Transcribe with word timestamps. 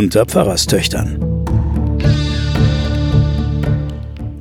unter 0.00 0.24
Pfarrerstöchtern. 0.24 1.18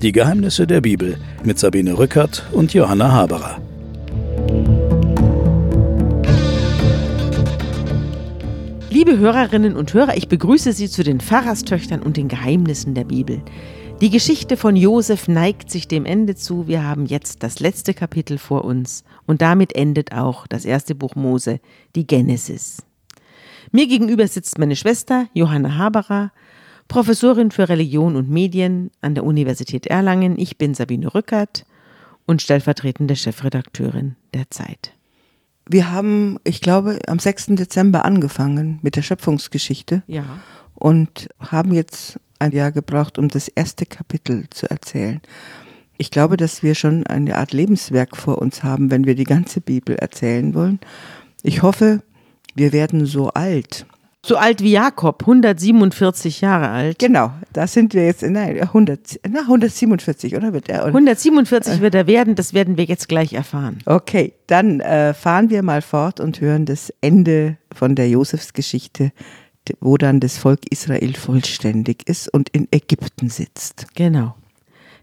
Die 0.02 0.14
Geheimnisse 0.14 0.66
der 0.66 0.80
Bibel 0.80 1.18
mit 1.44 1.60
Sabine 1.60 1.98
Rückert 1.98 2.48
und 2.54 2.74
Johanna 2.74 3.12
Haberer. 3.12 3.60
Liebe 8.90 9.18
Hörerinnen 9.18 9.76
und 9.76 9.94
Hörer, 9.94 10.16
ich 10.16 10.30
begrüße 10.30 10.72
Sie 10.72 10.88
zu 10.88 11.04
den 11.04 11.20
Pfarrerstöchtern 11.20 12.02
und 12.04 12.16
den 12.16 12.30
Geheimnissen 12.30 12.96
der 12.96 13.04
Bibel. 13.04 13.42
Die 14.00 14.10
Geschichte 14.10 14.56
von 14.56 14.78
Josef 14.78 15.28
neigt 15.28 15.70
sich 15.70 15.90
dem 15.90 16.06
Ende 16.06 16.36
zu. 16.36 16.70
Wir 16.70 16.86
haben 16.86 17.06
jetzt 17.06 17.44
das 17.44 17.60
letzte 17.60 17.94
Kapitel 17.94 18.38
vor 18.38 18.64
uns 18.64 19.04
und 19.28 19.42
damit 19.42 19.76
endet 19.76 20.14
auch 20.14 20.48
das 20.48 20.64
erste 20.64 20.96
Buch 20.96 21.16
Mose, 21.16 21.60
die 21.98 22.08
Genesis. 22.08 22.78
Mir 23.72 23.88
gegenüber 23.88 24.28
sitzt 24.28 24.58
meine 24.58 24.76
Schwester 24.76 25.28
Johanna 25.34 25.78
Haberer, 25.78 26.32
Professorin 26.88 27.52
für 27.52 27.70
Religion 27.70 28.16
und 28.16 28.30
Medien 28.30 28.90
an 29.02 29.14
der 29.14 29.24
Universität 29.24 29.86
Erlangen. 29.86 30.40
Ich 30.40 30.58
bin 30.58 30.74
Sabine 30.74 31.14
Rückert 31.14 31.66
und 32.26 32.42
stellvertretende 32.42 33.16
Chefredakteurin 33.16 34.16
der 34.34 34.50
Zeit. 34.50 34.94
Wir 35.68 35.92
haben, 35.92 36.40
ich 36.44 36.62
glaube, 36.62 37.00
am 37.08 37.20
6. 37.20 37.48
Dezember 37.50 38.06
angefangen 38.06 38.80
mit 38.82 38.96
der 38.96 39.04
Schöpfungsgeschichte. 39.04 40.02
Ja. 40.08 40.24
Und 40.74 41.30
haben 41.40 41.74
jetzt 41.74 42.20
ein 42.40 42.54
Jahr 42.54 42.72
gebraucht, 42.72 43.20
um 43.20 43.28
das 43.28 43.50
erste 43.50 43.86
Kapitel 43.86 44.50
zu 44.50 44.68
erzählen. 44.70 45.22
Ich 45.98 46.10
glaube, 46.10 46.38
dass 46.38 46.64
wir 46.64 46.74
schon 46.74 47.06
eine 47.06 47.36
Art 47.36 47.52
Lebenswerk 47.52 48.18
vor 48.18 48.40
uns 48.40 48.64
haben, 48.64 48.90
wenn 48.90 49.06
wir 49.06 49.14
die 49.14 49.26
ganze 49.26 49.62
Bibel 49.62 49.96
erzählen 49.96 50.56
wollen. 50.56 50.80
Ich 51.44 51.62
hoffe, 51.62 52.02
wir 52.60 52.74
werden 52.74 53.06
so 53.08 53.30
alt. 53.30 53.88
So 54.26 54.36
alt 54.36 54.62
wie 54.62 54.72
Jakob, 54.72 55.22
147 55.22 56.42
Jahre 56.42 56.68
alt. 56.70 57.00
Genau, 57.00 57.32
da 57.54 57.68
sind 57.68 57.94
wir 57.94 58.06
jetzt, 58.06 58.22
nein, 58.22 58.60
100, 58.60 59.22
na, 59.30 59.42
147, 59.42 60.36
oder 60.36 60.52
wird 60.52 60.68
er? 60.68 60.86
147 60.86 61.80
wird 61.80 61.96
er 61.96 62.06
werden, 62.06 62.36
das 62.36 62.54
werden 62.54 62.76
wir 62.76 62.84
jetzt 62.84 63.08
gleich 63.08 63.32
erfahren. 63.32 63.80
Okay, 63.86 64.34
dann 64.48 64.82
äh, 64.82 65.14
fahren 65.14 65.50
wir 65.50 65.64
mal 65.64 65.82
fort 65.82 66.20
und 66.20 66.42
hören 66.42 66.66
das 66.66 66.94
Ende 67.00 67.58
von 67.74 67.96
der 67.96 68.10
Josefsgeschichte, 68.10 69.14
wo 69.80 69.96
dann 69.96 70.20
das 70.20 70.38
Volk 70.38 70.70
Israel 70.70 71.16
vollständig 71.16 72.08
ist 72.10 72.28
und 72.28 72.50
in 72.50 72.68
Ägypten 72.72 73.30
sitzt. 73.30 73.88
Genau. 73.96 74.36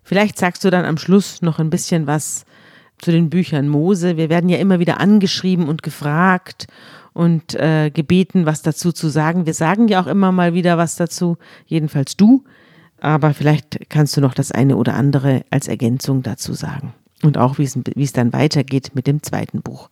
Vielleicht 0.03 0.39
sagst 0.39 0.63
du 0.63 0.71
dann 0.71 0.85
am 0.85 0.99
Schluss 0.99 1.41
noch 1.41 1.59
ein 1.59 1.71
bisschen 1.71 2.07
was 2.07 2.45
zu 2.99 3.13
den 3.13 3.31
Büchern 3.31 3.69
Mose. 3.69 4.19
Wir 4.19 4.29
werden 4.29 4.51
ja 4.51 4.59
immer 4.59 4.79
wieder 4.79 5.01
angeschrieben 5.01 5.69
und 5.69 5.83
gefragt 5.83 6.67
und 7.17 7.55
äh, 7.55 7.91
gebeten, 7.91 8.45
was 8.45 8.61
dazu 8.61 8.93
zu 8.93 9.09
sagen. 9.09 9.47
Wir 9.47 9.55
sagen 9.55 9.89
ja 9.89 10.03
auch 10.03 10.07
immer 10.07 10.33
mal 10.33 10.53
wieder 10.53 10.77
was 10.77 10.97
dazu, 10.97 11.39
jedenfalls 11.65 12.19
du, 12.19 12.45
aber 13.01 13.33
vielleicht 13.33 13.89
kannst 13.89 14.15
du 14.19 14.21
noch 14.21 14.35
das 14.35 14.53
eine 14.53 14.77
oder 14.77 14.95
andere 14.95 15.43
als 15.49 15.67
Ergänzung 15.67 16.23
dazu 16.23 16.53
sagen. 16.53 16.93
Und 17.23 17.39
auch, 17.39 17.57
wie 17.57 17.65
es 17.65 18.13
dann 18.13 18.35
weitergeht 18.35 18.91
mit 18.95 19.07
dem 19.07 19.23
zweiten 19.23 19.63
Buch. 19.63 19.89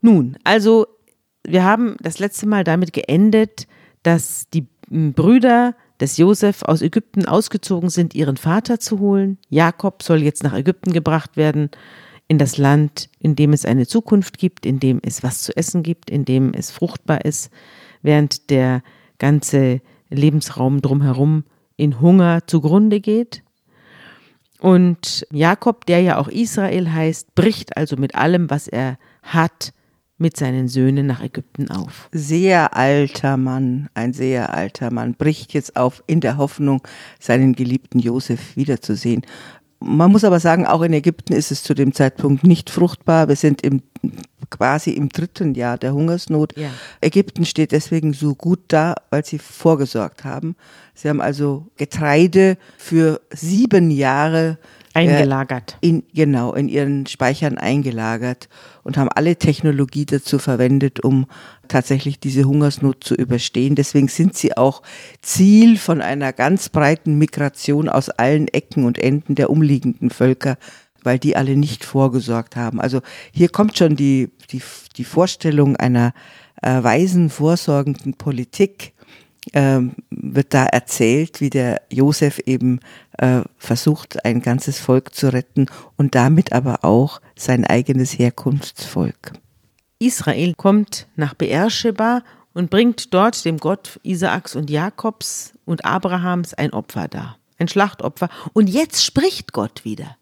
Nun, 0.00 0.38
also 0.44 0.86
wir 1.46 1.62
haben 1.62 1.96
das 2.00 2.18
letzte 2.18 2.46
Mal 2.46 2.64
damit 2.64 2.94
geendet, 2.94 3.66
dass 4.02 4.48
die 4.48 4.66
Brüder 4.88 5.74
des 6.00 6.16
Josef 6.16 6.62
aus 6.62 6.80
Ägypten 6.80 7.26
ausgezogen 7.26 7.90
sind, 7.90 8.14
ihren 8.14 8.38
Vater 8.38 8.80
zu 8.80 8.98
holen. 8.98 9.36
Jakob 9.50 10.02
soll 10.02 10.22
jetzt 10.22 10.42
nach 10.42 10.54
Ägypten 10.54 10.94
gebracht 10.94 11.36
werden 11.36 11.68
in 12.32 12.38
das 12.38 12.56
Land, 12.56 13.10
in 13.18 13.36
dem 13.36 13.52
es 13.52 13.66
eine 13.66 13.86
Zukunft 13.86 14.38
gibt, 14.38 14.64
in 14.64 14.80
dem 14.80 15.02
es 15.04 15.22
was 15.22 15.42
zu 15.42 15.54
essen 15.54 15.82
gibt, 15.82 16.08
in 16.08 16.24
dem 16.24 16.54
es 16.54 16.70
fruchtbar 16.70 17.26
ist, 17.26 17.50
während 18.00 18.48
der 18.48 18.82
ganze 19.18 19.82
Lebensraum 20.08 20.80
drumherum 20.80 21.44
in 21.76 22.00
Hunger 22.00 22.46
zugrunde 22.46 23.00
geht. 23.00 23.42
Und 24.60 25.26
Jakob, 25.30 25.84
der 25.84 26.00
ja 26.00 26.16
auch 26.16 26.28
Israel 26.28 26.90
heißt, 26.90 27.34
bricht 27.34 27.76
also 27.76 27.96
mit 27.96 28.14
allem, 28.14 28.48
was 28.48 28.66
er 28.66 28.96
hat, 29.22 29.74
mit 30.16 30.38
seinen 30.38 30.68
Söhnen 30.68 31.06
nach 31.06 31.22
Ägypten 31.22 31.70
auf. 31.70 32.08
Sehr 32.12 32.74
alter 32.74 33.36
Mann, 33.36 33.90
ein 33.92 34.14
sehr 34.14 34.54
alter 34.54 34.90
Mann, 34.90 35.16
bricht 35.16 35.52
jetzt 35.52 35.76
auf 35.76 36.02
in 36.06 36.20
der 36.20 36.38
Hoffnung, 36.38 36.80
seinen 37.20 37.54
geliebten 37.54 37.98
Josef 37.98 38.56
wiederzusehen. 38.56 39.20
Man 39.84 40.12
muss 40.12 40.24
aber 40.24 40.40
sagen, 40.40 40.66
auch 40.66 40.82
in 40.82 40.92
Ägypten 40.92 41.32
ist 41.32 41.50
es 41.50 41.62
zu 41.62 41.74
dem 41.74 41.92
Zeitpunkt 41.92 42.44
nicht 42.44 42.70
fruchtbar. 42.70 43.28
Wir 43.28 43.36
sind 43.36 43.62
im, 43.62 43.82
quasi 44.50 44.92
im 44.92 45.08
dritten 45.08 45.54
Jahr 45.54 45.78
der 45.78 45.94
Hungersnot. 45.94 46.56
Ja. 46.56 46.70
Ägypten 47.00 47.44
steht 47.44 47.72
deswegen 47.72 48.12
so 48.12 48.34
gut 48.34 48.60
da, 48.68 48.94
weil 49.10 49.24
sie 49.24 49.38
vorgesorgt 49.38 50.24
haben. 50.24 50.56
Sie 50.94 51.08
haben 51.08 51.20
also 51.20 51.66
Getreide 51.76 52.56
für 52.78 53.20
sieben 53.30 53.90
Jahre 53.90 54.58
Eingelagert. 54.94 55.78
In, 55.80 56.02
genau, 56.12 56.52
in 56.54 56.68
ihren 56.68 57.06
Speichern 57.06 57.58
eingelagert 57.58 58.48
und 58.82 58.96
haben 58.96 59.08
alle 59.08 59.36
Technologie 59.36 60.06
dazu 60.06 60.38
verwendet, 60.38 61.00
um 61.00 61.26
tatsächlich 61.68 62.20
diese 62.20 62.44
Hungersnot 62.44 63.02
zu 63.04 63.14
überstehen. 63.14 63.74
Deswegen 63.74 64.08
sind 64.08 64.36
sie 64.36 64.56
auch 64.56 64.82
Ziel 65.22 65.78
von 65.78 66.02
einer 66.02 66.32
ganz 66.32 66.68
breiten 66.68 67.16
Migration 67.18 67.88
aus 67.88 68.10
allen 68.10 68.48
Ecken 68.48 68.84
und 68.84 68.98
Enden 68.98 69.34
der 69.34 69.50
umliegenden 69.50 70.10
Völker, 70.10 70.58
weil 71.02 71.18
die 71.18 71.36
alle 71.36 71.56
nicht 71.56 71.84
vorgesorgt 71.84 72.56
haben. 72.56 72.80
Also 72.80 73.00
hier 73.32 73.48
kommt 73.48 73.78
schon 73.78 73.96
die, 73.96 74.30
die, 74.50 74.62
die 74.96 75.04
Vorstellung 75.04 75.76
einer 75.76 76.12
äh, 76.60 76.82
weisen, 76.82 77.30
vorsorgenden 77.30 78.14
Politik 78.14 78.92
ähm, 79.54 79.94
wird 80.10 80.54
da 80.54 80.66
erzählt, 80.66 81.40
wie 81.40 81.50
der 81.50 81.82
Josef 81.90 82.38
eben 82.46 82.80
äh, 83.18 83.42
versucht, 83.58 84.24
ein 84.24 84.42
ganzes 84.42 84.78
Volk 84.78 85.14
zu 85.14 85.32
retten 85.32 85.66
und 85.96 86.14
damit 86.14 86.52
aber 86.52 86.84
auch 86.84 87.20
sein 87.36 87.64
eigenes 87.64 88.18
Herkunftsvolk. 88.18 89.32
Israel 89.98 90.54
kommt 90.54 91.06
nach 91.16 91.34
Beersheba 91.34 92.22
und 92.54 92.70
bringt 92.70 93.14
dort 93.14 93.44
dem 93.44 93.58
Gott 93.58 94.00
Isaaks 94.02 94.56
und 94.56 94.70
Jakobs 94.70 95.54
und 95.64 95.84
Abrahams 95.84 96.54
ein 96.54 96.72
Opfer 96.72 97.08
dar, 97.08 97.38
ein 97.58 97.68
Schlachtopfer. 97.68 98.28
Und 98.52 98.68
jetzt 98.68 99.04
spricht 99.04 99.52
Gott 99.52 99.84
wieder. 99.84 100.16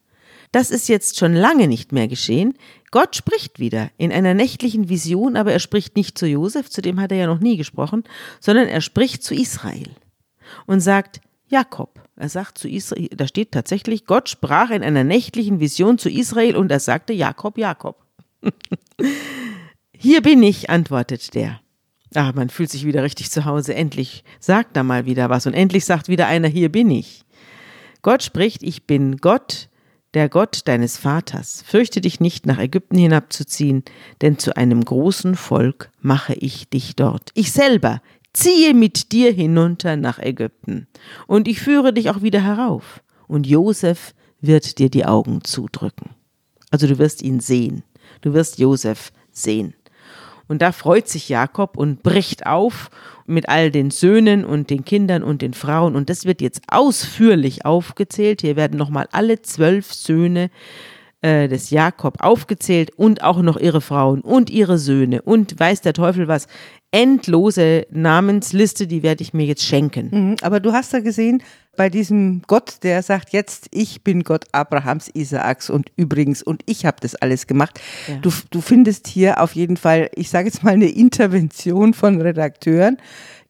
Das 0.52 0.70
ist 0.70 0.88
jetzt 0.88 1.18
schon 1.18 1.32
lange 1.32 1.68
nicht 1.68 1.92
mehr 1.92 2.08
geschehen. 2.08 2.54
Gott 2.90 3.14
spricht 3.14 3.60
wieder 3.60 3.90
in 3.98 4.12
einer 4.12 4.34
nächtlichen 4.34 4.88
Vision, 4.88 5.36
aber 5.36 5.52
er 5.52 5.60
spricht 5.60 5.96
nicht 5.96 6.18
zu 6.18 6.26
Josef, 6.26 6.68
zu 6.68 6.82
dem 6.82 7.00
hat 7.00 7.12
er 7.12 7.18
ja 7.18 7.26
noch 7.26 7.38
nie 7.38 7.56
gesprochen, 7.56 8.04
sondern 8.40 8.66
er 8.66 8.80
spricht 8.80 9.22
zu 9.22 9.34
Israel 9.34 9.90
und 10.66 10.80
sagt, 10.80 11.20
Jakob. 11.50 12.00
Er 12.16 12.28
sagt 12.28 12.58
zu 12.58 12.68
Israel, 12.68 13.08
da 13.08 13.26
steht 13.26 13.52
tatsächlich, 13.52 14.06
Gott 14.06 14.28
sprach 14.28 14.70
in 14.70 14.82
einer 14.82 15.04
nächtlichen 15.04 15.58
Vision 15.58 15.98
zu 15.98 16.08
Israel 16.08 16.56
und 16.56 16.70
er 16.70 16.80
sagte, 16.80 17.12
Jakob, 17.12 17.58
Jakob. 17.58 17.96
Hier 19.92 20.22
bin 20.22 20.42
ich, 20.42 20.70
antwortet 20.70 21.34
der. 21.34 21.60
Ah, 22.14 22.32
man 22.34 22.48
fühlt 22.48 22.70
sich 22.70 22.86
wieder 22.86 23.02
richtig 23.02 23.30
zu 23.30 23.44
Hause. 23.44 23.74
Endlich 23.74 24.24
sagt 24.38 24.76
da 24.76 24.82
mal 24.82 25.06
wieder 25.06 25.28
was 25.28 25.46
und 25.46 25.54
endlich 25.54 25.84
sagt 25.84 26.08
wieder 26.08 26.26
einer, 26.26 26.48
hier 26.48 26.70
bin 26.70 26.90
ich. 26.90 27.24
Gott 28.02 28.22
spricht, 28.22 28.62
ich 28.62 28.86
bin 28.86 29.18
Gott, 29.18 29.68
der 30.14 30.28
Gott 30.28 30.62
deines 30.66 30.96
Vaters, 30.96 31.62
fürchte 31.64 32.00
dich 32.00 32.18
nicht, 32.18 32.46
nach 32.46 32.58
Ägypten 32.58 32.96
hinabzuziehen, 32.96 33.84
denn 34.22 34.38
zu 34.38 34.56
einem 34.56 34.84
großen 34.84 35.36
Volk 35.36 35.90
mache 36.00 36.34
ich 36.34 36.68
dich 36.68 36.96
dort. 36.96 37.30
Ich 37.34 37.52
selber 37.52 38.00
ziehe 38.32 38.74
mit 38.74 39.12
dir 39.12 39.32
hinunter 39.32 39.96
nach 39.96 40.18
Ägypten, 40.18 40.86
und 41.26 41.48
ich 41.48 41.60
führe 41.60 41.92
dich 41.92 42.10
auch 42.10 42.22
wieder 42.22 42.42
herauf, 42.42 43.02
und 43.26 43.46
Josef 43.46 44.14
wird 44.40 44.78
dir 44.78 44.90
die 44.90 45.04
Augen 45.04 45.44
zudrücken. 45.44 46.10
Also 46.70 46.86
du 46.86 46.98
wirst 46.98 47.22
ihn 47.22 47.40
sehen, 47.40 47.82
du 48.20 48.32
wirst 48.32 48.58
Josef 48.58 49.12
sehen. 49.32 49.74
Und 50.48 50.62
da 50.62 50.72
freut 50.72 51.06
sich 51.08 51.28
Jakob 51.28 51.76
und 51.76 52.02
bricht 52.02 52.44
auf 52.44 52.90
mit 53.24 53.48
all 53.48 53.70
den 53.70 53.92
Söhnen 53.92 54.44
und 54.44 54.68
den 54.68 54.84
Kindern 54.84 55.22
und 55.22 55.42
den 55.42 55.54
Frauen. 55.54 55.94
Und 55.94 56.10
das 56.10 56.24
wird 56.24 56.40
jetzt 56.40 56.62
ausführlich 56.66 57.64
aufgezählt. 57.64 58.40
Hier 58.40 58.56
werden 58.56 58.76
nochmal 58.76 59.06
alle 59.12 59.42
zwölf 59.42 59.94
Söhne 59.94 60.50
äh, 61.22 61.46
des 61.46 61.70
Jakob 61.70 62.22
aufgezählt 62.24 62.90
und 62.96 63.22
auch 63.22 63.42
noch 63.42 63.58
ihre 63.58 63.80
Frauen 63.80 64.22
und 64.22 64.50
ihre 64.50 64.78
Söhne 64.78 65.22
und 65.22 65.58
weiß 65.60 65.82
der 65.82 65.92
Teufel 65.92 66.26
was. 66.26 66.48
Endlose 66.92 67.86
Namensliste, 67.90 68.86
die 68.86 69.02
werde 69.02 69.22
ich 69.22 69.32
mir 69.32 69.46
jetzt 69.46 69.64
schenken. 69.64 70.08
Mhm, 70.10 70.36
aber 70.42 70.60
du 70.60 70.72
hast 70.72 70.92
ja 70.92 71.00
gesehen, 71.00 71.42
bei 71.76 71.88
diesem 71.88 72.42
Gott, 72.46 72.78
der 72.82 73.02
sagt 73.02 73.32
jetzt, 73.32 73.68
ich 73.70 74.02
bin 74.02 74.24
Gott 74.24 74.44
Abrahams, 74.52 75.08
Isaaks 75.14 75.70
und 75.70 75.90
übrigens 75.96 76.42
und 76.42 76.62
ich 76.66 76.84
habe 76.84 76.96
das 77.00 77.14
alles 77.14 77.46
gemacht. 77.46 77.80
Ja. 78.08 78.16
Du, 78.16 78.30
du 78.50 78.60
findest 78.60 79.06
hier 79.06 79.40
auf 79.40 79.54
jeden 79.54 79.76
Fall, 79.76 80.10
ich 80.14 80.30
sage 80.30 80.48
jetzt 80.48 80.64
mal 80.64 80.72
eine 80.72 80.88
Intervention 80.90 81.94
von 81.94 82.20
Redakteuren, 82.20 82.98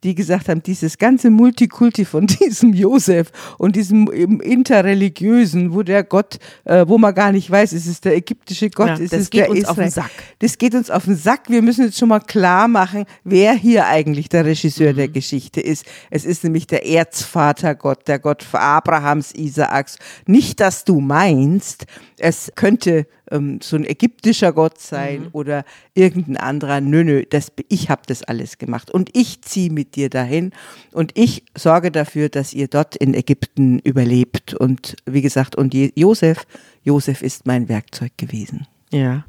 die 0.02 0.14
gesagt 0.14 0.48
haben, 0.48 0.62
dieses 0.62 0.98
ganze 0.98 1.30
Multikulti 1.30 2.04
von 2.04 2.26
diesem 2.40 2.72
Josef 2.72 3.30
und 3.58 3.76
diesem 3.76 4.06
interreligiösen, 4.06 5.74
wo 5.74 5.82
der 5.82 6.04
Gott, 6.04 6.38
äh, 6.64 6.84
wo 6.86 6.98
man 6.98 7.14
gar 7.14 7.32
nicht 7.32 7.50
weiß, 7.50 7.72
ist 7.72 7.86
es 7.86 8.00
der 8.00 8.16
ägyptische 8.16 8.70
Gott, 8.70 8.88
ja, 8.88 8.94
ist 8.94 9.12
es 9.12 9.30
der 9.30 9.50
uns 9.50 9.60
Israel. 9.60 9.70
auf 9.70 9.76
den 9.76 9.90
Sack. 9.90 10.10
Das 10.38 10.58
geht 10.58 10.74
uns 10.74 10.90
auf 10.90 11.04
den 11.04 11.16
Sack. 11.16 11.48
Wir 11.48 11.62
müssen 11.62 11.84
jetzt 11.84 11.98
schon 11.98 12.08
mal 12.08 12.20
klar 12.20 12.68
machen, 12.68 13.04
wer 13.24 13.52
hier 13.54 13.86
eigentlich 13.86 14.28
der 14.28 14.44
Regisseur 14.44 14.92
mhm. 14.92 14.96
der 14.96 15.08
Geschichte 15.08 15.60
ist. 15.60 15.84
Es 16.10 16.24
ist 16.24 16.44
nämlich 16.44 16.66
der 16.66 16.86
Erzvater 16.86 17.74
Gott, 17.74 18.08
der 18.08 18.18
Gott 18.18 18.46
Abrahams, 18.52 19.32
Isaaks. 19.32 19.98
Nicht, 20.26 20.60
dass 20.60 20.84
du 20.84 21.00
meinst, 21.00 21.86
es 22.20 22.52
könnte 22.54 23.06
ähm, 23.30 23.60
so 23.62 23.76
ein 23.76 23.84
ägyptischer 23.84 24.52
Gott 24.52 24.78
sein 24.80 25.22
mhm. 25.22 25.28
oder 25.32 25.64
irgendein 25.94 26.36
anderer. 26.36 26.80
Nö, 26.80 27.02
nö, 27.02 27.24
das, 27.28 27.52
ich 27.68 27.88
habe 27.90 28.02
das 28.06 28.22
alles 28.22 28.58
gemacht 28.58 28.90
und 28.90 29.10
ich 29.16 29.42
ziehe 29.42 29.70
mit 29.70 29.96
dir 29.96 30.10
dahin 30.10 30.52
und 30.92 31.12
ich 31.14 31.44
sorge 31.56 31.90
dafür, 31.90 32.28
dass 32.28 32.52
ihr 32.52 32.68
dort 32.68 32.96
in 32.96 33.14
Ägypten 33.14 33.78
überlebt. 33.80 34.54
Und 34.54 34.96
wie 35.06 35.22
gesagt, 35.22 35.56
und 35.56 35.74
Josef, 35.74 36.46
Josef 36.82 37.22
ist 37.22 37.46
mein 37.46 37.68
Werkzeug 37.68 38.12
gewesen. 38.16 38.66
Ja, 38.92 39.24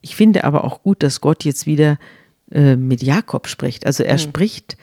ich 0.00 0.16
finde 0.16 0.44
aber 0.44 0.64
auch 0.64 0.82
gut, 0.82 1.02
dass 1.02 1.20
Gott 1.20 1.44
jetzt 1.44 1.66
wieder 1.66 1.98
äh, 2.50 2.76
mit 2.76 3.02
Jakob 3.02 3.46
spricht. 3.46 3.86
Also 3.86 4.02
er 4.02 4.14
mhm. 4.14 4.18
spricht 4.18 4.76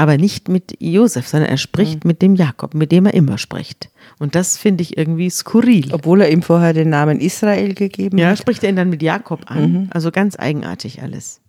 aber 0.00 0.16
nicht 0.16 0.48
mit 0.48 0.76
Josef, 0.80 1.28
sondern 1.28 1.50
er 1.50 1.58
spricht 1.58 2.04
mhm. 2.04 2.08
mit 2.08 2.22
dem 2.22 2.34
Jakob, 2.34 2.72
mit 2.72 2.90
dem 2.90 3.04
er 3.04 3.12
immer 3.12 3.36
spricht. 3.36 3.90
Und 4.18 4.34
das 4.34 4.56
finde 4.56 4.80
ich 4.80 4.96
irgendwie 4.96 5.28
skurril. 5.28 5.92
Obwohl 5.92 6.22
er 6.22 6.30
ihm 6.30 6.40
vorher 6.40 6.72
den 6.72 6.88
Namen 6.88 7.20
Israel 7.20 7.74
gegeben 7.74 8.16
ja, 8.16 8.28
hat. 8.28 8.38
Ja, 8.38 8.40
spricht 8.40 8.64
er 8.64 8.70
ihn 8.70 8.76
dann 8.76 8.88
mit 8.88 9.02
Jakob 9.02 9.50
an. 9.50 9.72
Mhm. 9.72 9.90
Also 9.90 10.10
ganz 10.10 10.38
eigenartig 10.38 11.02
alles. 11.02 11.42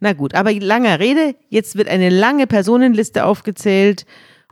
Na 0.00 0.12
gut, 0.12 0.34
aber 0.34 0.52
langer 0.52 1.00
Rede. 1.00 1.34
Jetzt 1.48 1.76
wird 1.76 1.88
eine 1.88 2.10
lange 2.10 2.46
Personenliste 2.46 3.24
aufgezählt, 3.24 4.04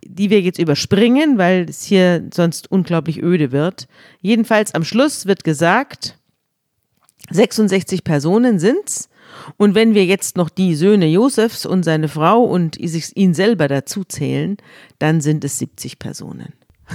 die 0.03 0.31
wir 0.31 0.41
jetzt 0.41 0.59
überspringen, 0.59 1.37
weil 1.37 1.67
es 1.69 1.85
hier 1.85 2.27
sonst 2.33 2.73
unglaublich 2.73 3.23
öde 3.23 3.53
wird. 3.53 3.87
Jedenfalls 4.23 4.75
am 4.75 4.83
Schluss 4.83 5.27
wird 5.27 5.45
gesagt, 5.45 6.19
66 7.29 8.03
Personen 8.03 8.59
sind's. 8.59 9.11
Und 9.57 9.75
wenn 9.75 9.95
wir 9.95 10.05
jetzt 10.05 10.37
noch 10.37 10.49
die 10.49 10.75
Söhne 10.75 11.07
Josefs 11.07 11.67
und 11.67 11.85
seine 11.85 12.09
Frau 12.09 12.43
und 12.43 12.77
ihn 12.79 13.35
selber 13.35 13.69
dazu 13.69 14.05
zählen, 14.05 14.57
dann 14.99 15.21
sind 15.21 15.45
es 15.45 15.59
70 15.59 15.99
Personen. 15.99 16.53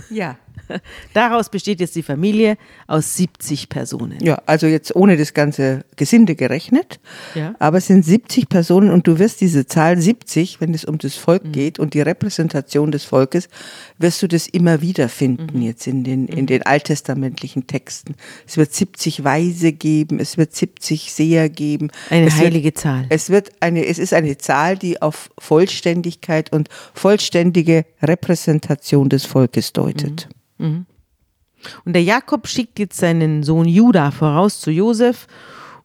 Ja. 0.10 0.38
Daraus 1.14 1.50
besteht 1.50 1.80
jetzt 1.80 1.96
die 1.96 2.04
Familie 2.04 2.58
aus 2.88 3.16
70 3.16 3.70
Personen. 3.70 4.24
Ja, 4.24 4.42
also 4.46 4.68
jetzt 4.68 4.96
ohne 4.96 5.18
das 5.18 5.34
ganze 5.34 5.84
Gesinde 5.96 6.36
gerechnet. 6.36 7.00
Ja. 7.36 7.56
Aber 7.60 7.78
es 7.78 7.88
sind 7.88 8.04
70 8.04 8.50
Personen 8.50 8.90
und 8.90 9.08
du 9.08 9.20
wirst 9.20 9.42
diese 9.42 9.66
Zahl 9.66 10.00
70, 10.00 10.62
wenn 10.62 10.74
es 10.74 10.86
um 10.86 10.98
das 10.98 11.16
Volk 11.16 11.46
mhm. 11.46 11.52
geht 11.52 11.80
und 11.80 11.94
die 11.94 12.02
Repräsentation 12.02 12.92
des 12.92 13.04
Volkes, 13.04 13.50
wirst 13.98 14.22
du 14.22 14.28
das 14.28 14.48
immer 14.48 14.82
wieder 14.82 15.10
finden 15.10 15.60
mhm. 15.60 15.62
jetzt 15.64 15.88
in 15.88 16.04
den, 16.04 16.28
in 16.28 16.42
mhm. 16.42 16.48
den 16.48 16.66
alttestamentlichen 16.66 17.68
Texten. 17.68 18.16
Es 18.48 18.58
wird 18.58 18.74
70 18.74 19.24
Weise 19.24 19.72
geben, 19.74 20.20
es 20.20 20.38
wird 20.38 20.56
70 20.56 21.12
Seher 21.12 21.50
geben. 21.50 21.92
Eine 22.10 22.28
es 22.28 22.36
heilige 22.36 22.66
wird, 22.66 22.78
Zahl. 22.78 23.06
Es 23.10 23.30
wird 23.30 23.52
eine, 23.60 23.86
es 23.86 24.00
ist 24.00 24.14
eine 24.14 24.38
Zahl, 24.38 24.78
die 24.78 25.02
auf 25.02 25.30
Vollständigkeit 25.38 26.52
und 26.52 26.70
vollständige 26.94 27.86
Repräsentation 28.02 29.10
des 29.10 29.26
Volkes 29.26 29.74
deutet. 29.74 30.28
Mhm. 30.30 30.42
Mhm. 30.62 30.86
Und 31.86 31.94
der 31.94 32.04
Jakob 32.04 32.48
schickt 32.48 32.80
jetzt 32.80 32.98
seinen 32.98 33.44
Sohn 33.44 33.68
Judah 33.68 34.12
voraus 34.12 34.60
zu 34.60 34.72
Josef, 34.72 35.28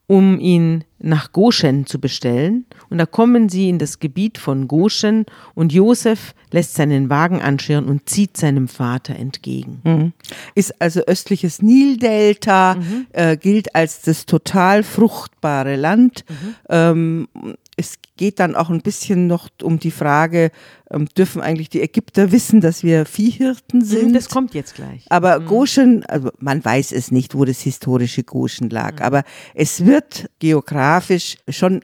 um 0.06 0.38
ihn 0.38 0.84
nach 0.99 1.32
Goshen 1.32 1.84
zu 1.84 2.00
bestellen. 2.00 2.64
Und 2.88 2.99
da 2.99 3.06
kommen 3.06 3.49
sie 3.49 3.69
in 3.69 3.78
das 3.78 3.99
Gebiet 3.99 4.38
von 4.38 4.69
Goshen 4.69 5.26
und 5.55 5.73
Josef 5.73 6.34
lässt 6.52 6.75
seinen 6.75 7.11
Wagen 7.11 7.43
anschirren 7.43 7.87
und 7.87 8.08
zieht 8.08 8.37
seinem 8.37 8.69
Vater 8.69 9.17
entgegen. 9.17 9.81
Mhm. 9.84 10.12
Ist 10.55 10.81
also 10.81 11.00
östliches 11.00 11.61
Nildelta, 11.61 12.76
mhm. 12.76 13.06
äh, 13.12 13.37
gilt 13.37 13.75
als 13.75 14.02
das 14.02 14.26
total 14.26 14.82
fruchtbare 14.84 15.76
Land. 15.76 16.25
Mhm. 16.28 16.55
Ähm, 16.70 17.28
es 17.76 17.96
geht 18.17 18.40
dann 18.40 18.56
auch 18.56 18.70
ein 18.70 18.81
bisschen 18.81 19.26
noch 19.26 19.49
um 19.62 19.78
die 19.78 19.90
Frage, 19.90 20.50
ähm, 20.90 21.06
dürfen 21.17 21.43
eigentlich 21.43 21.69
die 21.69 21.82
Ägypter 21.82 22.32
wissen, 22.32 22.61
dass 22.61 22.82
wir 22.82 23.05
Viehhirten 23.05 23.81
mhm, 23.81 23.84
sind? 23.84 24.12
Das 24.14 24.28
kommt 24.28 24.55
jetzt 24.55 24.75
gleich. 24.75 25.05
Aber 25.11 25.40
mhm. 25.40 25.46
Goshen, 25.46 26.05
also 26.06 26.31
man 26.38 26.64
weiß 26.64 26.93
es 26.93 27.11
nicht, 27.11 27.34
wo 27.34 27.44
das 27.44 27.61
historische 27.61 28.25
Goshen 28.25 28.70
lag, 28.70 28.94
mhm. 28.94 29.02
aber 29.02 29.25
es 29.55 29.84
wird 29.84 30.31
geografisch 30.38 31.37
schon 31.49 31.82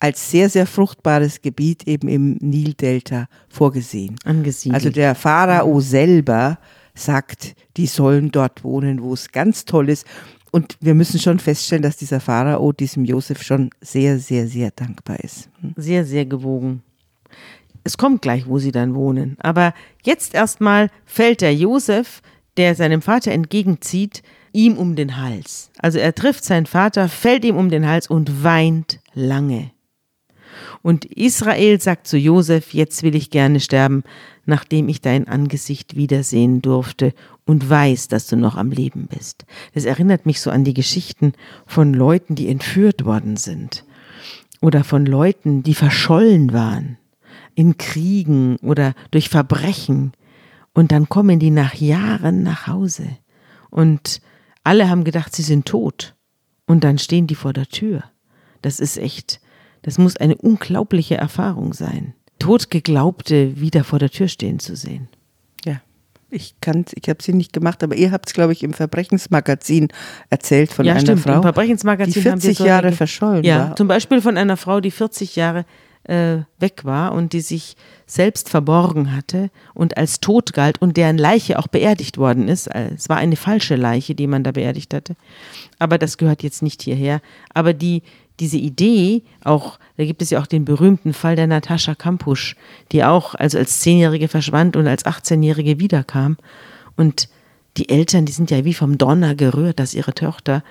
als 0.00 0.30
sehr, 0.30 0.50
sehr 0.50 0.66
fruchtbares 0.66 1.42
Gebiet 1.42 1.86
eben 1.86 2.08
im 2.08 2.36
Nildelta 2.40 3.28
vorgesehen. 3.48 4.16
Angesiedelt. 4.24 4.74
Also 4.74 4.90
der 4.90 5.14
Pharao 5.14 5.80
selber 5.80 6.58
sagt, 6.92 7.54
die 7.76 7.86
sollen 7.86 8.32
dort 8.32 8.64
wohnen, 8.64 9.00
wo 9.00 9.14
es 9.14 9.30
ganz 9.30 9.64
toll 9.64 9.88
ist. 9.88 10.04
Und 10.52 10.76
wir 10.80 10.94
müssen 10.94 11.18
schon 11.18 11.38
feststellen, 11.38 11.82
dass 11.82 11.96
dieser 11.96 12.20
Pharao 12.20 12.72
diesem 12.72 13.06
Josef 13.06 13.42
schon 13.42 13.70
sehr, 13.80 14.18
sehr, 14.18 14.46
sehr 14.46 14.70
dankbar 14.70 15.18
ist. 15.20 15.48
Hm. 15.60 15.72
Sehr, 15.76 16.04
sehr 16.04 16.26
gewogen. 16.26 16.82
Es 17.84 17.96
kommt 17.96 18.20
gleich, 18.20 18.46
wo 18.46 18.58
sie 18.58 18.70
dann 18.70 18.94
wohnen. 18.94 19.36
Aber 19.40 19.72
jetzt 20.04 20.34
erstmal 20.34 20.90
fällt 21.06 21.40
der 21.40 21.54
Josef, 21.54 22.20
der 22.58 22.74
seinem 22.74 23.00
Vater 23.00 23.32
entgegenzieht, 23.32 24.22
ihm 24.52 24.76
um 24.76 24.94
den 24.94 25.16
Hals. 25.16 25.70
Also 25.78 25.98
er 25.98 26.14
trifft 26.14 26.44
seinen 26.44 26.66
Vater, 26.66 27.08
fällt 27.08 27.46
ihm 27.46 27.56
um 27.56 27.70
den 27.70 27.88
Hals 27.88 28.06
und 28.06 28.44
weint 28.44 29.00
lange. 29.14 29.70
Und 30.82 31.06
Israel 31.06 31.80
sagt 31.80 32.06
zu 32.06 32.18
Josef, 32.18 32.74
jetzt 32.74 33.02
will 33.02 33.14
ich 33.14 33.30
gerne 33.30 33.58
sterben, 33.58 34.04
nachdem 34.44 34.88
ich 34.88 35.00
dein 35.00 35.28
Angesicht 35.28 35.96
wiedersehen 35.96 36.62
durfte 36.62 37.14
und 37.44 37.68
weiß, 37.68 38.08
dass 38.08 38.26
du 38.26 38.36
noch 38.36 38.56
am 38.56 38.70
Leben 38.70 39.06
bist. 39.06 39.44
Das 39.74 39.84
erinnert 39.84 40.26
mich 40.26 40.40
so 40.40 40.50
an 40.50 40.64
die 40.64 40.74
Geschichten 40.74 41.32
von 41.66 41.94
Leuten, 41.94 42.34
die 42.34 42.48
entführt 42.48 43.04
worden 43.04 43.36
sind 43.36 43.84
oder 44.60 44.84
von 44.84 45.06
Leuten, 45.06 45.62
die 45.62 45.74
verschollen 45.74 46.52
waren 46.52 46.98
in 47.54 47.76
Kriegen 47.76 48.56
oder 48.56 48.94
durch 49.10 49.28
Verbrechen 49.28 50.12
und 50.74 50.90
dann 50.92 51.08
kommen 51.08 51.38
die 51.38 51.50
nach 51.50 51.74
Jahren 51.74 52.42
nach 52.42 52.66
Hause 52.66 53.06
und 53.70 54.20
alle 54.64 54.88
haben 54.88 55.04
gedacht, 55.04 55.34
sie 55.34 55.42
sind 55.42 55.66
tot 55.66 56.14
und 56.66 56.84
dann 56.84 56.98
stehen 56.98 57.26
die 57.26 57.34
vor 57.34 57.52
der 57.52 57.66
Tür. 57.66 58.04
Das 58.62 58.80
ist 58.80 58.96
echt, 58.96 59.40
das 59.82 59.98
muss 59.98 60.16
eine 60.16 60.36
unglaubliche 60.36 61.16
Erfahrung 61.16 61.74
sein, 61.74 62.14
Totgeglaubte 62.42 63.60
wieder 63.60 63.84
vor 63.84 63.98
der 63.98 64.10
Tür 64.10 64.28
stehen 64.28 64.58
zu 64.58 64.76
sehen. 64.76 65.08
Ich 66.34 66.54
kann, 66.62 66.86
ich 66.94 67.10
habe 67.10 67.22
sie 67.22 67.34
nicht 67.34 67.52
gemacht, 67.52 67.82
aber 67.82 67.94
ihr 67.94 68.10
habt 68.10 68.26
es, 68.26 68.32
glaube 68.32 68.54
ich, 68.54 68.62
im 68.62 68.72
Verbrechensmagazin 68.72 69.88
erzählt 70.30 70.72
von 70.72 70.86
ja, 70.86 70.92
einer 70.92 71.02
stimmt. 71.02 71.20
Frau, 71.20 71.34
Im 71.34 71.42
Verbrechensmagazin 71.42 72.14
die 72.14 72.20
40 72.22 72.56
so 72.56 72.64
Jahre 72.64 72.92
verschollen 72.92 73.44
ja, 73.44 73.68
war. 73.68 73.76
Zum 73.76 73.86
Beispiel 73.86 74.22
von 74.22 74.38
einer 74.38 74.56
Frau, 74.56 74.80
die 74.80 74.90
40 74.90 75.36
Jahre 75.36 75.66
äh, 76.04 76.38
weg 76.58 76.84
war 76.84 77.12
und 77.12 77.34
die 77.34 77.42
sich 77.42 77.76
selbst 78.06 78.48
verborgen 78.48 79.14
hatte 79.14 79.50
und 79.74 79.98
als 79.98 80.20
tot 80.20 80.54
galt 80.54 80.80
und 80.80 80.96
deren 80.96 81.18
Leiche 81.18 81.58
auch 81.58 81.68
beerdigt 81.68 82.16
worden 82.16 82.48
ist. 82.48 82.66
Äh, 82.68 82.92
es 82.94 83.10
war 83.10 83.18
eine 83.18 83.36
falsche 83.36 83.76
Leiche, 83.76 84.14
die 84.14 84.26
man 84.26 84.42
da 84.42 84.52
beerdigt 84.52 84.94
hatte. 84.94 85.16
Aber 85.78 85.98
das 85.98 86.16
gehört 86.16 86.42
jetzt 86.42 86.62
nicht 86.62 86.80
hierher. 86.80 87.20
Aber 87.52 87.74
die, 87.74 88.02
diese 88.40 88.56
Idee, 88.56 89.22
auch, 89.44 89.78
da 89.96 90.04
gibt 90.04 90.22
es 90.22 90.30
ja 90.30 90.40
auch 90.40 90.46
den 90.46 90.64
berühmten 90.64 91.12
Fall 91.12 91.36
der 91.36 91.46
Natascha 91.46 91.94
Kampusch, 91.94 92.56
die 92.90 93.04
auch 93.04 93.34
also 93.34 93.58
als 93.58 93.80
Zehnjährige 93.80 94.28
verschwand 94.28 94.76
und 94.76 94.86
als 94.86 95.04
18-Jährige 95.04 95.78
wiederkam. 95.78 96.36
Und 96.96 97.28
die 97.76 97.88
Eltern, 97.88 98.26
die 98.26 98.32
sind 98.32 98.50
ja 98.50 98.64
wie 98.64 98.74
vom 98.74 98.98
Donner 98.98 99.34
gerührt, 99.34 99.78
dass 99.78 99.94
ihre 99.94 100.14
Tochter, 100.14 100.62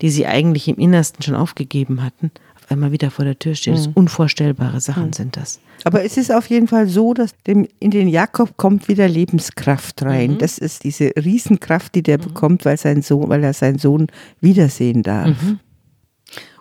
die 0.00 0.10
sie 0.10 0.26
eigentlich 0.26 0.68
im 0.68 0.76
Innersten 0.76 1.22
schon 1.22 1.34
aufgegeben 1.34 2.02
hatten, 2.02 2.30
auf 2.56 2.70
einmal 2.70 2.92
wieder 2.92 3.10
vor 3.10 3.24
der 3.24 3.38
Tür 3.38 3.54
steht. 3.54 3.74
Mhm. 3.74 3.92
Unvorstellbare 3.94 4.80
Sachen 4.80 5.06
mhm. 5.06 5.12
sind 5.12 5.36
das. 5.36 5.60
Aber 5.84 6.02
es 6.02 6.16
ist 6.16 6.32
auf 6.32 6.48
jeden 6.48 6.66
Fall 6.66 6.88
so, 6.88 7.12
dass 7.12 7.34
dem, 7.46 7.68
in 7.78 7.90
den 7.90 8.08
Jakob 8.08 8.56
kommt 8.56 8.88
wieder 8.88 9.06
Lebenskraft 9.06 10.02
rein. 10.02 10.32
Mhm. 10.32 10.38
Das 10.38 10.58
ist 10.58 10.84
diese 10.84 11.12
Riesenkraft, 11.16 11.94
die 11.94 12.02
der 12.02 12.18
mhm. 12.18 12.22
bekommt, 12.22 12.64
weil, 12.64 12.78
sein 12.78 13.02
Sohn, 13.02 13.28
weil 13.28 13.44
er 13.44 13.52
seinen 13.52 13.78
Sohn 13.78 14.06
wiedersehen 14.40 15.02
darf. 15.02 15.42
Mhm. 15.42 15.60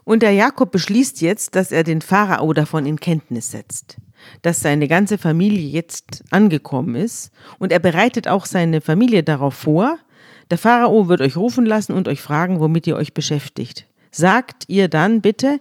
Und 0.04 0.22
der 0.22 0.32
Jakob 0.32 0.72
beschließt 0.72 1.22
jetzt, 1.22 1.56
dass 1.56 1.72
er 1.72 1.84
den 1.84 2.02
Pharao 2.02 2.54
davon 2.54 2.86
in 2.86 3.00
Kenntnis 3.00 3.52
setzt, 3.52 3.98
dass 4.42 4.60
seine 4.60 4.88
ganze 4.88 5.18
Familie 5.18 5.68
jetzt 5.70 6.24
angekommen 6.32 6.96
ist. 6.96 7.32
Und 7.60 7.72
er 7.72 7.80
bereitet 7.80 8.28
auch 8.28 8.46
seine 8.46 8.82
Familie 8.82 9.24
darauf 9.24 9.54
vor. 9.54 9.98
Der 10.52 10.58
Pharao 10.58 11.08
wird 11.08 11.22
euch 11.22 11.38
rufen 11.38 11.66
lassen 11.66 11.94
und 11.94 12.08
euch 12.08 12.22
fragen, 12.22 12.60
womit 12.60 12.86
ihr 12.88 12.96
euch 12.96 13.14
beschäftigt. 13.14 13.86
Sagt 14.12 14.66
ihr 14.68 14.90
dann 14.90 15.22
bitte, 15.22 15.60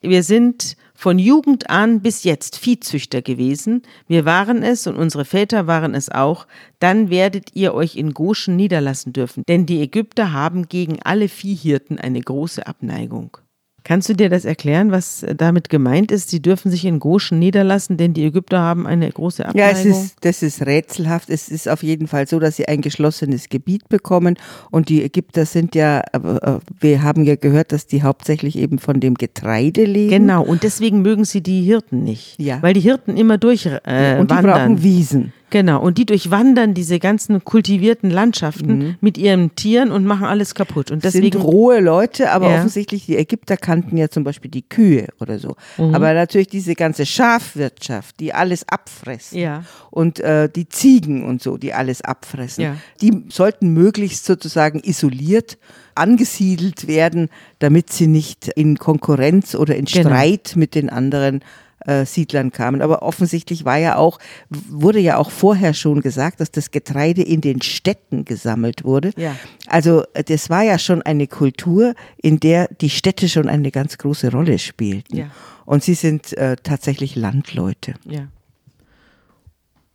wir 0.00 0.22
sind 0.22 0.76
von 0.94 1.18
Jugend 1.18 1.70
an 1.70 2.00
bis 2.00 2.24
jetzt 2.24 2.56
Viehzüchter 2.56 3.22
gewesen, 3.22 3.82
wir 4.08 4.24
waren 4.24 4.62
es 4.62 4.86
und 4.86 4.96
unsere 4.96 5.24
Väter 5.24 5.66
waren 5.66 5.94
es 5.94 6.08
auch, 6.08 6.46
dann 6.80 7.10
werdet 7.10 7.54
ihr 7.54 7.74
euch 7.74 7.96
in 7.96 8.14
Goshen 8.14 8.56
niederlassen 8.56 9.12
dürfen, 9.12 9.44
denn 9.48 9.66
die 9.66 9.80
Ägypter 9.80 10.32
haben 10.32 10.68
gegen 10.68 11.00
alle 11.02 11.28
Viehhirten 11.28 11.98
eine 11.98 12.20
große 12.20 12.66
Abneigung. 12.66 13.38
Kannst 13.88 14.06
du 14.10 14.12
dir 14.12 14.28
das 14.28 14.44
erklären, 14.44 14.92
was 14.92 15.24
damit 15.34 15.70
gemeint 15.70 16.12
ist? 16.12 16.28
Sie 16.28 16.42
dürfen 16.42 16.70
sich 16.70 16.84
in 16.84 16.98
Goshen 17.00 17.38
niederlassen, 17.38 17.96
denn 17.96 18.12
die 18.12 18.22
Ägypter 18.22 18.58
haben 18.58 18.86
eine 18.86 19.10
große 19.10 19.46
Abneigung. 19.46 19.72
Ja, 19.72 19.78
es 19.78 19.86
ist, 19.86 20.16
das 20.20 20.42
ist 20.42 20.66
rätselhaft. 20.66 21.30
Es 21.30 21.48
ist 21.48 21.70
auf 21.70 21.82
jeden 21.82 22.06
Fall 22.06 22.28
so, 22.28 22.38
dass 22.38 22.56
sie 22.56 22.68
ein 22.68 22.82
geschlossenes 22.82 23.48
Gebiet 23.48 23.88
bekommen. 23.88 24.36
Und 24.70 24.90
die 24.90 25.02
Ägypter 25.02 25.46
sind 25.46 25.74
ja, 25.74 26.00
äh, 26.12 26.58
wir 26.78 27.02
haben 27.02 27.24
ja 27.24 27.36
gehört, 27.36 27.72
dass 27.72 27.86
die 27.86 28.02
hauptsächlich 28.02 28.58
eben 28.58 28.78
von 28.78 29.00
dem 29.00 29.14
Getreide 29.14 29.84
leben. 29.84 30.10
Genau, 30.10 30.44
und 30.44 30.64
deswegen 30.64 31.00
mögen 31.00 31.24
sie 31.24 31.40
die 31.40 31.62
Hirten 31.62 32.04
nicht. 32.04 32.38
Ja. 32.38 32.60
Weil 32.60 32.74
die 32.74 32.80
Hirten 32.80 33.16
immer 33.16 33.38
durch 33.38 33.64
äh, 33.64 34.18
und 34.18 34.30
die 34.30 34.34
wandern. 34.34 34.42
brauchen 34.42 34.82
Wiesen. 34.82 35.32
Genau, 35.50 35.80
und 35.80 35.96
die 35.96 36.04
durchwandern 36.04 36.74
diese 36.74 36.98
ganzen 36.98 37.42
kultivierten 37.42 38.10
Landschaften 38.10 38.96
mit 39.00 39.16
ihren 39.16 39.54
Tieren 39.54 39.90
und 39.90 40.04
machen 40.04 40.26
alles 40.26 40.54
kaputt. 40.54 40.90
Und 40.90 41.02
sind 41.02 41.14
deswegen 41.14 41.40
rohe 41.40 41.80
Leute, 41.80 42.30
aber 42.32 42.50
Ja. 42.50 42.56
offensichtlich 42.58 43.06
die 43.06 43.16
Ägypter 43.16 43.56
kannten 43.56 43.96
ja 43.96 44.08
zum 44.10 44.24
Beispiel 44.24 44.50
die 44.50 44.62
Kühe 44.68 45.06
oder 45.20 45.38
so. 45.38 45.56
Mhm. 45.78 45.94
Aber 45.94 46.12
natürlich 46.12 46.48
diese 46.48 46.74
ganze 46.74 47.06
Schafwirtschaft, 47.06 48.20
die 48.20 48.34
alles 48.34 48.68
abfressen 48.68 49.38
Ja. 49.38 49.64
und 49.90 50.20
äh, 50.20 50.48
die 50.48 50.68
Ziegen 50.68 51.24
und 51.24 51.42
so, 51.42 51.56
die 51.56 51.72
alles 51.72 52.02
abfressen, 52.02 52.64
Ja. 52.64 52.76
die 53.00 53.24
sollten 53.30 53.72
möglichst 53.72 54.26
sozusagen 54.26 54.80
isoliert 54.84 55.56
angesiedelt 55.94 56.86
werden, 56.86 57.28
damit 57.58 57.90
sie 57.90 58.06
nicht 58.06 58.48
in 58.48 58.78
Konkurrenz 58.78 59.54
oder 59.54 59.76
in 59.76 59.84
Genau. 59.86 60.08
Streit 60.10 60.52
mit 60.56 60.74
den 60.74 60.90
anderen 60.90 61.40
äh, 61.88 62.04
Siedlern 62.04 62.52
kamen. 62.52 62.82
Aber 62.82 63.02
offensichtlich 63.02 63.64
war 63.64 63.78
ja 63.78 63.96
auch, 63.96 64.18
wurde 64.50 65.00
ja 65.00 65.16
auch 65.16 65.30
vorher 65.30 65.72
schon 65.74 66.00
gesagt, 66.00 66.40
dass 66.40 66.50
das 66.50 66.70
Getreide 66.70 67.22
in 67.22 67.40
den 67.40 67.62
Städten 67.62 68.24
gesammelt 68.24 68.84
wurde. 68.84 69.12
Ja. 69.16 69.34
Also 69.66 70.04
äh, 70.14 70.22
das 70.22 70.50
war 70.50 70.62
ja 70.62 70.78
schon 70.78 71.02
eine 71.02 71.26
Kultur, 71.26 71.94
in 72.20 72.40
der 72.40 72.68
die 72.80 72.90
Städte 72.90 73.28
schon 73.28 73.48
eine 73.48 73.70
ganz 73.70 73.98
große 73.98 74.30
Rolle 74.30 74.58
spielten. 74.58 75.16
Ja. 75.16 75.30
Und 75.64 75.82
sie 75.82 75.94
sind 75.94 76.36
äh, 76.36 76.56
tatsächlich 76.62 77.16
Landleute. 77.16 77.94
Ja. 78.04 78.28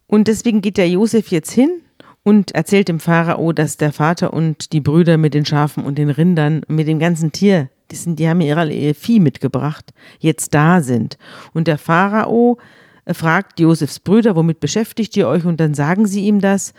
Und 0.08 0.28
deswegen 0.28 0.62
geht 0.62 0.78
der 0.78 0.90
Josef 0.90 1.30
jetzt 1.30 1.52
hin 1.52 1.82
und 2.24 2.52
erzählt 2.56 2.88
dem 2.88 3.00
Pharao, 3.00 3.52
dass 3.54 3.78
der 3.78 3.92
Vater 3.92 4.34
und 4.34 4.74
die 4.74 4.82
Brüder 4.82 5.18
mit 5.18 5.34
den 5.34 5.46
Schafen 5.46 5.84
und 5.84 5.98
den 5.98 6.10
Rindern, 6.10 6.62
mit 6.68 6.88
dem 6.88 7.00
ganzen 7.00 7.32
Tier, 7.32 7.70
die, 7.92 7.96
sind, 7.96 8.20
die 8.20 8.28
haben 8.28 8.42
ihr, 8.42 8.96
Vieh 8.96 9.20
mitgebracht, 9.20 9.94
jetzt 10.20 10.54
da 10.54 10.82
sind. 10.82 11.18
Und 11.54 11.68
der 11.68 11.78
Pharao 11.78 12.58
äh, 13.06 13.14
fragt 13.14 13.60
Josefs 13.60 14.00
Brüder, 14.00 14.36
womit 14.36 14.60
beschäftigt 14.60 15.16
ihr 15.18 15.28
euch? 15.28 15.46
Und 15.46 15.60
dann 15.60 15.74
sagen 15.74 16.08
sie 16.08 16.26
ihm 16.26 16.42
das. 16.42 16.74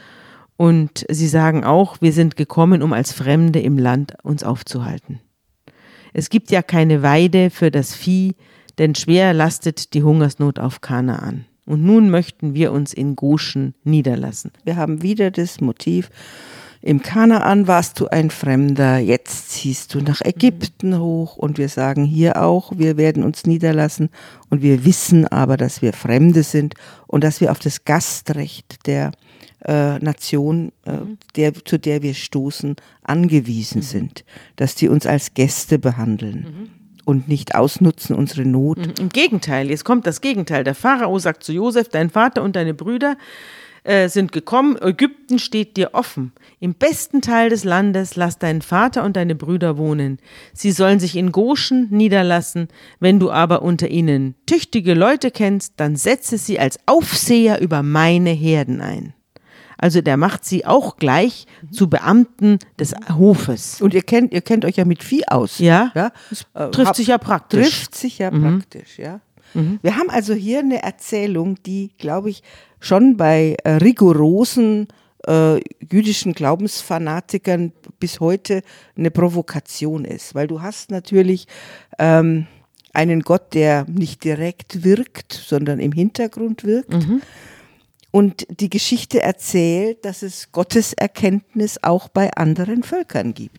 Und 0.57 1.05
sie 1.09 1.27
sagen 1.29 1.65
auch, 1.65 2.01
wir 2.01 2.13
sind 2.13 2.37
gekommen, 2.37 2.83
um 2.83 2.93
als 2.93 3.13
Fremde 3.13 3.61
im 3.61 3.77
Land 3.77 4.15
uns 4.23 4.45
aufzuhalten. 4.45 5.21
Es 6.13 6.31
gibt 6.31 6.51
ja 6.53 6.63
keine 6.63 7.03
Weide 7.03 7.51
für 7.51 7.73
das 7.73 7.95
Vieh, 7.95 8.35
denn 8.79 8.95
schwer 8.95 9.35
lastet 9.35 9.95
die 9.95 10.05
Hungersnot 10.05 10.61
auf 10.61 10.81
Kanaan. 10.81 11.47
Und 11.67 11.83
nun 11.83 12.11
möchten 12.11 12.55
wir 12.55 12.73
uns 12.73 12.93
in 12.93 13.17
Goshen 13.17 13.75
niederlassen. 13.85 14.53
Wir 14.65 14.77
haben 14.77 15.03
wieder 15.03 15.31
das 15.31 15.61
Motiv, 15.61 16.11
im 16.87 17.00
Kanaan 17.00 17.67
warst 17.67 17.99
du 17.99 18.09
ein 18.09 18.29
Fremder, 18.29 18.99
jetzt 18.99 19.53
ziehst 19.53 19.95
du 19.95 20.00
nach 20.00 20.21
Ägypten 20.21 20.99
hoch 20.99 21.38
und 21.38 21.57
wir 21.57 21.71
sagen 21.71 22.05
hier 22.05 22.43
auch, 22.43 22.73
wir 22.76 22.99
werden 22.99 23.25
uns 23.25 23.47
niederlassen 23.47 24.11
und 24.50 24.61
wir 24.61 24.85
wissen 24.85 25.26
aber, 25.26 25.57
dass 25.57 25.81
wir 25.81 25.95
Fremde 25.95 26.43
sind 26.43 26.75
und 27.07 27.25
dass 27.25 27.41
wir 27.41 27.53
auf 27.53 27.59
das 27.59 27.87
Gastrecht 27.87 28.87
der 28.87 29.12
äh, 29.64 29.99
Nation, 30.00 30.73
äh, 30.85 30.99
der, 31.37 31.55
zu 31.55 31.79
der 31.79 32.03
wir 32.03 32.12
stoßen, 32.12 32.76
angewiesen 33.03 33.81
sind, 33.81 34.26
dass 34.57 34.75
die 34.75 34.91
uns 34.91 35.07
als 35.07 35.33
Gäste 35.33 35.79
behandeln 35.79 36.69
und 37.07 37.29
nicht 37.29 37.55
ausnutzen 37.55 38.14
unsere 38.14 38.45
Not. 38.45 39.00
Im 39.00 39.09
Gegenteil, 39.09 39.71
jetzt 39.71 39.87
kommt 39.87 40.07
das 40.07 40.21
Gegenteil. 40.21 40.64
Der 40.64 40.75
Pharao 40.75 41.19
sagt 41.19 41.45
zu 41.45 41.53
Josef, 41.55 41.88
dein 41.88 42.11
Vater 42.11 42.43
und 42.43 42.57
deine 42.57 42.75
Brüder 42.75 43.17
äh, 43.85 44.09
sind 44.09 44.33
gekommen, 44.33 44.76
Ägypten 44.81 45.38
steht 45.38 45.76
dir 45.76 45.91
offen. 45.93 46.33
Im 46.59 46.75
besten 46.75 47.21
Teil 47.21 47.50
des 47.50 47.64
Landes 47.64 48.17
lass 48.17 48.38
deinen 48.38 48.62
Vater 48.62 49.05
und 49.05 49.17
deine 49.17 49.35
Brüder 49.35 49.76
wohnen. 49.79 50.19
Sie 50.53 50.73
sollen 50.73 50.99
sich 51.00 51.17
in 51.17 51.33
Goshen 51.33 51.88
niederlassen. 51.91 52.69
Wenn 52.99 53.21
du 53.21 53.31
aber 53.31 53.62
unter 53.62 53.88
ihnen 53.88 54.35
tüchtige 54.47 54.95
Leute 54.95 55.31
kennst, 55.31 55.75
dann 55.76 55.97
setze 55.97 56.38
sie 56.38 56.59
als 56.59 56.79
Aufseher 56.87 57.61
über 57.61 57.83
meine 57.83 58.31
Herden 58.31 58.81
ein. 58.81 59.12
Also 59.76 60.00
der 60.00 60.17
macht 60.17 60.45
sie 60.47 60.64
auch 60.64 60.97
gleich 60.97 61.47
zu 61.71 61.91
Beamten 61.91 62.59
des 62.79 62.95
Hofes. 63.19 63.83
Und 63.83 63.93
ihr 63.93 64.03
kennt, 64.03 64.33
ihr 64.33 64.41
kennt 64.41 64.64
euch 64.64 64.76
ja 64.76 64.85
mit 64.87 65.03
Vieh 65.05 65.26
aus. 65.29 65.59
Ja, 65.59 65.91
ja? 65.95 66.11
das 66.31 66.47
Äh, 66.55 66.71
trifft 66.71 66.88
hab- 66.88 66.97
sich 66.97 67.09
ja 67.09 67.19
praktisch. 67.19 67.69
Trifft 67.69 67.95
sich 67.95 68.19
ja 68.19 68.31
praktisch, 68.31 68.99
ja. 68.99 69.21
Wir 69.83 69.97
haben 69.97 70.11
also 70.11 70.35
hier 70.35 70.59
eine 70.61 70.83
Erzählung, 70.83 71.62
die, 71.64 71.93
glaube 71.99 72.29
ich, 72.29 72.43
schon 72.85 73.17
bei 73.17 73.57
äh, 73.64 73.71
rigorosen 73.73 74.88
äh, 75.26 75.61
jüdischen 75.91 76.35
Glaubensfanatikern 76.35 77.73
bis 77.99 78.21
heute 78.21 78.62
eine 78.97 79.11
Provokation 79.11 80.05
ist, 80.05 80.35
weil 80.35 80.47
du 80.47 80.61
hast 80.61 80.91
natürlich 80.91 81.47
ähm, 81.99 82.47
einen 82.93 83.23
Gott, 83.23 83.55
der 83.55 83.87
nicht 83.88 84.23
direkt 84.23 84.85
wirkt, 84.85 85.33
sondern 85.33 85.81
im 85.81 85.93
Hintergrund 85.93 86.64
wirkt. 86.64 86.93
Und 88.11 88.47
die 88.61 88.71
Geschichte 88.71 89.23
erzählt, 89.23 90.05
dass 90.05 90.23
es 90.23 90.53
Gotteserkenntnis 90.53 91.83
auch 91.83 92.09
bei 92.09 92.31
anderen 92.35 92.85
Völkern 92.85 93.35
gibt. 93.35 93.59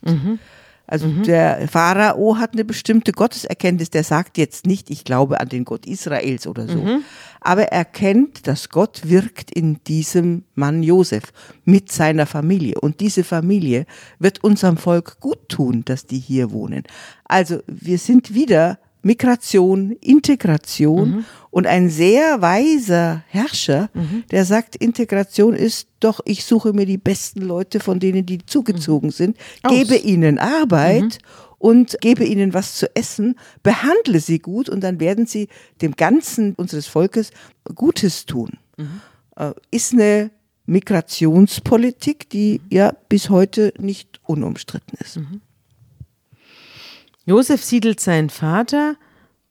Also 0.86 1.08
der 1.08 1.66
Pharao 1.68 2.38
hat 2.38 2.52
eine 2.52 2.64
bestimmte 2.64 3.12
Gotteserkenntnis, 3.12 3.90
der 3.90 4.04
sagt 4.04 4.38
jetzt 4.38 4.66
nicht, 4.66 4.88
ich 4.90 5.04
glaube 5.04 5.40
an 5.40 5.48
den 5.48 5.64
Gott 5.64 5.84
Israels 5.86 6.46
oder 6.46 6.68
so, 6.68 7.00
aber 7.40 7.64
er 7.64 7.84
kennt, 7.84 8.46
dass 8.46 8.68
Gott 8.68 9.02
wirkt 9.04 9.50
in 9.50 9.82
diesem 9.84 10.44
Mann 10.54 10.82
Josef 10.82 11.32
mit 11.64 11.90
seiner 11.90 12.26
Familie. 12.26 12.80
Und 12.80 13.00
diese 13.00 13.24
Familie 13.24 13.86
wird 14.18 14.42
unserem 14.44 14.76
Volk 14.76 15.18
gut 15.20 15.48
tun, 15.48 15.84
dass 15.84 16.06
die 16.06 16.18
hier 16.18 16.50
wohnen. 16.50 16.84
Also 17.24 17.60
wir 17.66 17.98
sind 17.98 18.34
wieder 18.34 18.78
Migration, 19.06 19.92
Integration 20.00 21.24
und 21.50 21.66
ein 21.66 21.88
sehr 21.90 22.42
weiser 22.42 23.22
Herrscher, 23.28 23.88
der 24.32 24.44
sagt, 24.44 24.74
Integration 24.74 25.54
ist 25.54 25.86
doch, 26.00 26.18
ich 26.24 26.44
suche 26.44 26.72
mir 26.72 26.86
die 26.86 26.98
besten 26.98 27.40
Leute 27.42 27.78
von 27.78 28.00
denen, 28.00 28.26
die 28.26 28.44
zugezogen 28.44 29.12
sind, 29.12 29.36
Aus. 29.62 29.72
gebe 29.72 29.96
ihnen 29.96 30.38
Arbeit 30.38 31.18
und 31.58 31.96
gebe 32.00 32.24
ihnen 32.24 32.52
was 32.52 32.74
zu 32.74 32.94
essen, 32.96 33.36
behandle 33.62 34.18
sie 34.20 34.40
gut 34.40 34.68
und 34.68 34.80
dann 34.82 34.98
werden 34.98 35.26
sie 35.26 35.46
dem 35.82 35.92
Ganzen 35.94 36.54
unseres 36.54 36.86
Volkes 36.88 37.30
Gutes 37.76 38.26
tun. 38.26 38.50
Äh, 39.36 39.52
Ist 39.70 39.92
eine 39.92 40.30
Migrationspolitik, 40.66 42.28
die 42.30 42.60
ja 42.70 42.92
bis 43.08 43.30
heute 43.30 43.72
nicht 43.78 44.20
unumstritten 44.24 44.98
ist. 45.00 45.20
Josef 47.26 47.64
siedelt 47.64 47.98
seinen 47.98 48.30
Vater 48.30 48.96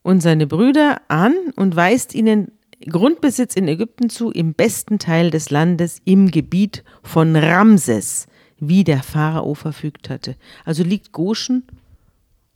und 0.02 0.22
seine 0.22 0.48
Brüder 0.48 1.02
an 1.10 1.36
und 1.58 1.76
weist 1.76 2.16
ihnen 2.16 2.54
Grundbesitz 2.90 3.56
in 3.56 3.68
Ägypten 3.68 4.10
zu, 4.10 4.32
im 4.32 4.54
besten 4.54 4.98
Teil 4.98 5.30
des 5.30 5.50
Landes, 5.50 6.02
im 6.06 6.32
Gebiet 6.32 6.84
von 7.04 7.36
Ramses, 7.36 8.28
wie 8.60 8.86
der 8.86 9.04
Pharao 9.04 9.56
verfügt 9.56 10.10
hatte. 10.10 10.36
Also 10.64 10.84
liegt 10.84 11.12
Goshen 11.12 11.64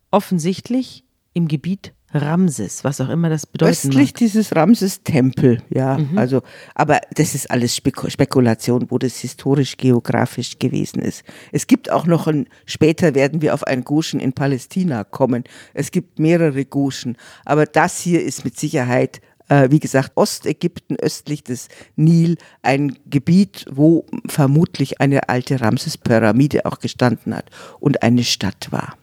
offensichtlich 0.09 1.03
im 1.33 1.49
Gebiet 1.49 1.93
Ramses, 2.13 2.83
was 2.83 2.99
auch 3.01 3.09
immer 3.09 3.29
das 3.29 3.45
bedeuten 3.45 3.71
Östlich 3.71 4.09
mag. 4.09 4.15
dieses 4.15 4.55
Ramses-Tempel, 4.55 5.61
ja. 5.69 5.99
Also, 6.15 6.41
aber 6.73 7.01
das 7.13 7.35
ist 7.35 7.51
alles 7.51 7.75
Spek 7.75 8.09
Spekulation, 8.09 8.87
wo 8.89 8.97
das 8.97 9.17
historisch, 9.19 9.77
geografisch 9.77 10.57
gewesen 10.57 11.01
ist. 11.01 11.23
Es 11.51 11.67
gibt 11.67 11.91
auch 11.91 12.05
noch 12.05 12.27
ein, 12.27 12.47
später 12.65 13.13
werden 13.13 13.41
wir 13.41 13.53
auf 13.53 13.65
ein 13.65 13.83
Goshen 13.83 14.19
in 14.19 14.33
Palästina 14.33 15.03
kommen. 15.03 15.43
Es 15.73 15.91
gibt 15.91 16.17
mehrere 16.19 16.65
Goshen. 16.65 17.15
Aber 17.45 17.65
das 17.65 17.99
hier 17.99 18.23
ist 18.23 18.43
mit 18.43 18.57
Sicherheit, 18.57 19.21
äh, 19.49 19.69
wie 19.69 19.79
gesagt, 19.79 20.13
Ostägypten, 20.15 20.95
östlich 20.95 21.43
des 21.43 21.67
Nil, 21.95 22.37
ein 22.63 22.97
Gebiet, 23.05 23.65
wo 23.69 24.05
vermutlich 24.27 24.99
eine 24.99 25.29
alte 25.29 25.61
Ramses-Pyramide 25.61 26.65
auch 26.65 26.79
gestanden 26.79 27.35
hat 27.35 27.49
und 27.79 28.01
eine 28.01 28.23
Stadt 28.23 28.71
war. 28.71 28.95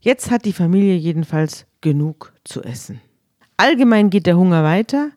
Jetzt 0.00 0.30
hat 0.30 0.46
die 0.46 0.54
Familie 0.54 0.96
jedenfalls 0.96 1.66
genug 1.80 2.32
zu 2.44 2.62
essen. 2.62 3.00
Allgemein 3.56 4.10
geht 4.10 4.26
der 4.26 4.36
Hunger 4.36 4.64
weiter. 4.64 5.10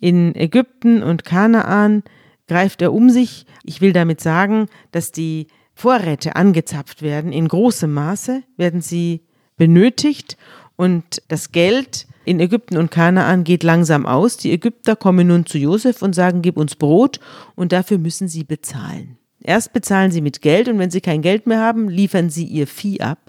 In 0.00 0.34
Ägypten 0.34 1.02
und 1.02 1.24
Kanaan 1.24 2.02
greift 2.46 2.82
er 2.82 2.92
um 2.92 3.10
sich. 3.10 3.46
Ich 3.64 3.80
will 3.80 3.92
damit 3.92 4.20
sagen, 4.20 4.66
dass 4.92 5.12
die 5.12 5.46
Vorräte 5.74 6.36
angezapft 6.36 7.02
werden. 7.02 7.32
In 7.32 7.48
großem 7.48 7.92
Maße 7.92 8.42
werden 8.56 8.80
sie 8.80 9.22
benötigt 9.56 10.36
und 10.76 11.22
das 11.28 11.52
Geld 11.52 12.06
in 12.24 12.40
Ägypten 12.40 12.76
und 12.76 12.90
Kanaan 12.90 13.44
geht 13.44 13.62
langsam 13.62 14.04
aus. 14.04 14.36
Die 14.36 14.52
Ägypter 14.52 14.96
kommen 14.96 15.28
nun 15.28 15.46
zu 15.46 15.58
Josef 15.58 16.02
und 16.02 16.14
sagen, 16.14 16.42
gib 16.42 16.56
uns 16.56 16.74
Brot 16.74 17.20
und 17.54 17.72
dafür 17.72 17.98
müssen 17.98 18.28
sie 18.28 18.44
bezahlen. 18.44 19.16
Erst 19.40 19.72
bezahlen 19.72 20.10
sie 20.10 20.20
mit 20.20 20.42
Geld 20.42 20.68
und 20.68 20.78
wenn 20.78 20.90
sie 20.90 21.00
kein 21.00 21.22
Geld 21.22 21.46
mehr 21.46 21.60
haben, 21.60 21.88
liefern 21.88 22.30
sie 22.30 22.44
ihr 22.44 22.66
Vieh 22.66 23.00
ab. 23.00 23.25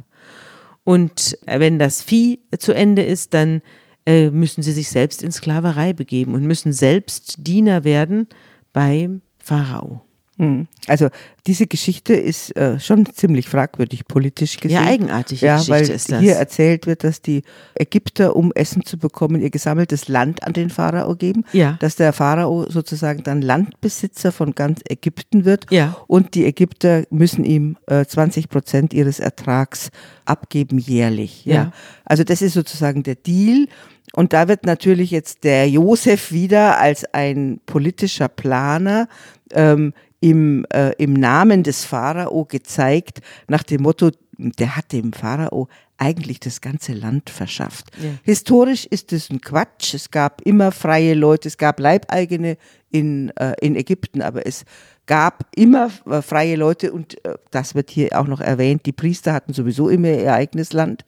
Und 0.87 1.37
wenn 1.45 1.79
das 1.79 2.01
Vieh 2.01 2.39
zu 2.57 2.73
Ende 2.73 3.03
ist, 3.03 3.33
dann 3.33 3.61
äh, 4.05 4.29
müssen 4.29 4.63
sie 4.63 4.71
sich 4.71 4.87
selbst 4.87 5.21
in 5.21 5.33
Sklaverei 5.33 5.91
begeben 5.91 6.33
und 6.33 6.45
müssen 6.45 6.71
selbst 6.71 7.45
Diener 7.45 7.83
werden 7.83 8.29
beim 8.71 9.21
Pharao. 9.37 10.06
Hm. 10.37 10.67
Also 10.85 11.09
diese 11.47 11.65
Geschichte 11.65 12.13
ist 12.13 12.55
äh, 12.55 12.79
schon 12.79 13.07
ziemlich 13.07 13.49
fragwürdig 13.49 14.07
politisch 14.07 14.57
gesehen. 14.57 14.83
Ja, 14.83 14.87
eigenartige 14.87 15.45
ja, 15.45 15.55
Geschichte 15.55 15.71
weil 15.71 15.89
ist 15.89 16.11
das. 16.11 16.19
Hier 16.19 16.35
erzählt 16.35 16.85
wird, 16.85 17.03
dass 17.03 17.21
die 17.23 17.41
Ägypter, 17.73 18.35
um 18.35 18.51
Essen 18.53 18.85
zu 18.85 18.99
bekommen, 18.99 19.41
ihr 19.41 19.49
gesammeltes 19.49 20.07
Land 20.07 20.43
an 20.43 20.53
den 20.53 20.69
Pharao 20.69 21.15
geben. 21.15 21.43
Ja. 21.53 21.77
Dass 21.79 21.95
der 21.95 22.13
Pharao 22.13 22.69
sozusagen 22.69 23.23
dann 23.23 23.41
Landbesitzer 23.41 24.31
von 24.31 24.53
ganz 24.53 24.81
Ägypten 24.87 25.43
wird. 25.43 25.65
Ja. 25.71 25.97
Und 26.05 26.35
die 26.35 26.45
Ägypter 26.45 27.03
müssen 27.09 27.43
ihm 27.43 27.77
äh, 27.87 28.05
20 28.05 28.49
Prozent 28.49 28.93
ihres 28.93 29.19
Ertrags 29.19 29.89
abgeben 30.25 30.77
jährlich. 30.77 31.45
Ja. 31.45 31.55
Ja. 31.55 31.71
Also 32.05 32.23
das 32.23 32.43
ist 32.43 32.53
sozusagen 32.53 33.01
der 33.01 33.15
Deal. 33.15 33.67
Und 34.13 34.33
da 34.33 34.47
wird 34.47 34.65
natürlich 34.65 35.11
jetzt 35.11 35.43
der 35.43 35.69
Josef 35.69 36.31
wieder 36.31 36.79
als 36.79 37.05
ein 37.13 37.59
politischer 37.65 38.29
Planer 38.29 39.07
ähm, 39.51 39.93
im, 40.19 40.65
äh, 40.73 40.91
im 40.97 41.13
Namen 41.13 41.63
des 41.63 41.85
Pharao 41.85 42.45
gezeigt, 42.45 43.21
nach 43.47 43.63
dem 43.63 43.83
Motto, 43.83 44.11
der 44.37 44.75
hat 44.75 44.91
dem 44.91 45.13
Pharao 45.13 45.67
eigentlich 45.97 46.39
das 46.39 46.61
ganze 46.61 46.93
Land 46.93 47.29
verschafft. 47.29 47.85
Ja. 48.01 48.09
Historisch 48.23 48.85
ist 48.85 49.13
es 49.13 49.29
ein 49.29 49.41
Quatsch. 49.41 49.93
Es 49.95 50.11
gab 50.11 50.41
immer 50.41 50.71
freie 50.71 51.15
Leute, 51.15 51.47
es 51.47 51.57
gab 51.57 51.79
Leibeigene 51.79 52.57
in, 52.91 53.29
äh, 53.37 53.53
in 53.61 53.75
Ägypten, 53.75 54.21
aber 54.21 54.45
es 54.45 54.63
gab 55.07 55.45
immer 55.55 55.89
äh, 56.05 56.21
freie 56.21 56.55
Leute 56.55 56.91
und 56.91 57.23
äh, 57.25 57.35
das 57.51 57.73
wird 57.73 57.89
hier 57.89 58.09
auch 58.19 58.27
noch 58.27 58.41
erwähnt. 58.41 58.85
Die 58.85 58.91
Priester 58.91 59.33
hatten 59.33 59.53
sowieso 59.53 59.89
immer 59.89 60.09
ihr 60.09 60.33
eigenes 60.33 60.73
Land. 60.73 61.03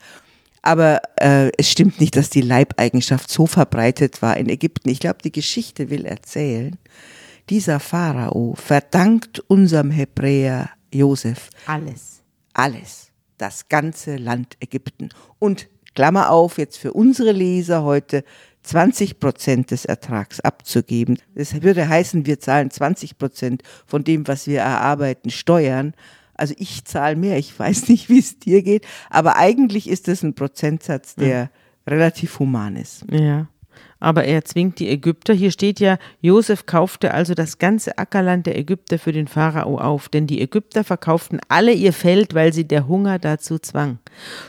Aber 0.62 1.02
äh, 1.22 1.52
es 1.58 1.70
stimmt 1.70 2.02
nicht, 2.02 2.16
dass 2.16 2.30
die 2.30 2.42
Leibeigenschaft 2.42 3.30
so 3.30 3.46
verbreitet 3.46 4.22
war 4.22 4.36
in 4.38 4.50
Ägypten. 4.50 4.90
Ich 4.90 5.00
glaube, 5.00 5.20
die 5.24 5.32
Geschichte 5.32 5.90
will 5.90 6.06
erzählen, 6.06 6.78
dieser 7.50 7.80
Pharao 7.80 8.54
verdankt 8.56 9.40
unserem 9.48 9.92
Hebräer 9.92 10.70
Josef 10.94 11.50
Alles. 11.66 12.22
alles, 12.54 13.12
das 13.38 13.70
ganze 13.70 14.18
Land 14.18 14.58
Ägypten. 14.60 15.10
Und 15.40 15.68
Klammer 15.96 16.30
auf, 16.30 16.58
jetzt 16.58 16.78
für 16.78 16.94
unsere 16.94 17.32
Leser 17.32 17.84
heute 17.84 18.24
20 18.64 19.20
Prozent 19.20 19.72
des 19.72 19.86
Ertrags 19.86 20.40
abzugeben. 20.40 21.18
Das 21.36 21.62
würde 21.62 21.88
heißen, 21.88 22.26
wir 22.26 22.40
zahlen 22.40 22.70
20 22.70 23.18
Prozent 23.18 23.64
von 23.86 24.04
dem, 24.04 24.28
was 24.28 24.48
wir 24.48 24.60
erarbeiten, 24.60 25.30
Steuern. 25.30 25.94
Also 26.36 26.54
ich 26.58 26.86
zahle 26.86 27.16
mehr, 27.16 27.38
ich 27.38 27.58
weiß 27.58 27.90
nicht, 27.90 28.10
wie 28.10 28.20
es 28.20 28.40
dir 28.40 28.62
geht, 28.64 28.86
aber 29.10 29.38
eigentlich 29.38 29.90
ist 29.90 30.08
das 30.08 30.24
ein 30.24 30.36
Prozentsatz, 30.36 31.16
der 31.16 31.50
relativ 31.88 32.40
human 32.40 32.76
ist. 32.76 33.06
Ja. 33.10 33.48
Aber 34.02 34.24
er 34.24 34.46
zwingt 34.46 34.80
die 34.80 34.88
Ägypter. 34.88 35.34
Hier 35.34 35.52
steht 35.52 35.80
ja, 35.82 35.98
Josef 36.22 36.66
kaufte 36.66 37.14
also 37.14 37.34
das 37.34 37.58
ganze 37.58 37.98
Ackerland 37.98 38.46
der 38.46 38.58
Ägypter 38.58 38.98
für 38.98 39.12
den 39.12 39.28
Pharao 39.28 39.78
auf, 39.78 40.08
denn 40.08 40.26
die 40.26 40.42
Ägypter 40.42 40.86
verkauften 40.86 41.42
alle 41.50 41.74
ihr 41.74 41.92
Feld, 41.92 42.34
weil 42.34 42.54
sie 42.54 42.66
der 42.66 42.88
Hunger 42.88 43.20
dazu 43.20 43.60
zwang. 43.60 44.00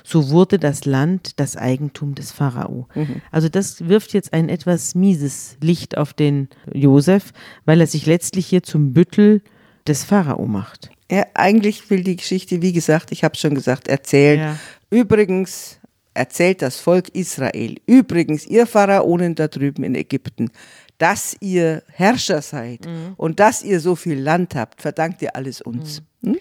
So 0.04 0.30
wurde 0.30 0.60
das 0.60 0.84
Land 0.84 1.40
das 1.40 1.56
Eigentum 1.56 2.14
des 2.14 2.30
Pharao. 2.30 2.86
Also 3.32 3.48
das 3.48 3.88
wirft 3.88 4.12
jetzt 4.12 4.32
ein 4.32 4.48
etwas 4.48 4.94
mieses 4.94 5.56
Licht 5.60 5.96
auf 5.96 6.12
den 6.14 6.48
Josef, 6.72 7.32
weil 7.64 7.80
er 7.80 7.88
sich 7.88 8.06
letztlich 8.06 8.46
hier 8.46 8.62
zum 8.62 8.92
Büttel 8.92 9.42
des 9.88 10.04
Pharao 10.04 10.46
macht. 10.46 10.90
Ja, 11.10 11.24
eigentlich 11.34 11.90
will 11.90 12.04
die 12.04 12.16
Geschichte, 12.16 12.62
wie 12.62 12.72
gesagt, 12.72 13.10
ich 13.10 13.24
habe 13.24 13.36
schon 13.36 13.56
gesagt, 13.56 13.88
erzählen. 13.88 14.38
Ja. 14.38 14.56
Übrigens 14.90 15.79
erzählt 16.14 16.62
das 16.62 16.80
Volk 16.80 17.08
Israel, 17.10 17.76
übrigens 17.86 18.46
ihr 18.46 18.66
Pharaonen 18.66 19.34
da 19.34 19.48
drüben 19.48 19.84
in 19.84 19.94
Ägypten, 19.94 20.50
dass 20.98 21.36
ihr 21.40 21.82
Herrscher 21.88 22.42
seid 22.42 22.80
und 23.16 23.40
dass 23.40 23.62
ihr 23.62 23.80
so 23.80 23.96
viel 23.96 24.20
Land 24.20 24.54
habt, 24.54 24.82
verdankt 24.82 25.22
ihr 25.22 25.34
alles 25.34 25.60
uns. 25.60 26.02
Hm? 26.22 26.36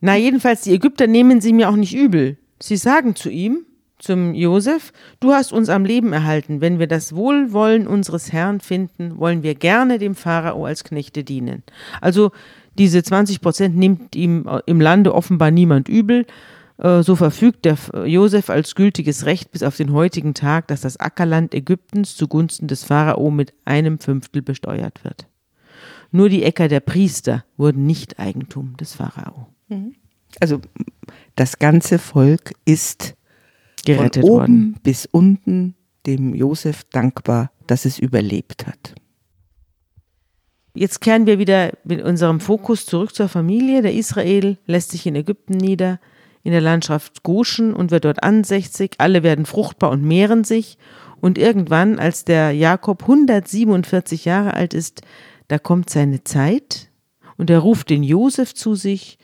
Na, 0.00 0.16
jedenfalls, 0.16 0.62
die 0.62 0.74
Ägypter 0.74 1.06
nehmen 1.06 1.40
sie 1.40 1.52
mir 1.52 1.68
auch 1.68 1.76
nicht 1.76 1.94
übel. 1.94 2.36
Sie 2.60 2.76
sagen 2.76 3.16
zu 3.16 3.30
ihm, 3.30 3.64
zum 3.98 4.34
Josef, 4.34 4.92
du 5.20 5.32
hast 5.32 5.52
uns 5.52 5.68
am 5.68 5.84
Leben 5.84 6.12
erhalten. 6.12 6.60
Wenn 6.60 6.78
wir 6.78 6.86
das 6.86 7.14
Wohlwollen 7.14 7.86
unseres 7.86 8.32
Herrn 8.32 8.60
finden, 8.60 9.18
wollen 9.18 9.42
wir 9.42 9.54
gerne 9.54 9.98
dem 9.98 10.14
Pharao 10.14 10.66
als 10.66 10.84
Knechte 10.84 11.24
dienen. 11.24 11.64
Also 12.00 12.30
diese 12.78 13.02
20 13.02 13.40
Prozent 13.40 13.76
nimmt 13.76 14.14
ihm 14.14 14.48
im 14.66 14.80
Lande 14.80 15.14
offenbar 15.14 15.50
niemand 15.50 15.88
übel. 15.88 16.26
Äh, 16.78 17.02
So 17.02 17.16
verfügt 17.16 17.64
der 17.64 17.76
Josef 18.06 18.50
als 18.50 18.74
gültiges 18.74 19.26
Recht 19.26 19.50
bis 19.50 19.62
auf 19.62 19.76
den 19.76 19.92
heutigen 19.92 20.34
Tag, 20.34 20.68
dass 20.68 20.80
das 20.80 20.98
Ackerland 20.98 21.54
Ägyptens 21.54 22.16
zugunsten 22.16 22.68
des 22.68 22.84
Pharao 22.84 23.30
mit 23.30 23.52
einem 23.64 23.98
Fünftel 23.98 24.42
besteuert 24.42 25.04
wird. 25.04 25.26
Nur 26.10 26.28
die 26.28 26.42
Äcker 26.42 26.68
der 26.68 26.80
Priester 26.80 27.44
wurden 27.56 27.86
nicht 27.86 28.18
Eigentum 28.18 28.76
des 28.78 28.94
Pharao. 28.94 29.48
Also 30.40 30.60
das 31.36 31.58
ganze 31.58 31.98
Volk 31.98 32.54
ist 32.64 33.14
Gerettet 33.84 34.22
von 34.22 34.30
oben 34.30 34.38
worden. 34.38 34.76
bis 34.82 35.06
unten 35.06 35.74
dem 36.06 36.34
Josef 36.34 36.84
dankbar, 36.84 37.50
dass 37.66 37.84
es 37.84 37.98
überlebt 37.98 38.66
hat. 38.66 38.94
Jetzt 40.74 41.00
kehren 41.00 41.26
wir 41.26 41.38
wieder 41.38 41.72
mit 41.84 42.02
unserem 42.02 42.40
Fokus 42.40 42.86
zurück 42.86 43.14
zur 43.14 43.28
Familie. 43.28 43.82
Der 43.82 43.94
Israel 43.94 44.58
lässt 44.66 44.92
sich 44.92 45.06
in 45.06 45.16
Ägypten 45.16 45.56
nieder, 45.56 45.98
in 46.48 46.52
der 46.52 46.62
Landschaft 46.62 47.24
Goshen 47.24 47.74
und 47.74 47.90
wird 47.90 48.06
dort 48.06 48.22
ansässig. 48.22 48.92
Alle 48.96 49.22
werden 49.22 49.44
fruchtbar 49.44 49.90
und 49.90 50.02
mehren 50.02 50.44
sich. 50.44 50.78
Und 51.20 51.36
irgendwann, 51.36 51.98
als 51.98 52.24
der 52.24 52.52
Jakob 52.52 53.02
147 53.02 54.24
Jahre 54.24 54.54
alt 54.54 54.72
ist, 54.72 55.02
da 55.48 55.58
kommt 55.58 55.90
seine 55.90 56.24
Zeit 56.24 56.88
und 57.36 57.50
er 57.50 57.58
ruft 57.58 57.90
den 57.90 58.02
Josef 58.02 58.54
zu 58.54 58.74
sich 58.76 59.18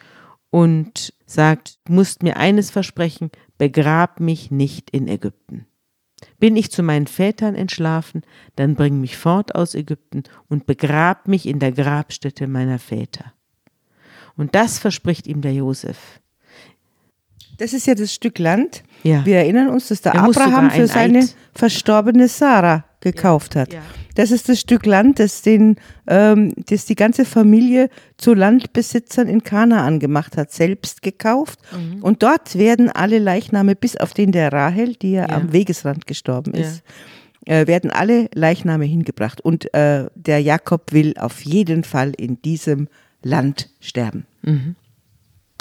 und 0.51 1.15
sagt, 1.25 1.79
du 1.87 1.95
musst 1.95 2.23
mir 2.23 2.37
eines 2.37 2.71
versprechen, 2.71 3.31
begrab 3.57 4.21
mich 4.21 4.51
nicht 4.51 4.91
in 4.91 5.09
Ägypten. 5.09 5.65
Bin 6.39 6.57
ich 6.57 6.71
zu 6.71 6.83
meinen 6.83 7.07
Vätern 7.07 7.55
entschlafen, 7.55 8.21
dann 8.57 8.75
bring 8.75 9.01
mich 9.01 9.17
fort 9.17 9.55
aus 9.55 9.75
Ägypten 9.75 10.25
und 10.51 10.67
begrab 10.67 11.27
mich 11.27 11.47
in 11.47 11.59
der 11.59 11.73
Grabstätte 11.73 12.49
meiner 12.49 12.79
Väter. 12.79 13.33
Und 14.37 14.55
das 14.55 14.79
verspricht 14.79 15.27
ihm 15.27 15.41
der 15.41 15.55
Josef. 15.55 16.21
Das 17.59 17.73
ist 17.73 17.87
ja 17.87 17.95
das 17.95 18.12
Stück 18.12 18.38
Land. 18.38 18.83
Ja. 19.03 19.25
Wir 19.27 19.37
erinnern 19.37 19.69
uns, 19.69 19.88
dass 19.88 20.01
der 20.01 20.14
Er 20.14 20.25
Abraham 20.25 20.71
für 20.71 20.83
ein 20.83 20.87
seine 20.87 21.19
Eid- 21.21 21.35
verstorbene 21.55 22.29
Sarah 22.29 22.85
gekauft 23.01 23.55
hat. 23.57 23.73
ja. 23.73 23.81
Das 24.17 24.31
ist 24.31 24.49
das 24.49 24.61
Stück 24.61 24.87
Land, 24.87 25.19
das, 25.19 25.43
den, 25.43 25.75
ähm, 26.07 26.53
das 26.69 26.85
die 26.85 26.95
ganze 26.95 27.25
Familie 27.25 27.90
zu 28.17 28.33
Landbesitzern 28.33 29.27
in 29.27 29.43
Kanaan 29.43 29.99
gemacht 29.99 30.37
hat, 30.37 30.53
selbst 30.53 31.03
gekauft. 31.03 31.59
Mhm. 31.77 32.01
Und 32.01 32.23
dort 32.23 32.57
werden 32.57 32.90
alle 32.90 33.19
Leichname, 33.19 33.75
bis 33.75 33.97
auf 33.97 34.14
den 34.14 34.31
der 34.31 34.53
Rahel, 34.53 34.95
die 34.95 35.12
ja, 35.12 35.23
Ja. 35.29 35.35
am 35.37 35.53
Wegesrand 35.53 36.07
gestorben 36.07 36.53
Ja. 36.55 36.61
ist, 36.61 36.83
äh, 37.47 37.67
werden 37.67 37.90
alle 37.90 38.29
Leichname 38.35 38.85
hingebracht. 38.85 39.40
Und 39.40 39.75
äh, 39.75 40.07
der 40.14 40.38
Jakob 40.40 40.93
will 40.93 41.14
auf 41.19 41.45
jeden 41.45 41.83
Fall 41.83 42.12
in 42.17 42.40
diesem 42.43 42.87
Land 43.25 43.69
sterben. 43.81 44.27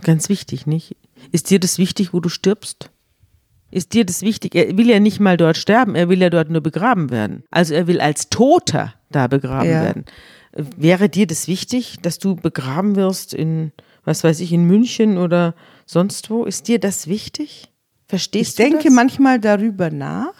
Ganz 0.04 0.30
wichtig, 0.30 0.68
nicht? 0.68 0.96
Ist 1.32 1.50
dir 1.50 1.60
das 1.60 1.78
wichtig, 1.78 2.14
wo 2.14 2.20
du 2.20 2.30
stirbst? 2.30 2.90
Ist 3.72 3.94
dir 3.94 4.06
das 4.06 4.22
wichtig? 4.22 4.54
Er 4.56 4.78
will 4.78 4.90
ja 4.90 5.00
nicht 5.00 5.20
mal 5.20 5.36
dort 5.38 5.58
sterben, 5.58 5.96
er 5.96 6.08
will 6.10 6.22
ja 6.22 6.30
dort 6.30 6.50
nur 6.50 6.62
begraben 6.62 7.10
werden. 7.10 7.44
Also 7.50 7.74
er 7.74 7.88
will 7.88 8.00
als 8.02 8.30
Toter 8.30 8.94
da 9.10 9.28
begraben 9.28 9.70
Ja. 9.72 9.82
werden. 9.82 10.06
Wäre 10.56 11.10
dir 11.10 11.26
das 11.26 11.48
wichtig, 11.48 11.98
dass 12.04 12.20
du 12.20 12.36
begraben 12.36 12.96
wirst 12.96 13.34
in, 13.34 13.72
was 14.06 14.24
weiß 14.24 14.40
ich, 14.42 14.52
in 14.54 14.66
München 14.66 15.18
oder 15.18 15.56
sonst 15.88 16.30
wo? 16.30 16.44
Ist 16.46 16.68
dir 16.68 16.80
das 16.80 17.08
wichtig? 17.08 17.72
Verstehst 18.08 18.52
Ich 18.52 18.56
du 18.58 18.70
denke 18.70 18.84
das? 18.90 18.94
manchmal 18.94 19.40
darüber 19.40 19.90
nach, 19.90 20.34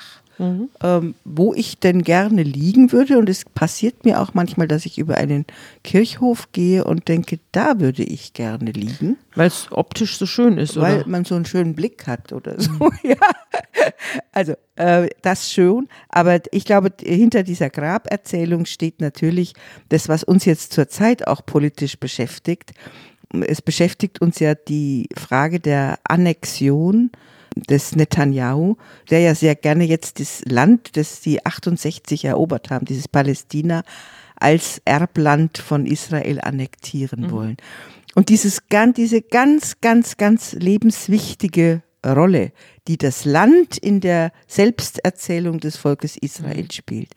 ähm, 0.82 1.16
wo 1.24 1.54
ich 1.54 1.80
denn 1.80 2.04
gerne 2.04 2.44
liegen 2.44 2.92
würde. 2.92 3.18
Und 3.18 3.30
es 3.30 3.46
passiert 3.46 4.06
mir 4.06 4.22
auch 4.22 4.34
manchmal, 4.34 4.68
dass 4.68 4.86
ich 4.86 4.98
über 4.98 5.16
einen 5.16 5.46
Kirchhof 5.84 6.52
gehe 6.52 6.84
und 6.84 7.08
denke, 7.08 7.40
da 7.52 7.80
würde 7.80 8.04
ich 8.04 8.34
gerne 8.34 8.72
liegen, 8.72 9.18
Weil 9.36 9.48
es 9.48 9.68
optisch 9.72 10.18
so 10.18 10.26
schön 10.26 10.58
ist, 10.58 10.80
weil 10.80 11.02
oder? 11.02 11.08
man 11.08 11.26
so 11.26 11.36
einen 11.36 11.46
schönen 11.46 11.76
Blick 11.76 12.08
hat 12.08 12.34
oder 12.34 12.60
so. 12.60 12.72
ja. 13.04 13.16
Also 14.32 14.54
äh, 14.76 15.10
das 15.22 15.52
schon. 15.52 15.88
Aber 16.10 16.40
ich 16.52 16.66
glaube, 16.66 16.92
hinter 17.02 17.44
dieser 17.44 17.70
Graberzählung 17.70 18.66
steht 18.66 19.02
natürlich 19.02 19.54
das, 19.90 20.10
was 20.10 20.24
uns 20.24 20.46
jetzt 20.46 20.74
zurzeit 20.74 21.28
auch 21.28 21.46
politisch 21.46 22.00
beschäftigt. 22.00 22.72
Es 23.48 23.62
beschäftigt 23.62 24.22
uns 24.22 24.40
ja 24.40 24.54
die 24.56 25.10
Frage 25.18 25.60
der 25.60 26.00
Annexion 26.04 27.12
des 27.56 27.96
Netanyahu, 27.96 28.76
der 29.10 29.20
ja 29.20 29.36
sehr 29.36 29.56
gerne 29.56 29.86
jetzt 29.86 30.20
das 30.20 30.42
Land, 30.46 30.98
das 30.98 31.22
die 31.22 31.46
68 31.46 32.26
erobert 32.26 32.70
haben, 32.70 32.86
dieses 32.86 33.08
Palästina, 33.08 33.84
als 34.36 34.82
Erbland 34.86 35.58
von 35.58 35.86
Israel 35.86 36.42
annektieren 36.42 37.32
wollen. 37.32 37.58
Und 38.16 38.30
dieses, 38.30 38.62
diese 38.96 39.22
ganz, 39.22 39.80
ganz, 39.82 40.18
ganz 40.18 40.54
lebenswichtige 40.54 41.82
Rolle, 42.06 42.52
die 42.88 42.98
das 42.98 43.26
Land 43.26 43.78
in 43.78 44.02
der 44.02 44.32
Selbsterzählung 44.48 45.60
des 45.60 45.78
Volkes 45.78 46.18
Israel 46.18 46.72
spielt, 46.72 47.12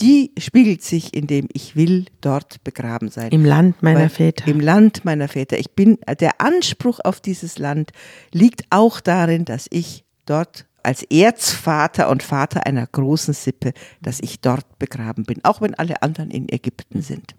die 0.00 0.32
spiegelt 0.38 0.82
sich 0.82 1.14
in 1.14 1.26
dem 1.26 1.48
ich 1.52 1.76
will 1.76 2.06
dort 2.20 2.62
begraben 2.64 3.08
sein. 3.10 3.30
Im 3.30 3.44
Land 3.44 3.82
meiner 3.82 4.00
Weil- 4.00 4.08
Väter. 4.08 4.48
Im 4.48 4.60
Land 4.60 5.04
meiner 5.04 5.28
Väter. 5.28 5.58
Ich 5.58 5.70
bin, 5.72 5.98
der 6.20 6.40
Anspruch 6.40 7.00
auf 7.02 7.20
dieses 7.20 7.58
Land 7.58 7.92
liegt 8.32 8.64
auch 8.70 9.00
darin, 9.00 9.44
dass 9.44 9.66
ich 9.70 10.04
dort 10.26 10.66
als 10.82 11.02
Erzvater 11.02 12.08
und 12.08 12.22
Vater 12.22 12.66
einer 12.66 12.86
großen 12.86 13.34
Sippe, 13.34 13.72
dass 14.00 14.20
ich 14.20 14.40
dort 14.40 14.78
begraben 14.78 15.24
bin, 15.24 15.44
auch 15.44 15.60
wenn 15.60 15.74
alle 15.74 16.02
anderen 16.02 16.30
in 16.30 16.48
Ägypten 16.48 17.02
sind. 17.02 17.34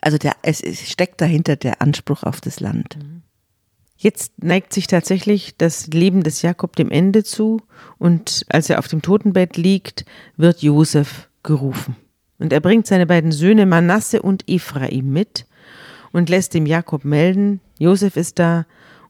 Also 0.00 0.18
der, 0.18 0.34
es, 0.42 0.60
es 0.60 0.90
steckt 0.90 1.20
dahinter 1.20 1.56
der 1.56 1.80
Anspruch 1.80 2.24
auf 2.24 2.40
das 2.40 2.60
Land. 2.60 2.98
Jetzt 4.02 4.42
neigt 4.42 4.72
sich 4.72 4.86
tatsächlich 4.86 5.58
das 5.58 5.88
Leben 5.88 6.22
des 6.22 6.40
Jakob 6.40 6.74
dem 6.74 6.90
Ende 6.90 7.22
zu 7.22 7.60
und 7.98 8.46
als 8.48 8.70
er 8.70 8.78
auf 8.78 8.88
dem 8.88 9.02
Totenbett 9.02 9.58
liegt, 9.58 10.06
wird 10.38 10.62
Josef 10.62 11.28
gerufen. 11.42 11.96
Und 12.38 12.50
er 12.54 12.60
bringt 12.60 12.86
seine 12.86 13.04
beiden 13.04 13.30
Söhne 13.30 13.66
Manasse 13.66 14.22
und 14.22 14.48
Ephraim 14.48 15.12
mit 15.12 15.44
und 16.12 16.30
lässt 16.30 16.54
dem 16.54 16.64
Jakob 16.64 17.04
melden, 17.04 17.60
Josef 17.78 18.16
ist 18.16 18.38
da 18.38 18.64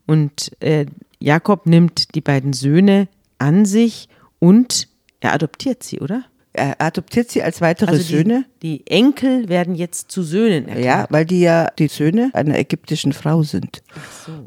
und 0.09 0.51
äh, 0.59 0.87
Jakob 1.21 1.67
nimmt 1.67 2.17
die 2.17 2.21
beiden 2.21 2.53
Söhne 2.53 3.07
an 3.39 3.67
sich 3.67 4.09
und 4.41 4.89
er 5.21 5.35
adoptiert 5.35 5.85
sie, 5.85 6.01
oder? 6.01 6.25
Er 6.53 6.81
adoptiert 6.81 7.31
sie 7.31 7.43
als 7.45 7.61
weitere 7.61 7.91
Also 7.91 8.03
die, 8.03 8.09
Söhne. 8.17 8.45
die 8.61 8.85
Enkel 8.89 9.49
werden 9.49 9.77
jetzt 9.77 10.11
zu 10.11 10.25
Söhnen 10.25 10.67
erklärt. 10.67 10.85
Ja, 10.85 11.07
weil 11.09 11.25
die 11.25 11.41
ja 11.41 11.69
die 11.79 11.87
Söhne 11.87 12.31
einer 12.33 12.59
ägyptischen 12.59 13.13
Frau 13.13 13.45
sind. 13.45 13.83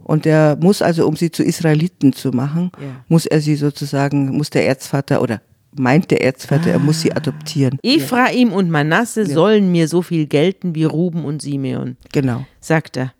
Und 0.03 0.25
er 0.25 0.57
muss 0.59 0.81
also, 0.81 1.07
um 1.07 1.15
sie 1.15 1.31
zu 1.31 1.43
Israeliten 1.43 2.11
zu 2.11 2.31
machen, 2.31 2.71
Ja. 2.81 3.05
muss 3.07 3.25
er 3.25 3.39
sie 3.39 3.55
sozusagen, 3.55 4.35
muss 4.35 4.49
der 4.49 4.67
Erzvater 4.67 5.21
oder 5.21 5.41
meint 5.75 6.11
der 6.11 6.21
Erzvater, 6.21 6.71
er 6.71 6.79
muss 6.79 7.01
sie 7.01 7.13
adoptieren. 7.13 7.79
Ephraim 7.83 8.51
und 8.51 8.69
Manasse 8.69 9.25
sollen 9.25 9.71
mir 9.71 9.87
so 9.87 10.01
viel 10.01 10.27
gelten 10.27 10.75
wie 10.75 10.83
Ruben 10.83 11.23
und 11.23 11.41
Simeon. 11.41 11.95
Genau. 12.11 12.45
sagt 12.59 12.97
er. 12.97 13.13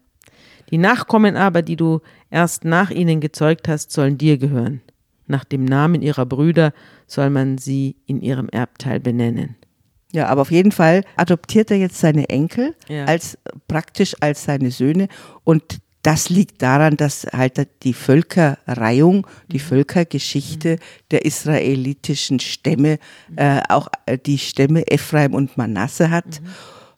Die 0.71 0.77
Nachkommen 0.77 1.37
aber, 1.37 1.61
die 1.61 1.75
du 1.77 2.01
erst 2.29 2.65
nach 2.65 2.89
ihnen 2.91 3.21
gezeugt 3.21 3.67
hast, 3.69 3.91
sollen 3.91 4.17
dir 4.17 4.37
gehören. 4.37 4.81
Nach 5.27 5.43
dem 5.43 5.65
Namen 5.65 6.01
ihrer 6.01 6.25
Brüder 6.25 6.73
soll 7.07 7.29
man 7.29 7.57
sie 7.57 7.95
in 8.05 8.21
ihrem 8.21 8.49
Erbteil 8.49 8.99
benennen. 8.99 9.55
Ja, 10.11 10.27
aber 10.27 10.41
auf 10.41 10.51
jeden 10.51 10.71
Fall 10.71 11.03
adoptiert 11.15 11.71
er 11.71 11.77
jetzt 11.77 11.97
seine 11.99 12.29
Enkel 12.29 12.75
Ja. 12.87 13.05
als 13.05 13.37
praktisch 13.67 14.15
als 14.19 14.43
seine 14.43 14.69
Söhne 14.71 15.07
und 15.43 15.79
das 16.03 16.29
liegt 16.29 16.61
daran, 16.61 16.97
dass 16.97 17.25
halt 17.31 17.65
die 17.83 17.93
Völkerreihung, 17.93 19.25
die 19.53 19.59
Völkergeschichte 19.59 20.77
der 21.11 21.23
israelitischen 21.23 22.41
Stämme, 22.41 22.99
äh, 23.37 23.61
auch 23.69 23.87
äh, 24.05 24.17
die 24.17 24.37
Stämme 24.37 24.85
Ephraim 24.91 25.33
und 25.33 25.57
Manasse 25.57 26.09
hat. 26.09 26.41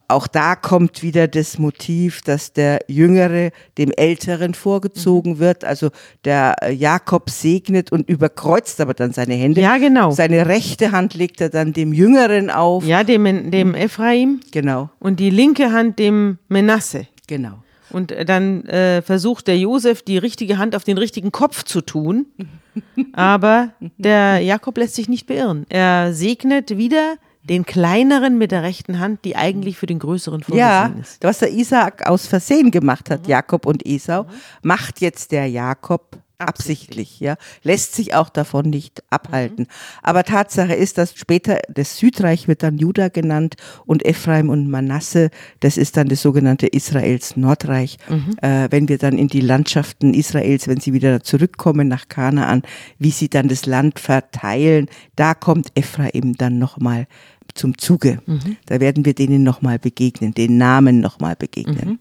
Auch 0.07 0.27
da 0.27 0.55
kommt 0.55 1.01
wieder 1.01 1.27
das 1.27 1.57
Motiv, 1.57 2.21
dass 2.21 2.53
der 2.53 2.79
Jüngere 2.87 3.51
dem 3.77 3.91
Älteren 3.91 4.53
vorgezogen 4.53 5.39
wird. 5.39 5.63
Also 5.63 5.89
der 6.25 6.55
äh, 6.61 6.71
Jakob 6.71 7.29
segnet 7.29 7.91
und 7.91 8.07
überkreuzt 8.09 8.79
aber 8.81 8.93
dann 8.93 9.13
seine 9.13 9.33
Hände. 9.33 9.61
Ja, 9.61 9.77
genau. 9.77 10.11
Seine 10.11 10.45
rechte 10.47 10.91
Hand 10.91 11.13
legt 11.15 11.41
er 11.41 11.49
dann 11.49 11.73
dem 11.73 11.91
Jüngeren 11.93 12.49
auf. 12.49 12.85
Ja, 12.85 13.03
dem, 13.03 13.51
dem 13.51 13.73
Ephraim 13.73 14.39
Genau, 14.51 14.89
und 14.99 15.19
die 15.19 15.29
linke 15.29 15.71
Hand 15.71 15.99
dem 15.99 16.37
Menasse. 16.47 17.07
genau. 17.27 17.59
Und 17.91 18.11
äh, 18.11 18.25
dann 18.25 18.65
äh, 18.65 19.01
versucht 19.03 19.47
der 19.47 19.57
Josef, 19.57 20.01
die 20.01 20.17
richtige 20.17 20.57
Hand 20.57 20.75
auf 20.75 20.83
den 20.83 20.97
richtigen 20.97 21.31
Kopf 21.31 21.63
zu 21.63 21.81
tun. 21.81 22.25
Aber 23.13 23.69
der 23.97 24.39
Jakob 24.39 24.77
lässt 24.77 24.95
sich 24.95 25.07
nicht 25.07 25.27
beirren. 25.27 25.65
Er 25.69 26.13
segnet 26.13 26.77
wieder 26.77 27.15
den 27.49 27.65
kleineren 27.65 28.37
mit 28.37 28.51
der 28.51 28.63
rechten 28.63 28.99
Hand, 28.99 29.23
die 29.23 29.35
eigentlich 29.35 29.77
für 29.77 29.85
den 29.85 29.99
größeren 29.99 30.43
Ja, 30.51 30.85
vorgesehen 30.85 31.01
ist. 31.01 31.23
was 31.23 31.39
der 31.39 31.51
Isaak 31.51 32.07
aus 32.07 32.27
Versehen 32.27 32.71
gemacht 32.71 33.09
hat, 33.09 33.27
Jakob 33.27 33.65
und 33.65 33.85
Esau, 33.85 34.25
macht 34.63 35.01
jetzt 35.01 35.31
der 35.31 35.47
Jakob 35.47 36.17
absichtlich, 36.37 37.19
ja, 37.19 37.35
lässt 37.63 37.95
sich 37.95 38.13
auch 38.13 38.29
davon 38.29 38.69
nicht 38.69 39.03
abhalten. 39.09 39.67
Aber 40.01 40.23
Tatsache 40.23 40.73
ist, 40.73 40.97
dass 40.97 41.15
später 41.15 41.59
das 41.69 41.97
Südreich 41.97 42.47
wird 42.47 42.63
dann 42.63 42.77
Juda 42.77 43.07
genannt 43.07 43.55
und 43.85 44.05
Ephraim 44.05 44.49
und 44.49 44.69
Manasse, 44.69 45.29
das 45.61 45.77
ist 45.77 45.97
dann 45.97 46.07
das 46.07 46.21
sogenannte 46.21 46.67
Israels 46.67 47.37
Nordreich. 47.37 47.97
Äh, 48.41 48.67
wenn 48.69 48.89
wir 48.89 48.97
dann 48.97 49.17
in 49.17 49.27
die 49.27 49.41
Landschaften 49.41 50.13
Israels, 50.13 50.67
wenn 50.67 50.79
sie 50.79 50.93
wieder 50.93 51.23
zurückkommen 51.23 51.87
nach 51.87 52.09
Kanaan, 52.09 52.63
wie 52.99 53.11
sie 53.11 53.29
dann 53.29 53.47
das 53.47 53.65
Land 53.65 53.99
verteilen, 53.99 54.89
da 55.15 55.33
kommt 55.35 55.69
Ephraim 55.75 56.35
dann 56.37 56.59
nochmal 56.59 57.07
zum 57.55 57.77
Zuge. 57.77 58.21
Da 58.67 58.79
werden 58.79 59.05
wir 59.05 59.15
denen 59.15 59.43
nochmal 59.43 59.79
begegnen, 59.79 60.33
den 60.33 60.57
Namen 60.57 60.99
nochmal 60.99 61.35
begegnen. 61.35 61.99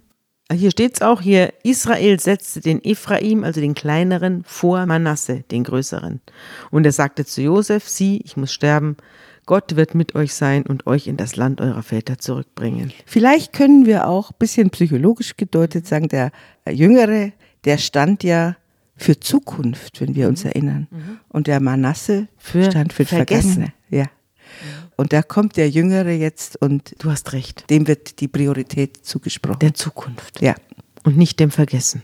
Hier 0.52 0.70
steht's 0.70 1.00
auch 1.00 1.22
hier, 1.22 1.54
Israel 1.62 2.20
setzte 2.20 2.60
den 2.60 2.84
Ephraim, 2.84 3.44
also 3.44 3.62
den 3.62 3.74
kleineren, 3.74 4.44
vor 4.44 4.84
Manasse, 4.84 5.42
den 5.50 5.64
größeren. 5.64 6.20
Und 6.70 6.84
er 6.84 6.92
sagte 6.92 7.24
zu 7.24 7.40
Josef, 7.40 7.88
sieh, 7.88 8.20
ich 8.22 8.36
muss 8.36 8.52
sterben, 8.52 8.98
Gott 9.46 9.76
wird 9.76 9.94
mit 9.94 10.14
euch 10.14 10.34
sein 10.34 10.64
und 10.64 10.86
euch 10.86 11.06
in 11.06 11.16
das 11.16 11.36
Land 11.36 11.60
eurer 11.60 11.82
Väter 11.82 12.18
zurückbringen. 12.18 12.92
Vielleicht 13.06 13.52
können 13.52 13.86
wir 13.86 14.06
auch 14.06 14.30
ein 14.30 14.36
bisschen 14.38 14.70
psychologisch 14.70 15.36
gedeutet 15.36 15.86
sagen, 15.86 16.08
der 16.08 16.30
Jüngere, 16.70 17.32
der 17.64 17.78
stand 17.78 18.22
ja 18.22 18.56
für 18.96 19.18
Zukunft, 19.18 20.00
wenn 20.00 20.14
wir 20.14 20.28
uns 20.28 20.44
erinnern. 20.44 20.88
Und 21.28 21.46
der 21.46 21.60
Manasse 21.60 22.28
Für 22.36 22.70
stand 22.70 22.92
für 22.92 23.04
Vergessen. 23.04 23.52
Vergessene. 23.54 23.72
Ja. 23.90 24.06
Und 24.96 25.12
da 25.12 25.22
kommt 25.22 25.57
der 25.57 25.68
Jüngere 25.68 26.11
jetzt 26.11 26.61
und 26.61 26.94
Du 26.98 27.11
hast 27.11 27.33
recht, 27.33 27.68
dem 27.70 27.88
wird 27.88 28.20
die 28.20 28.28
Priorität 28.28 29.04
zugesprochen. 29.04 29.59
der 29.59 29.74
Zukunft 29.74 30.40
ja. 30.40 30.54
und 31.04 31.16
nicht 31.16 31.40
dem 31.40 31.50
Vergessen. 31.50 32.02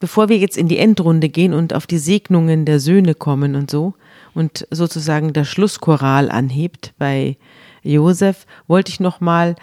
Bevor 0.00 0.28
wir 0.28 0.38
jetzt 0.38 0.56
in 0.56 0.68
die 0.68 0.78
Endrunde 0.78 1.28
gehen 1.28 1.54
und 1.54 1.74
auf 1.74 1.86
die 1.86 1.98
Segnungen 1.98 2.64
der 2.64 2.80
Söhne 2.80 3.14
kommen 3.14 3.56
und 3.56 3.70
so 3.70 3.94
und 4.34 4.66
sozusagen 4.70 5.32
der 5.32 5.44
Schlusschoral 5.44 6.30
anhebt 6.30 6.94
bei 6.98 7.36
Josef, 7.82 8.46
wollte 8.66 8.92
ich 8.92 9.00
noch 9.00 9.20
mal 9.20 9.56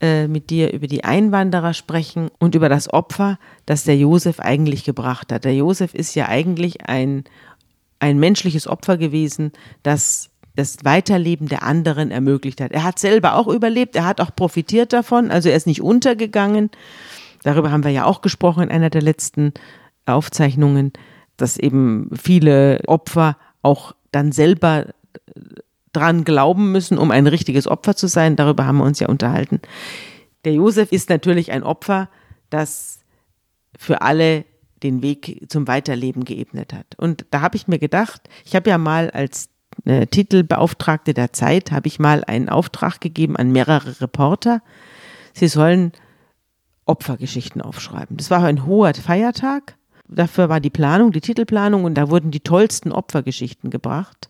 äh, 0.00 0.28
mit 0.28 0.50
dir 0.50 0.72
über 0.72 0.86
die 0.86 1.04
Einwanderer 1.04 1.74
sprechen 1.74 2.30
und 2.38 2.54
über 2.54 2.68
das 2.68 2.92
Opfer, 2.92 3.38
das 3.66 3.84
der 3.84 3.96
Josef 3.96 4.38
eigentlich 4.40 4.84
gebracht 4.84 5.32
hat. 5.32 5.44
Der 5.44 5.54
Josef 5.54 5.94
ist 5.94 6.14
ja 6.14 6.28
eigentlich 6.28 6.88
ein, 6.88 7.24
ein 7.98 8.18
menschliches 8.18 8.66
Opfer 8.66 8.96
gewesen, 8.96 9.52
das 9.82 10.29
das 10.60 10.84
Weiterleben 10.84 11.48
der 11.48 11.62
anderen 11.62 12.10
ermöglicht 12.10 12.60
hat. 12.60 12.72
Er 12.72 12.84
hat 12.84 12.98
selber 12.98 13.34
auch 13.34 13.48
überlebt, 13.48 13.96
er 13.96 14.04
hat 14.04 14.20
auch 14.20 14.34
profitiert 14.36 14.92
davon, 14.92 15.30
also 15.30 15.48
er 15.48 15.56
ist 15.56 15.66
nicht 15.66 15.80
untergegangen. 15.80 16.70
Darüber 17.42 17.72
haben 17.72 17.84
wir 17.84 17.90
ja 17.90 18.04
auch 18.04 18.20
gesprochen 18.20 18.64
in 18.64 18.70
einer 18.70 18.90
der 18.90 19.00
letzten 19.00 19.54
Aufzeichnungen, 20.04 20.92
dass 21.38 21.56
eben 21.56 22.10
viele 22.14 22.80
Opfer 22.86 23.38
auch 23.62 23.94
dann 24.12 24.32
selber 24.32 24.86
dran 25.92 26.24
glauben 26.24 26.72
müssen, 26.72 26.98
um 26.98 27.10
ein 27.10 27.26
richtiges 27.26 27.66
Opfer 27.66 27.96
zu 27.96 28.06
sein. 28.06 28.36
Darüber 28.36 28.66
haben 28.66 28.78
wir 28.78 28.84
uns 28.84 29.00
ja 29.00 29.08
unterhalten. 29.08 29.60
Der 30.44 30.52
Josef 30.52 30.92
ist 30.92 31.08
natürlich 31.08 31.52
ein 31.52 31.62
Opfer, 31.62 32.10
das 32.50 33.00
für 33.78 34.02
alle 34.02 34.44
den 34.82 35.02
Weg 35.02 35.46
zum 35.48 35.66
Weiterleben 35.66 36.24
geebnet 36.24 36.74
hat. 36.74 36.86
Und 36.98 37.24
da 37.30 37.40
habe 37.40 37.56
ich 37.56 37.66
mir 37.66 37.78
gedacht, 37.78 38.28
ich 38.44 38.54
habe 38.54 38.68
ja 38.68 38.78
mal 38.78 39.10
als 39.10 39.48
äh, 39.84 40.06
Titelbeauftragte 40.06 41.14
der 41.14 41.32
Zeit, 41.32 41.72
habe 41.72 41.88
ich 41.88 41.98
mal 41.98 42.24
einen 42.24 42.48
Auftrag 42.48 43.00
gegeben 43.00 43.36
an 43.36 43.52
mehrere 43.52 44.00
Reporter. 44.00 44.62
Sie 45.32 45.48
sollen 45.48 45.92
Opfergeschichten 46.86 47.62
aufschreiben. 47.62 48.16
Das 48.16 48.30
war 48.30 48.44
ein 48.44 48.66
hoher 48.66 48.94
Feiertag. 48.94 49.76
Dafür 50.08 50.48
war 50.48 50.60
die 50.60 50.70
Planung, 50.70 51.12
die 51.12 51.20
Titelplanung 51.20 51.84
und 51.84 51.94
da 51.94 52.10
wurden 52.10 52.32
die 52.32 52.40
tollsten 52.40 52.90
Opfergeschichten 52.90 53.70
gebracht. 53.70 54.28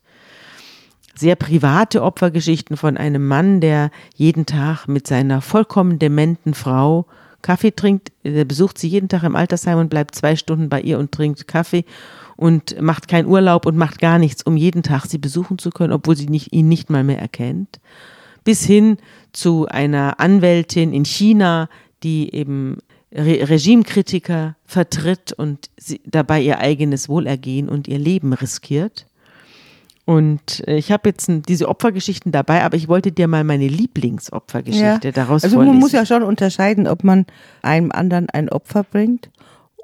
Sehr 1.14 1.36
private 1.36 2.02
Opfergeschichten 2.02 2.76
von 2.76 2.96
einem 2.96 3.26
Mann, 3.26 3.60
der 3.60 3.90
jeden 4.14 4.46
Tag 4.46 4.86
mit 4.88 5.06
seiner 5.06 5.40
vollkommen 5.40 5.98
dementen 5.98 6.54
Frau 6.54 7.06
Kaffee 7.42 7.70
trinkt. 7.70 8.12
Er 8.22 8.44
besucht 8.44 8.78
sie 8.78 8.88
jeden 8.88 9.08
Tag 9.08 9.22
im 9.22 9.36
Altersheim 9.36 9.78
und 9.78 9.88
bleibt 9.88 10.14
zwei 10.14 10.36
Stunden 10.36 10.68
bei 10.68 10.80
ihr 10.82 10.98
und 10.98 11.12
trinkt 11.12 11.48
Kaffee 11.48 11.84
und 12.40 12.80
macht 12.80 13.06
keinen 13.06 13.28
Urlaub 13.28 13.66
und 13.66 13.76
macht 13.76 14.00
gar 14.00 14.18
nichts, 14.18 14.42
um 14.42 14.56
jeden 14.56 14.82
Tag 14.82 15.04
sie 15.04 15.18
besuchen 15.18 15.58
zu 15.58 15.68
können, 15.68 15.92
obwohl 15.92 16.16
sie 16.16 16.28
nicht, 16.28 16.54
ihn 16.54 16.68
nicht 16.68 16.88
mal 16.88 17.04
mehr 17.04 17.18
erkennt. 17.18 17.80
Bis 18.44 18.64
hin 18.64 18.96
zu 19.32 19.66
einer 19.68 20.20
Anwältin 20.20 20.94
in 20.94 21.04
China, 21.04 21.68
die 22.02 22.34
eben 22.34 22.78
Re 23.12 23.46
Regimekritiker 23.46 24.56
vertritt 24.64 25.34
und 25.34 25.68
dabei 26.06 26.40
ihr 26.40 26.60
eigenes 26.60 27.10
Wohlergehen 27.10 27.68
und 27.68 27.88
ihr 27.88 27.98
Leben 27.98 28.32
riskiert. 28.32 29.04
Und 30.06 30.66
äh, 30.66 30.78
ich 30.78 30.90
habe 30.90 31.10
jetzt 31.10 31.30
diese 31.46 31.68
Opfergeschichten 31.68 32.32
dabei, 32.32 32.64
aber 32.64 32.76
ich 32.76 32.88
wollte 32.88 33.12
dir 33.12 33.28
mal 33.28 33.44
meine 33.44 33.68
Lieblingsopfergeschichte 33.68 35.12
daraus 35.12 35.44
Also 35.44 35.56
vorlesen. 35.56 35.74
man 35.74 35.80
muss 35.80 35.92
ja 35.92 36.06
schon 36.06 36.22
unterscheiden, 36.22 36.86
ob 36.86 37.04
man 37.04 37.26
einem 37.60 37.92
anderen 37.92 38.30
ein 38.30 38.48
Opfer 38.48 38.82
bringt 38.82 39.28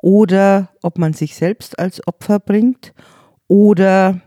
oder 0.03 0.71
ob 0.83 0.99
man 0.99 1.13
sich 1.13 1.35
selbst 1.35 1.79
als 1.79 2.07
Opfer 2.07 2.39
bringt 2.39 2.93
oder 3.49 4.21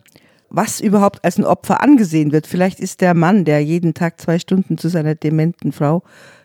was 0.49 0.79
überhaupt 0.79 1.23
als 1.23 1.37
ein 1.37 1.45
Opfer 1.45 1.81
angesehen 1.81 2.31
wird. 2.31 2.47
Vielleicht 2.47 2.79
ist 2.79 3.01
der 3.01 3.13
Mann, 3.13 3.45
der 3.45 3.63
jeden 3.63 3.93
Tag 3.93 4.19
zwei 4.19 4.39
Stunden 4.39 4.77
zu 4.77 4.89
seiner 4.89 5.15
dementen 5.15 5.71
Frau 5.71 6.03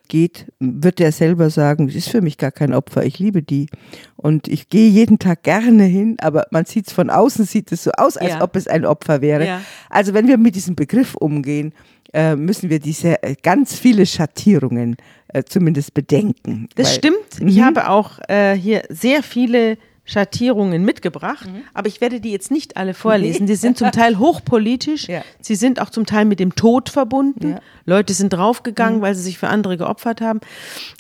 geht, 0.09 0.53
wird 0.61 1.01
er 1.01 1.13
selber 1.13 1.49
sagen, 1.49 1.89
es 1.89 1.95
ist 1.95 2.11
für 2.11 2.21
mich 2.21 2.37
gar 2.37 2.53
kein 2.53 2.75
Opfer, 2.75 3.05
ich 3.05 3.19
liebe 3.19 3.43
die. 3.43 3.69
Und 4.17 4.49
ich 4.49 4.69
gehe 4.69 4.91
jeden 4.91 5.19
Tag 5.19 5.43
gerne 5.43 5.85
hin, 5.85 6.17
aber 6.21 6.47
man 6.51 6.67
sieht 6.67 6.89
es 6.89 6.93
von 6.93 7.09
außen, 7.09 7.47
sieht 7.47 7.73
es 7.73 7.85
so 7.85 7.93
aus, 7.93 8.19
als 8.19 8.33
ja. 8.33 8.43
ob 8.43 8.55
es 8.57 8.69
ein 8.69 8.85
Opfer 8.85 9.23
wäre. 9.23 9.47
Ja. 9.47 9.61
Also 9.89 10.13
wenn 10.13 10.29
wir 10.29 10.37
mit 10.37 10.57
diesem 10.57 10.77
Begriff 10.77 11.15
umgehen, 11.15 11.73
äh, 12.15 12.37
müssen 12.37 12.71
wir 12.71 12.79
diese 12.79 13.23
äh, 13.23 13.35
ganz 13.43 13.75
viele 13.75 14.07
Schattierungen 14.07 14.97
äh, 15.29 15.43
zumindest 15.43 15.95
bedenken. 15.95 16.69
Das 16.77 16.89
weil, 16.89 16.95
stimmt. 16.95 17.49
Ich 17.51 17.57
mhm. 17.57 17.65
habe 17.65 17.91
auch 17.91 18.21
äh, 18.29 18.55
hier 18.55 18.85
sehr 18.89 19.23
viele 19.23 19.77
Schattierungen 20.07 20.85
mitgebracht, 20.85 21.47
mhm. 21.47 21.63
aber 21.73 21.89
ich 21.89 22.03
werde 22.03 22.21
die 22.21 22.31
jetzt 22.31 22.51
nicht 22.51 22.77
alle 22.77 22.93
vorlesen. 22.93 23.47
Die 23.47 23.55
sind 23.55 23.79
zum 23.79 23.91
Teil 23.91 24.19
hochpolitisch, 24.19 25.09
ja. 25.09 25.23
sie 25.41 25.55
sind 25.55 25.81
auch 25.81 25.89
zum 25.89 26.05
Teil 26.05 26.27
mit 26.27 26.41
dem 26.41 26.55
Tod 26.55 26.91
verbunden. 26.91 27.53
Ja. 27.53 27.61
Leute 27.87 28.13
sind 28.13 28.31
draufgegangen, 28.33 28.99
mhm. 28.99 29.03
weil 29.03 29.15
sie 29.15 29.23
sich 29.23 29.39
für 29.39 29.49
andere 29.49 29.79
geopfert 29.79 30.21
haben. 30.21 30.41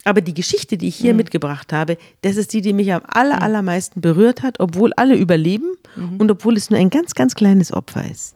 Aber 0.04 0.22
die 0.22 0.32
Geschichte, 0.32 0.78
die 0.78 0.88
ich 0.88 0.96
hier 0.96 1.12
mhm. 1.12 1.18
mitgebracht 1.18 1.72
habe, 1.72 1.98
das 2.22 2.36
ist 2.36 2.54
die, 2.54 2.62
die 2.62 2.72
mich 2.72 2.92
am 2.94 3.02
aller, 3.06 3.36
mhm. 3.36 3.42
allermeisten 3.42 4.00
berührt 4.00 4.42
hat, 4.42 4.58
obwohl 4.58 4.94
alle 4.94 5.16
überleben 5.16 5.76
mhm. 5.96 6.16
und 6.16 6.30
obwohl 6.30 6.56
es 6.56 6.70
nur 6.70 6.80
ein 6.80 6.90
ganz, 6.90 7.14
ganz 7.14 7.34
kleines 7.34 7.72
Opfer 7.72 8.10
ist. 8.10 8.34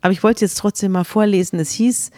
Aber 0.00 0.12
ich 0.12 0.22
wollte 0.22 0.44
jetzt 0.44 0.58
trotzdem 0.58 0.92
mal 0.92 1.04
vorlesen. 1.04 1.58
Es 1.58 1.72
hieß 1.72 2.10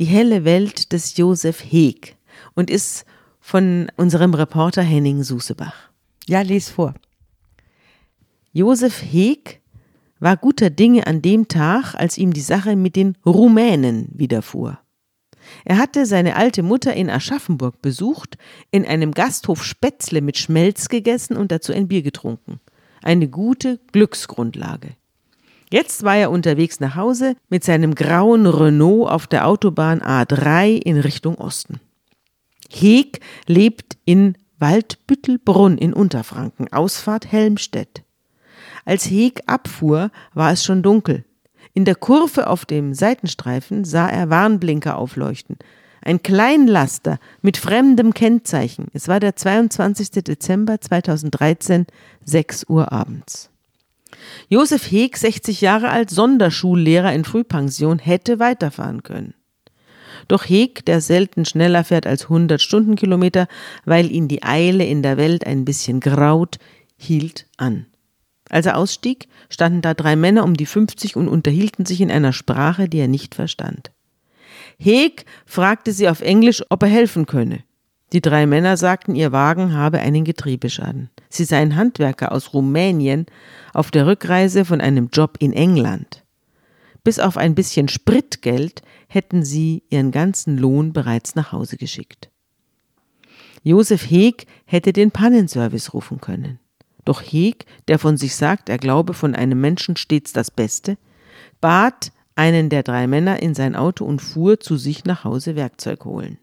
Die 0.00 0.04
helle 0.04 0.44
Welt 0.44 0.92
des 0.92 1.16
Josef 1.16 1.60
Heeg 1.60 2.16
und 2.54 2.70
ist 2.70 3.04
von 3.40 3.90
unserem 3.96 4.34
Reporter 4.34 4.82
Henning 4.82 5.22
Susebach. 5.22 5.90
Ja, 6.26 6.40
les 6.42 6.68
vor. 6.68 6.94
Josef 8.52 9.02
Heeg 9.02 9.60
war 10.18 10.36
guter 10.36 10.70
Dinge 10.70 11.06
an 11.06 11.22
dem 11.22 11.48
Tag, 11.48 11.94
als 11.94 12.18
ihm 12.18 12.32
die 12.32 12.40
Sache 12.40 12.76
mit 12.76 12.96
den 12.96 13.16
Rumänen 13.26 14.08
widerfuhr. 14.12 14.78
Er 15.64 15.78
hatte 15.78 16.06
seine 16.06 16.36
alte 16.36 16.62
Mutter 16.62 16.94
in 16.94 17.10
Aschaffenburg 17.10 17.82
besucht, 17.82 18.38
in 18.70 18.86
einem 18.86 19.12
Gasthof 19.12 19.64
Spätzle 19.64 20.22
mit 20.22 20.38
Schmelz 20.38 20.88
gegessen 20.88 21.36
und 21.36 21.52
dazu 21.52 21.72
ein 21.72 21.88
Bier 21.88 22.02
getrunken. 22.02 22.60
Eine 23.02 23.28
gute 23.28 23.80
Glücksgrundlage. 23.92 24.96
Jetzt 25.70 26.02
war 26.04 26.16
er 26.16 26.30
unterwegs 26.30 26.80
nach 26.80 26.94
Hause 26.94 27.36
mit 27.48 27.64
seinem 27.64 27.94
grauen 27.94 28.46
Renault 28.46 29.10
auf 29.10 29.26
der 29.26 29.46
Autobahn 29.46 30.00
A3 30.00 30.76
in 30.76 30.98
Richtung 30.98 31.36
Osten. 31.36 31.80
Heeg 32.70 33.20
lebt 33.46 33.96
in 34.04 34.36
Waldbüttelbrunn 34.58 35.78
in 35.78 35.92
Unterfranken, 35.92 36.72
Ausfahrt 36.72 37.30
Helmstedt. 37.30 38.02
Als 38.84 39.04
Heeg 39.10 39.42
abfuhr, 39.46 40.10
war 40.32 40.52
es 40.52 40.64
schon 40.64 40.82
dunkel. 40.82 41.24
In 41.72 41.84
der 41.84 41.96
Kurve 41.96 42.46
auf 42.46 42.64
dem 42.64 42.94
Seitenstreifen 42.94 43.84
sah 43.84 44.08
er 44.08 44.30
Warnblinker 44.30 44.96
aufleuchten. 44.96 45.56
Ein 46.02 46.22
Kleinlaster 46.22 47.18
mit 47.40 47.56
fremdem 47.56 48.12
Kennzeichen. 48.12 48.88
Es 48.92 49.08
war 49.08 49.20
der 49.20 49.36
22. 49.36 50.22
Dezember 50.22 50.80
2013, 50.80 51.86
6 52.24 52.66
Uhr 52.68 52.92
abends. 52.92 53.50
Josef 54.48 54.90
Heeg, 54.90 55.16
60 55.16 55.60
Jahre 55.60 55.90
alt, 55.90 56.10
Sonderschullehrer 56.10 57.12
in 57.12 57.24
Frühpension, 57.24 57.98
hätte 57.98 58.38
weiterfahren 58.38 59.02
können. 59.02 59.34
Doch 60.28 60.44
Heeg, 60.44 60.84
der 60.86 61.00
selten 61.00 61.44
schneller 61.44 61.84
fährt 61.84 62.06
als 62.06 62.24
100 62.24 62.60
Stundenkilometer, 62.60 63.46
weil 63.84 64.10
ihn 64.10 64.28
die 64.28 64.42
Eile 64.42 64.84
in 64.84 65.02
der 65.02 65.16
Welt 65.16 65.46
ein 65.46 65.64
bisschen 65.64 66.00
graut, 66.00 66.58
hielt 66.96 67.46
an. 67.56 67.86
Als 68.48 68.66
er 68.66 68.76
ausstieg, 68.76 69.28
standen 69.48 69.82
da 69.82 69.94
drei 69.94 70.16
Männer 70.16 70.44
um 70.44 70.54
die 70.54 70.66
50 70.66 71.16
und 71.16 71.28
unterhielten 71.28 71.86
sich 71.86 72.00
in 72.00 72.10
einer 72.10 72.32
Sprache, 72.32 72.88
die 72.88 72.98
er 72.98 73.08
nicht 73.08 73.34
verstand. 73.34 73.90
Heeg 74.78 75.24
fragte 75.46 75.92
sie 75.92 76.08
auf 76.08 76.20
Englisch, 76.20 76.62
ob 76.68 76.82
er 76.82 76.88
helfen 76.88 77.26
könne. 77.26 77.64
Die 78.14 78.20
drei 78.20 78.46
Männer 78.46 78.76
sagten, 78.76 79.16
ihr 79.16 79.32
Wagen 79.32 79.74
habe 79.74 79.98
einen 79.98 80.22
Getriebeschaden. 80.22 81.10
Sie 81.30 81.44
seien 81.44 81.74
Handwerker 81.74 82.30
aus 82.30 82.54
Rumänien 82.54 83.26
auf 83.72 83.90
der 83.90 84.06
Rückreise 84.06 84.64
von 84.64 84.80
einem 84.80 85.08
Job 85.12 85.36
in 85.40 85.52
England. 85.52 86.22
Bis 87.02 87.18
auf 87.18 87.36
ein 87.36 87.56
bisschen 87.56 87.88
Spritgeld 87.88 88.82
hätten 89.08 89.42
sie 89.42 89.82
ihren 89.90 90.12
ganzen 90.12 90.56
Lohn 90.56 90.92
bereits 90.92 91.34
nach 91.34 91.50
Hause 91.50 91.76
geschickt. 91.76 92.30
Josef 93.64 94.08
Heeg 94.08 94.46
hätte 94.64 94.92
den 94.92 95.10
Pannenservice 95.10 95.92
rufen 95.92 96.20
können. 96.20 96.60
Doch 97.04 97.20
Heg, 97.20 97.66
der 97.88 97.98
von 97.98 98.16
sich 98.16 98.36
sagt, 98.36 98.68
er 98.68 98.78
glaube 98.78 99.12
von 99.12 99.34
einem 99.34 99.60
Menschen 99.60 99.96
stets 99.96 100.32
das 100.32 100.52
Beste, 100.52 100.98
bat 101.60 102.12
einen 102.36 102.68
der 102.68 102.84
drei 102.84 103.08
Männer 103.08 103.42
in 103.42 103.54
sein 103.54 103.74
Auto 103.74 104.04
und 104.04 104.22
fuhr 104.22 104.60
zu 104.60 104.76
sich 104.76 105.04
nach 105.04 105.24
Hause 105.24 105.56
Werkzeug 105.56 106.04
holen. 106.04 106.38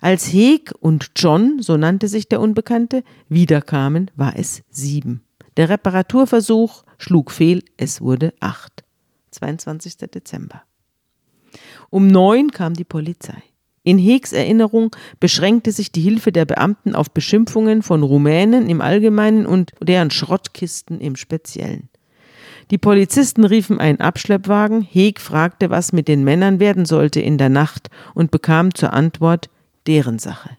Als 0.00 0.32
Heg 0.32 0.72
und 0.80 1.10
John, 1.16 1.60
so 1.60 1.76
nannte 1.76 2.08
sich 2.08 2.28
der 2.28 2.40
Unbekannte, 2.40 3.02
wiederkamen, 3.28 4.10
war 4.16 4.36
es 4.36 4.62
sieben. 4.70 5.22
Der 5.56 5.68
Reparaturversuch 5.68 6.84
schlug 6.98 7.30
fehl, 7.32 7.64
es 7.76 8.00
wurde 8.00 8.32
acht. 8.40 8.84
22. 9.32 9.96
Dezember. 9.96 10.62
Um 11.90 12.06
neun 12.06 12.50
kam 12.50 12.74
die 12.74 12.84
Polizei. 12.84 13.42
In 13.82 13.98
Heeks 13.98 14.32
Erinnerung 14.32 14.94
beschränkte 15.18 15.72
sich 15.72 15.90
die 15.90 16.02
Hilfe 16.02 16.30
der 16.30 16.44
Beamten 16.44 16.94
auf 16.94 17.10
Beschimpfungen 17.10 17.82
von 17.82 18.02
Rumänen 18.02 18.68
im 18.68 18.80
Allgemeinen 18.80 19.46
und 19.46 19.72
deren 19.80 20.10
Schrottkisten 20.10 21.00
im 21.00 21.16
Speziellen. 21.16 21.88
Die 22.70 22.78
Polizisten 22.78 23.44
riefen 23.44 23.80
einen 23.80 24.00
Abschleppwagen, 24.00 24.82
Heeg 24.82 25.20
fragte, 25.20 25.70
was 25.70 25.92
mit 25.92 26.06
den 26.06 26.22
Männern 26.22 26.60
werden 26.60 26.84
sollte 26.84 27.20
in 27.20 27.38
der 27.38 27.48
Nacht 27.48 27.88
und 28.14 28.30
bekam 28.30 28.74
zur 28.74 28.92
Antwort 28.92 29.48
deren 29.88 30.18
Sache. 30.18 30.50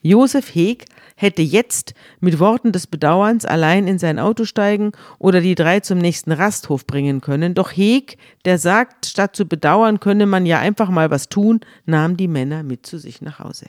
Josef 0.00 0.54
Heeg 0.54 0.86
hätte 1.16 1.42
jetzt 1.42 1.94
mit 2.20 2.40
Worten 2.40 2.72
des 2.72 2.88
Bedauerns 2.88 3.44
allein 3.44 3.86
in 3.86 3.98
sein 3.98 4.18
Auto 4.18 4.44
steigen 4.44 4.92
oder 5.18 5.40
die 5.40 5.54
drei 5.54 5.80
zum 5.80 5.98
nächsten 5.98 6.32
Rasthof 6.32 6.86
bringen 6.86 7.20
können. 7.20 7.54
Doch 7.54 7.70
Heeg, 7.70 8.18
der 8.44 8.58
sagt, 8.58 9.06
statt 9.06 9.36
zu 9.36 9.46
bedauern 9.46 10.00
könne 10.00 10.26
man 10.26 10.46
ja 10.46 10.58
einfach 10.58 10.88
mal 10.88 11.10
was 11.10 11.28
tun, 11.28 11.60
nahm 11.84 12.16
die 12.16 12.26
Männer 12.28 12.64
mit 12.64 12.86
zu 12.86 12.98
sich 12.98 13.22
nach 13.22 13.38
Hause. 13.38 13.66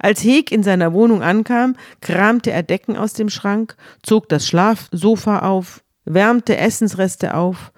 Als 0.00 0.24
Heeg 0.24 0.50
in 0.50 0.64
seiner 0.64 0.92
Wohnung 0.92 1.22
ankam, 1.22 1.76
kramte 2.00 2.50
er 2.50 2.64
Decken 2.64 2.96
aus 2.96 3.12
dem 3.12 3.28
Schrank, 3.28 3.76
zog 4.02 4.28
das 4.28 4.46
Schlafsofa 4.46 5.40
auf, 5.40 5.84
wärmte 6.04 6.56
Essensreste 6.56 7.34
auf 7.34 7.72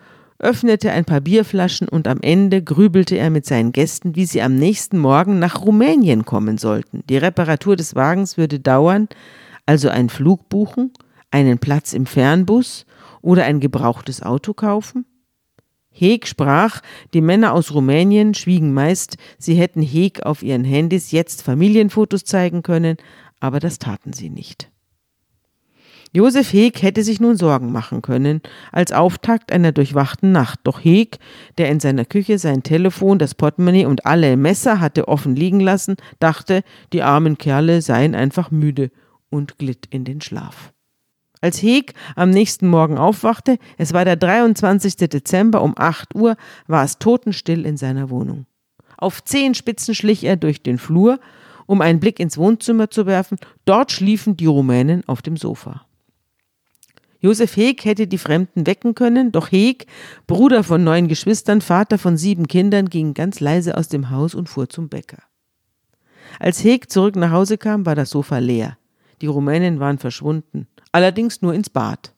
öffnete 0.44 0.92
ein 0.92 1.04
paar 1.04 1.20
Bierflaschen 1.20 1.88
und 1.88 2.06
am 2.06 2.18
Ende 2.20 2.62
grübelte 2.62 3.16
er 3.16 3.30
mit 3.30 3.46
seinen 3.46 3.72
Gästen, 3.72 4.14
wie 4.14 4.26
sie 4.26 4.42
am 4.42 4.54
nächsten 4.54 4.98
Morgen 4.98 5.38
nach 5.38 5.62
Rumänien 5.62 6.24
kommen 6.24 6.58
sollten. 6.58 7.02
Die 7.08 7.16
Reparatur 7.16 7.76
des 7.76 7.94
Wagens 7.94 8.36
würde 8.36 8.60
dauern, 8.60 9.08
also 9.66 9.88
einen 9.88 10.10
Flug 10.10 10.48
buchen, 10.48 10.92
einen 11.30 11.58
Platz 11.58 11.94
im 11.94 12.06
Fernbus 12.06 12.84
oder 13.22 13.44
ein 13.44 13.58
gebrauchtes 13.58 14.22
Auto 14.22 14.52
kaufen? 14.52 15.06
Heg 15.90 16.26
sprach, 16.26 16.80
die 17.14 17.20
Männer 17.20 17.52
aus 17.52 17.72
Rumänien 17.72 18.34
schwiegen 18.34 18.74
meist, 18.74 19.16
sie 19.38 19.54
hätten 19.54 19.80
Heg 19.80 20.26
auf 20.26 20.42
ihren 20.42 20.64
Handys 20.64 21.12
jetzt 21.12 21.42
Familienfotos 21.42 22.24
zeigen 22.24 22.62
können, 22.62 22.96
aber 23.40 23.60
das 23.60 23.78
taten 23.78 24.12
sie 24.12 24.28
nicht. 24.28 24.73
Josef 26.16 26.52
Heg 26.52 26.80
hätte 26.80 27.02
sich 27.02 27.18
nun 27.18 27.36
Sorgen 27.36 27.72
machen 27.72 28.00
können, 28.00 28.40
als 28.70 28.92
Auftakt 28.92 29.50
einer 29.50 29.72
durchwachten 29.72 30.30
Nacht. 30.30 30.60
Doch 30.62 30.78
Heg, 30.78 31.18
der 31.58 31.70
in 31.70 31.80
seiner 31.80 32.04
Küche 32.04 32.38
sein 32.38 32.62
Telefon, 32.62 33.18
das 33.18 33.34
Portemonnaie 33.34 33.84
und 33.84 34.06
alle 34.06 34.36
Messer 34.36 34.78
hatte 34.78 35.08
offen 35.08 35.34
liegen 35.34 35.58
lassen, 35.58 35.96
dachte, 36.20 36.62
die 36.92 37.02
armen 37.02 37.36
Kerle 37.36 37.82
seien 37.82 38.14
einfach 38.14 38.52
müde 38.52 38.92
und 39.28 39.58
glitt 39.58 39.86
in 39.90 40.04
den 40.04 40.20
Schlaf. 40.20 40.72
Als 41.40 41.60
Heg 41.60 41.94
am 42.14 42.30
nächsten 42.30 42.68
Morgen 42.68 42.96
aufwachte, 42.96 43.58
es 43.76 43.92
war 43.92 44.04
der 44.04 44.14
23. 44.14 44.94
Dezember 44.96 45.62
um 45.62 45.74
8 45.76 46.14
Uhr, 46.14 46.36
war 46.68 46.84
es 46.84 47.00
totenstill 47.00 47.66
in 47.66 47.76
seiner 47.76 48.08
Wohnung. 48.08 48.46
Auf 48.96 49.24
Zehenspitzen 49.24 49.96
schlich 49.96 50.22
er 50.22 50.36
durch 50.36 50.62
den 50.62 50.78
Flur, 50.78 51.18
um 51.66 51.80
einen 51.80 51.98
Blick 51.98 52.20
ins 52.20 52.38
Wohnzimmer 52.38 52.88
zu 52.88 53.06
werfen. 53.06 53.36
Dort 53.64 53.90
schliefen 53.90 54.36
die 54.36 54.46
Rumänen 54.46 55.02
auf 55.08 55.20
dem 55.20 55.36
Sofa. 55.36 55.84
Josef 57.24 57.56
Heg 57.56 57.86
hätte 57.86 58.06
die 58.06 58.18
Fremden 58.18 58.66
wecken 58.66 58.94
können, 58.94 59.32
doch 59.32 59.50
Heg, 59.50 59.86
Bruder 60.26 60.62
von 60.62 60.84
neun 60.84 61.08
Geschwistern, 61.08 61.62
Vater 61.62 61.96
von 61.96 62.18
sieben 62.18 62.48
Kindern, 62.48 62.90
ging 62.90 63.14
ganz 63.14 63.40
leise 63.40 63.78
aus 63.78 63.88
dem 63.88 64.10
Haus 64.10 64.34
und 64.34 64.50
fuhr 64.50 64.68
zum 64.68 64.90
Bäcker. 64.90 65.22
Als 66.38 66.62
Heg 66.62 66.90
zurück 66.90 67.16
nach 67.16 67.30
Hause 67.30 67.56
kam, 67.56 67.86
war 67.86 67.94
das 67.94 68.10
Sofa 68.10 68.36
leer. 68.36 68.76
Die 69.22 69.26
Rumänen 69.26 69.80
waren 69.80 69.96
verschwunden, 69.96 70.66
allerdings 70.92 71.40
nur 71.40 71.54
ins 71.54 71.70
Bad. 71.70 72.12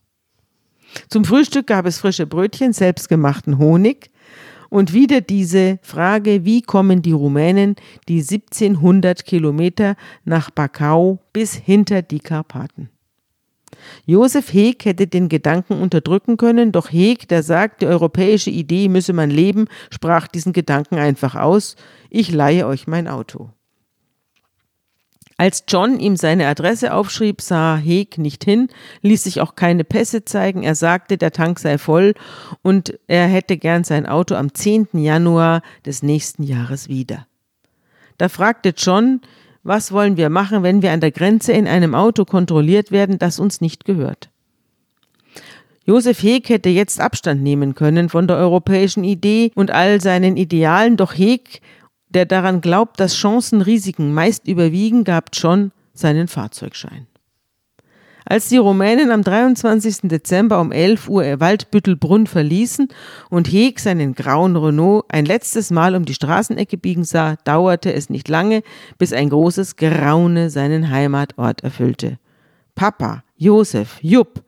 Zum 1.09 1.25
Frühstück 1.25 1.69
gab 1.69 1.87
es 1.87 1.99
frische 1.99 2.27
Brötchen, 2.27 2.73
selbstgemachten 2.73 3.59
Honig 3.59 4.11
Und 4.71 4.93
wieder 4.93 5.21
diese 5.21 5.79
Frage, 5.83 6.45
wie 6.45 6.63
kommen 6.63 7.01
die 7.03 7.13
Rumänen 7.13 7.77
die 8.09 8.23
1700 8.23 9.25
Kilometer 9.25 9.95
nach 10.25 10.51
Bakau 10.51 11.21
bis 11.33 11.55
hinter 11.55 12.03
die 12.03 12.19
Karpaten? 12.19 12.91
Josef 14.05 14.53
Heeg 14.53 14.85
hätte 14.85 15.07
den 15.07 15.29
Gedanken 15.29 15.81
unterdrücken 15.81 16.37
können, 16.37 16.73
doch 16.73 16.91
Heeg, 16.91 17.29
der 17.29 17.43
sagt, 17.43 17.83
die 17.83 17.87
europäische 17.87 18.51
Idee 18.51 18.89
müsse 18.89 19.13
man 19.13 19.31
leben, 19.31 19.67
sprach 19.91 20.29
diesen 20.29 20.53
Gedanken 20.53 20.97
einfach 20.97 21.35
aus, 21.35 21.77
ich 22.11 22.33
leihe 22.33 22.67
euch 22.67 22.87
mein 22.87 23.09
Auto. 23.09 23.51
Als 25.39 25.65
John 25.69 26.01
ihm 26.01 26.17
seine 26.17 26.47
Adresse 26.47 26.95
aufschrieb, 26.95 27.43
sah 27.43 27.77
Heeg 27.77 28.17
nicht 28.17 28.43
hin, 28.45 28.69
ließ 29.03 29.25
sich 29.25 29.43
auch 29.43 29.55
keine 29.55 29.85
Pässe 29.85 30.25
zeigen. 30.25 30.63
Er 30.63 30.75
sagte, 30.75 31.19
der 31.19 31.31
Tank 31.31 31.59
sei 31.59 31.77
voll 31.77 32.15
und 32.63 32.99
er 33.07 33.27
hätte 33.27 33.59
gern 33.59 33.85
sein 33.85 34.07
Auto 34.07 34.35
am 34.35 34.55
10. 34.55 34.89
Januar 34.95 35.61
des 35.85 36.03
nächsten 36.03 36.43
Jahres 36.43 36.89
wieder. 36.89 37.27
Da 38.17 38.31
fragte 38.31 38.73
John, 38.75 39.21
was 39.67 39.93
wollen 39.93 40.17
wir 40.17 40.31
machen, 40.31 40.63
wenn 40.63 40.83
wir 40.83 40.93
an 40.93 41.01
der 41.01 41.11
Grenze 41.11 41.53
in 41.53 41.67
einem 41.67 41.95
Auto 41.95 42.25
kontrolliert 42.25 42.91
werden, 42.91 43.19
das 43.19 43.39
uns 43.39 43.61
nicht 43.61 43.85
gehört? 43.85 44.31
Josef 45.85 46.23
Heeg 46.23 46.49
hätte 46.49 46.69
jetzt 46.69 47.01
Abstand 47.01 47.43
nehmen 47.43 47.75
können 47.75 48.09
von 48.09 48.27
der 48.27 48.37
europäischen 48.37 49.05
Idee 49.05 49.53
und 49.55 49.71
all 49.71 50.01
seinen 50.01 50.37
Idealen, 50.37 50.97
doch 50.97 51.13
Heeg 51.13 51.61
der 52.09 52.25
daran 52.25 52.61
glaubt, 52.61 53.01
dass 53.01 53.15
Chancen 53.15 53.61
Risiken 53.61 54.15
meist 54.15 54.47
überwiegen, 54.47 55.05
gab 55.05 55.31
John 55.33 55.73
seinen 55.93 56.29
Fahrzeugschein. 56.29 57.07
Als 58.29 58.49
die 58.49 58.57
Rumänen 58.57 59.13
am 59.13 59.23
23. 59.23 60.09
Dezember 60.09 60.61
um 60.61 60.73
11 60.73 61.09
Uhr 61.09 61.39
Waldbüttelbrunn 61.39 62.27
verließen 62.27 62.89
und 63.31 63.47
Heg 63.47 63.79
seinen 63.79 64.17
grauen 64.17 64.57
Renault 64.57 65.05
ein 65.09 65.25
letztes 65.25 65.71
Mal 65.71 65.95
um 65.95 66.05
die 66.05 66.15
Straßenecke 66.15 66.77
biegen 66.77 67.05
sah, 67.05 67.37
dauerte 67.45 67.93
es 67.93 68.11
nicht 68.11 68.27
lange, 68.27 68.65
bis 68.99 69.13
ein 69.13 69.29
großes 69.29 69.77
Geraune 69.77 70.51
seinen 70.51 70.91
Heimatort 70.91 71.63
erfüllte. 71.63 72.19
Papa, 72.75 73.23
Josef, 73.37 73.99
Jupp, 74.03 74.43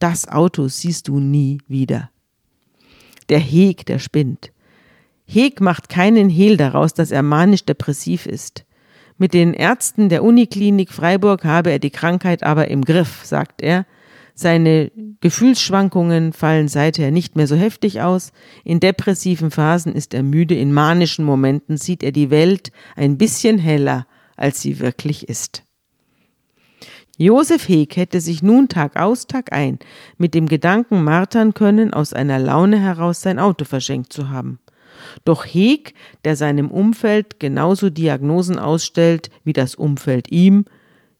das 0.00 0.26
Auto 0.26 0.66
siehst 0.66 1.06
du 1.06 1.20
nie 1.20 1.58
wieder. 1.68 2.10
Der 3.28 3.38
Heg, 3.38 3.86
der 3.86 4.00
spinnt. 4.00 4.50
Heg 5.24 5.60
macht 5.60 5.88
keinen 5.88 6.30
Hehl 6.30 6.56
daraus, 6.56 6.94
dass 6.94 7.12
er 7.12 7.22
manisch-depressiv 7.22 8.26
ist. 8.26 8.64
Mit 9.20 9.34
den 9.34 9.52
Ärzten 9.52 10.08
der 10.08 10.24
Uniklinik 10.24 10.90
Freiburg 10.90 11.44
habe 11.44 11.70
er 11.70 11.78
die 11.78 11.90
Krankheit 11.90 12.42
aber 12.42 12.68
im 12.68 12.82
Griff, 12.82 13.20
sagt 13.22 13.60
er. 13.60 13.84
Seine 14.34 14.90
Gefühlsschwankungen 15.20 16.32
fallen 16.32 16.68
seither 16.68 17.10
nicht 17.10 17.36
mehr 17.36 17.46
so 17.46 17.54
heftig 17.54 18.00
aus. 18.00 18.32
In 18.64 18.80
depressiven 18.80 19.50
Phasen 19.50 19.94
ist 19.94 20.14
er 20.14 20.22
müde, 20.22 20.54
in 20.54 20.72
manischen 20.72 21.26
Momenten 21.26 21.76
sieht 21.76 22.02
er 22.02 22.12
die 22.12 22.30
Welt 22.30 22.72
ein 22.96 23.18
bisschen 23.18 23.58
heller, 23.58 24.06
als 24.38 24.62
sie 24.62 24.80
wirklich 24.80 25.28
ist. 25.28 25.64
Josef 27.18 27.68
Heg 27.68 27.98
hätte 27.98 28.22
sich 28.22 28.42
nun 28.42 28.68
Tag 28.68 28.96
aus, 28.98 29.26
Tag 29.26 29.52
ein 29.52 29.80
mit 30.16 30.32
dem 30.32 30.46
Gedanken 30.46 31.04
martern 31.04 31.52
können, 31.52 31.92
aus 31.92 32.14
einer 32.14 32.38
Laune 32.38 32.80
heraus 32.80 33.20
sein 33.20 33.38
Auto 33.38 33.66
verschenkt 33.66 34.14
zu 34.14 34.30
haben. 34.30 34.60
Doch 35.24 35.44
Heg, 35.44 35.94
der 36.24 36.36
seinem 36.36 36.70
Umfeld 36.70 37.40
genauso 37.40 37.90
Diagnosen 37.90 38.58
ausstellt 38.58 39.30
wie 39.44 39.52
das 39.52 39.74
Umfeld 39.74 40.30
ihm, 40.30 40.64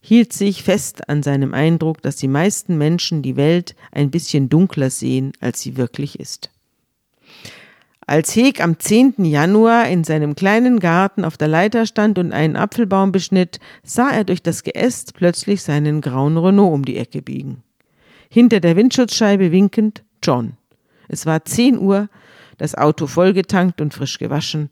hielt 0.01 0.33
sich 0.33 0.63
fest 0.63 1.09
an 1.09 1.23
seinem 1.23 1.55
Eindruck, 1.55 2.03
dass 2.03 2.17
die 2.17 2.29
meisten 2.29 2.79
Menschen 2.79 3.23
die 3.23 3.37
Welt 3.37 3.75
ein 3.93 4.11
bisschen 4.11 4.49
dunkler 4.49 4.91
sehen, 4.91 5.33
als 5.41 5.61
sie 5.61 5.77
wirklich 5.77 6.19
ist. 6.19 6.51
Als 8.07 8.35
Heg 8.35 8.61
am 8.61 8.79
10. 8.79 9.25
Januar 9.25 9.87
in 9.89 10.03
seinem 10.03 10.35
kleinen 10.35 10.81
Garten 10.81 11.25
auf 11.25 11.37
der 11.37 11.47
Leiter 11.47 11.87
stand 11.87 12.19
und 12.19 12.33
einen 12.33 12.57
Apfelbaum 12.57 13.13
beschnitt, 13.13 13.61
sah 13.85 14.11
er 14.11 14.25
durch 14.25 14.43
das 14.43 14.65
Geäst 14.65 15.15
plötzlich 15.15 15.63
seinen 15.63 16.01
grauen 16.01 16.37
Renault 16.37 16.75
um 16.75 16.85
die 16.85 16.97
Ecke 16.97 17.23
biegen. 17.23 17.63
Hinter 18.29 18.59
der 18.59 18.75
Windschutzscheibe 18.75 19.53
winkend 19.53 20.03
John. 20.25 20.55
Es 21.07 21.25
war 21.25 21.45
10 21.45 21.79
Uhr, 21.79 22.09
das 22.61 22.75
Auto 22.75 23.07
vollgetankt 23.07 23.81
und 23.81 23.95
frisch 23.95 24.19
gewaschen. 24.19 24.69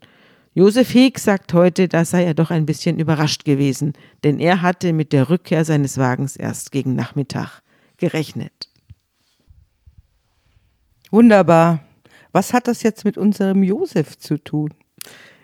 Josef 0.53 0.93
Heeg 0.93 1.19
sagt 1.19 1.55
heute, 1.55 1.89
da 1.89 2.05
sei 2.05 2.25
er 2.25 2.35
doch 2.35 2.51
ein 2.51 2.67
bisschen 2.67 2.99
überrascht 2.99 3.45
gewesen, 3.47 3.95
denn 4.25 4.39
er 4.41 4.61
hatte 4.61 4.93
mit 4.93 5.15
der 5.15 5.31
Rückkehr 5.31 5.65
seines 5.65 5.97
Wagens 5.97 6.37
erst 6.37 6.71
gegen 6.71 6.95
Nachmittag 6.95 7.63
gerechnet. 7.97 8.69
Wunderbar. 11.11 11.81
Was 12.33 12.53
hat 12.53 12.69
das 12.69 12.83
jetzt 12.83 13.07
mit 13.07 13.17
unserem 13.17 13.63
Josef 13.63 14.19
zu 14.19 14.37
tun? 14.37 14.75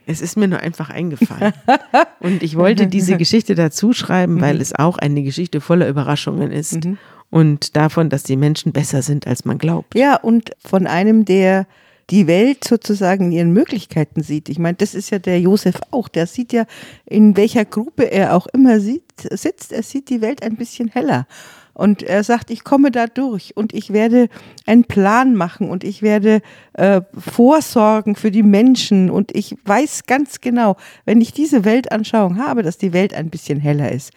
Es 0.05 0.21
ist 0.21 0.37
mir 0.37 0.49
nur 0.49 0.61
einfach 0.61 0.91
eingefallen. 0.91 1.55
Und 2.21 2.43
ich 2.43 2.57
wollte 2.57 2.87
diese 2.87 3.17
Geschichte 3.19 3.55
dazu 3.55 3.95
schreiben, 3.95 4.43
weil 4.43 4.61
es 4.61 4.75
auch 4.75 4.99
eine 4.99 5.23
Geschichte 5.23 5.63
voller 5.63 5.89
Überraschungen 5.89 6.53
ist. 6.53 6.85
Mhm. 6.85 6.99
Und 7.31 7.75
davon, 7.75 8.11
dass 8.11 8.23
die 8.23 8.37
Menschen 8.37 8.73
besser 8.73 9.01
sind, 9.01 9.27
als 9.27 9.47
man 9.47 9.57
glaubt. 9.57 9.95
Ja, 9.95 10.17
und 10.17 10.51
von 10.59 10.87
einem, 10.87 11.25
der 11.25 11.67
die 12.11 12.27
Welt 12.27 12.65
sozusagen 12.65 13.27
in 13.27 13.33
ihren 13.33 13.53
Möglichkeiten 13.53 14.23
sieht. 14.23 14.49
Ich 14.49 14.59
meine, 14.59 14.77
das 14.77 14.95
ist 14.95 15.11
ja 15.11 15.19
der 15.19 15.41
Josef 15.41 15.77
auch. 15.91 16.09
Der 16.09 16.27
sieht 16.27 16.53
ja, 16.53 16.67
in 17.07 17.37
welcher 17.37 17.65
Gruppe 17.65 18.11
er 18.11 18.37
auch 18.37 18.47
immer 18.49 18.81
sieht, 18.81 19.05
sitzt, 19.31 19.73
er 19.73 19.83
sieht 19.83 20.11
die 20.11 20.21
Welt 20.21 20.43
ein 20.43 20.57
bisschen 20.57 20.89
heller. 20.89 21.27
Und 21.75 22.05
er 22.05 22.23
sagt, 22.23 22.51
ich 22.51 22.63
komme 22.63 22.93
da 22.93 23.09
durch 23.09 23.57
und 23.57 23.75
ich 23.75 23.93
werde 23.93 24.29
einen 24.65 24.85
Plan 24.85 25.35
machen 25.35 25.69
und 25.69 25.83
ich 25.83 26.03
werde 26.03 26.41
äh, 26.75 27.01
vorsorgen 27.19 28.15
für 28.15 28.31
die 28.31 28.45
Menschen. 28.45 29.11
Und 29.11 29.35
ich 29.35 29.57
weiß 29.65 30.07
ganz 30.07 30.41
genau, 30.41 30.77
wenn 31.05 31.21
ich 31.21 31.33
diese 31.33 31.65
Weltanschauung 31.65 32.39
habe, 32.39 32.63
dass 32.63 32.79
die 32.79 32.93
Welt 32.93 33.13
ein 33.13 33.29
bisschen 33.29 33.59
heller 33.59 33.91
ist, 33.91 34.13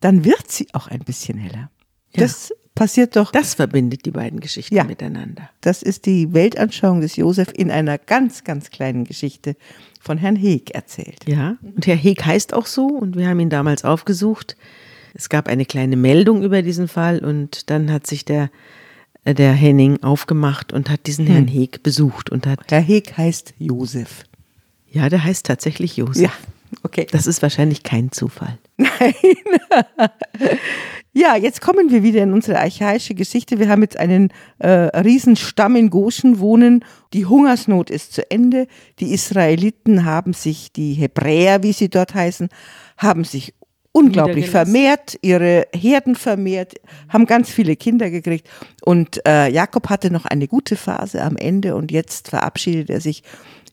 dann 0.00 0.24
wird 0.24 0.50
sie 0.50 0.66
auch 0.72 0.88
ein 0.88 1.00
bisschen 1.00 1.38
heller. 1.38 1.70
Ja. 2.10 2.22
Das 2.22 2.52
passiert 2.78 3.16
doch. 3.16 3.32
Das 3.32 3.54
verbindet 3.54 4.06
die 4.06 4.10
beiden 4.10 4.40
Geschichten 4.40 4.74
ja, 4.74 4.84
miteinander. 4.84 5.50
Das 5.60 5.82
ist 5.82 6.06
die 6.06 6.32
Weltanschauung 6.32 7.00
des 7.00 7.16
Josef 7.16 7.48
in 7.54 7.70
einer 7.70 7.98
ganz, 7.98 8.44
ganz 8.44 8.70
kleinen 8.70 9.04
Geschichte 9.04 9.56
von 10.00 10.16
Herrn 10.16 10.36
Heg 10.36 10.70
erzählt. 10.70 11.24
Ja, 11.26 11.56
und 11.62 11.86
Herr 11.86 11.96
Heg 11.96 12.24
heißt 12.24 12.54
auch 12.54 12.66
so 12.66 12.86
und 12.86 13.16
wir 13.16 13.28
haben 13.28 13.40
ihn 13.40 13.50
damals 13.50 13.84
aufgesucht. 13.84 14.56
Es 15.14 15.28
gab 15.28 15.48
eine 15.48 15.64
kleine 15.64 15.96
Meldung 15.96 16.42
über 16.42 16.62
diesen 16.62 16.86
Fall 16.86 17.24
und 17.24 17.70
dann 17.70 17.90
hat 17.92 18.06
sich 18.06 18.24
der, 18.24 18.50
äh, 19.24 19.34
der 19.34 19.52
Henning 19.52 20.02
aufgemacht 20.02 20.72
und 20.72 20.88
hat 20.88 21.06
diesen 21.06 21.26
hm. 21.26 21.32
Herrn 21.32 21.48
Heg 21.48 21.82
besucht 21.82 22.30
und 22.30 22.46
hat. 22.46 22.60
Herr 22.70 22.80
Heg 22.80 23.16
heißt 23.16 23.54
Josef. 23.58 24.24
Ja, 24.90 25.08
der 25.08 25.24
heißt 25.24 25.44
tatsächlich 25.44 25.96
Josef. 25.96 26.22
Ja, 26.22 26.32
okay. 26.82 27.06
Das 27.10 27.26
ist 27.26 27.42
wahrscheinlich 27.42 27.82
kein 27.82 28.12
Zufall. 28.12 28.56
Nein. 28.76 29.14
Ja, 31.12 31.36
jetzt 31.36 31.60
kommen 31.60 31.90
wir 31.90 32.02
wieder 32.02 32.22
in 32.22 32.32
unsere 32.32 32.58
archaische 32.58 33.14
Geschichte. 33.14 33.58
Wir 33.58 33.68
haben 33.68 33.82
jetzt 33.82 33.98
einen 33.98 34.32
äh, 34.58 34.68
Riesenstamm 34.68 35.74
in 35.76 35.90
Goshen 35.90 36.38
wohnen. 36.38 36.84
Die 37.12 37.26
Hungersnot 37.26 37.90
ist 37.90 38.12
zu 38.12 38.30
Ende. 38.30 38.66
Die 39.00 39.12
Israeliten 39.12 40.04
haben 40.04 40.32
sich, 40.32 40.72
die 40.72 40.92
Hebräer, 40.94 41.62
wie 41.62 41.72
sie 41.72 41.88
dort 41.88 42.14
heißen, 42.14 42.48
haben 42.98 43.24
sich 43.24 43.54
unglaublich 43.92 44.48
vermehrt, 44.50 45.18
ihre 45.22 45.66
Herden 45.74 46.14
vermehrt, 46.14 46.74
haben 47.08 47.26
ganz 47.26 47.50
viele 47.50 47.74
Kinder 47.74 48.10
gekriegt. 48.10 48.48
Und 48.84 49.26
äh, 49.26 49.48
Jakob 49.48 49.88
hatte 49.88 50.10
noch 50.10 50.24
eine 50.24 50.46
gute 50.46 50.76
Phase 50.76 51.22
am 51.22 51.36
Ende 51.36 51.74
und 51.74 51.90
jetzt 51.90 52.28
verabschiedet 52.28 52.90
er 52.90 53.00
sich, 53.00 53.22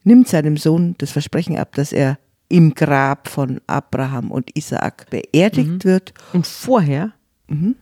nimmt 0.04 0.28
seinem 0.28 0.58
Sohn 0.58 0.96
das 0.98 1.12
Versprechen 1.12 1.58
ab, 1.58 1.76
dass 1.76 1.92
er 1.92 2.18
im 2.48 2.74
Grab 2.74 3.28
von 3.28 3.60
Abraham 3.68 4.32
und 4.32 4.56
Isaak 4.56 5.10
beerdigt 5.10 5.70
mhm. 5.70 5.84
wird. 5.84 6.14
Und 6.34 6.48
vorher 6.48 7.12
mhm. 7.48 7.76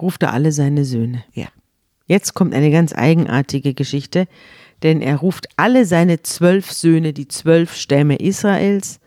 ruft 0.00 0.22
er 0.22 0.32
alle 0.32 0.52
seine 0.52 0.84
Söhne. 0.84 1.24
Ja. 1.32 1.46
Jetzt 2.06 2.34
kommt 2.34 2.54
eine 2.54 2.70
ganz 2.70 2.92
eigenartige 2.94 3.74
Geschichte, 3.74 4.26
denn 4.82 5.00
er 5.00 5.16
ruft 5.16 5.48
alle 5.56 5.84
seine 5.86 6.22
zwölf 6.22 6.72
Söhne, 6.72 7.12
die 7.12 7.28
zwölf 7.28 7.74
Stämme 7.74 8.16
Israels, 8.16 8.98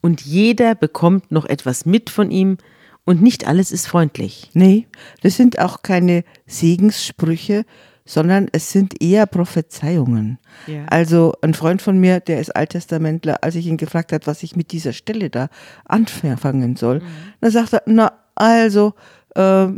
und 0.00 0.20
jeder 0.20 0.74
bekommt 0.74 1.32
noch 1.32 1.46
etwas 1.46 1.86
mit 1.86 2.10
von 2.10 2.30
ihm, 2.30 2.58
und 3.04 3.20
nicht 3.22 3.46
alles 3.46 3.70
ist 3.70 3.86
freundlich. 3.86 4.50
Nee, 4.54 4.86
das 5.22 5.36
sind 5.36 5.58
auch 5.58 5.82
keine 5.82 6.24
Segenssprüche, 6.46 7.64
sondern 8.06 8.48
es 8.52 8.70
sind 8.70 9.02
eher 9.02 9.26
Prophezeiungen. 9.26 10.38
Ja. 10.66 10.84
Also 10.86 11.34
ein 11.42 11.54
Freund 11.54 11.80
von 11.80 11.98
mir, 11.98 12.20
der 12.20 12.40
ist 12.40 12.54
Alttestamentler, 12.54 13.42
als 13.42 13.54
ich 13.54 13.66
ihn 13.66 13.76
gefragt 13.76 14.12
hat, 14.12 14.26
was 14.26 14.42
ich 14.42 14.56
mit 14.56 14.72
dieser 14.72 14.92
Stelle 14.92 15.30
da 15.30 15.48
anfangen 15.84 16.76
soll, 16.76 17.00
mhm. 17.00 17.04
dann 17.40 17.50
sagt 17.50 17.72
er, 17.74 17.82
na 17.86 18.12
also 18.34 18.94
äh, 19.34 19.68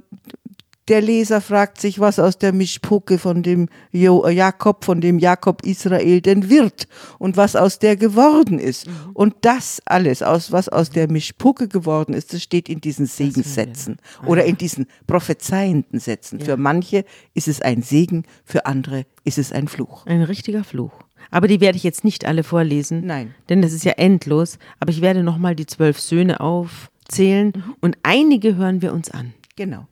der 0.89 1.01
Leser 1.01 1.41
fragt 1.41 1.81
sich, 1.81 1.99
was 1.99 2.19
aus 2.19 2.39
der 2.39 2.53
Mischpucke 2.53 3.19
von 3.19 3.43
dem 3.43 3.69
jo 3.91 4.25
äh, 4.25 4.33
Jakob, 4.33 4.85
von 4.85 5.01
dem 5.01 5.19
Jakob 5.19 5.65
Israel 5.65 6.21
denn 6.21 6.49
wird 6.49 6.87
und 7.19 7.37
was 7.37 7.57
aus 7.57 7.81
der 7.81 7.97
geworden 7.97 8.59
ist. 8.59 8.87
Mhm. 8.87 8.93
Und 9.15 9.35
das 9.41 9.83
alles, 9.87 10.23
aus, 10.23 10.53
was 10.53 10.69
aus 10.69 10.91
der 10.91 11.11
Mischpucke 11.11 11.67
geworden 11.67 12.15
ist, 12.15 12.33
das 12.33 12.43
steht 12.43 12.69
in 12.69 12.81
diesen 12.81 13.07
Segenssätzen 13.07 13.97
oder 14.27 14.45
in 14.45 14.59
diesen 14.59 14.87
prophezeienden 15.07 15.99
Sätzen. 15.99 16.39
Ja. 16.39 16.45
Für 16.45 16.57
manche 16.57 17.05
ist 17.35 17.49
es 17.49 17.61
ein 17.61 17.83
Segen, 17.83 18.25
für 18.45 18.67
andere 18.67 19.07
ist 19.25 19.39
es 19.39 19.53
ein 19.53 19.67
Fluch. 19.67 20.07
Ein 20.07 20.23
richtiger 20.23 20.63
Fluch. 20.63 20.93
Aber 21.33 21.49
die 21.49 21.61
werde 21.61 21.77
ich 21.77 21.83
jetzt 21.83 22.05
nicht 22.05 22.25
alle 22.25 22.45
vorlesen. 22.45 23.05
Nein. 23.05 23.35
Denn 23.49 23.61
das 23.61 23.73
ist 23.73 23.85
ja 23.85 23.93
endlos. 23.93 24.59
Aber 24.79 24.93
ich 24.93 25.01
werde 25.01 25.25
nochmal 25.25 25.57
die 25.57 25.67
zwölf 25.67 25.99
Söhne 25.99 26.39
aufzählen 26.39 27.53
und 27.81 27.99
einige 28.05 28.55
hören 28.55 28.83
wir 28.83 28.93
uns 28.93 29.11
an. 29.11 29.35
Genau. 29.57 29.87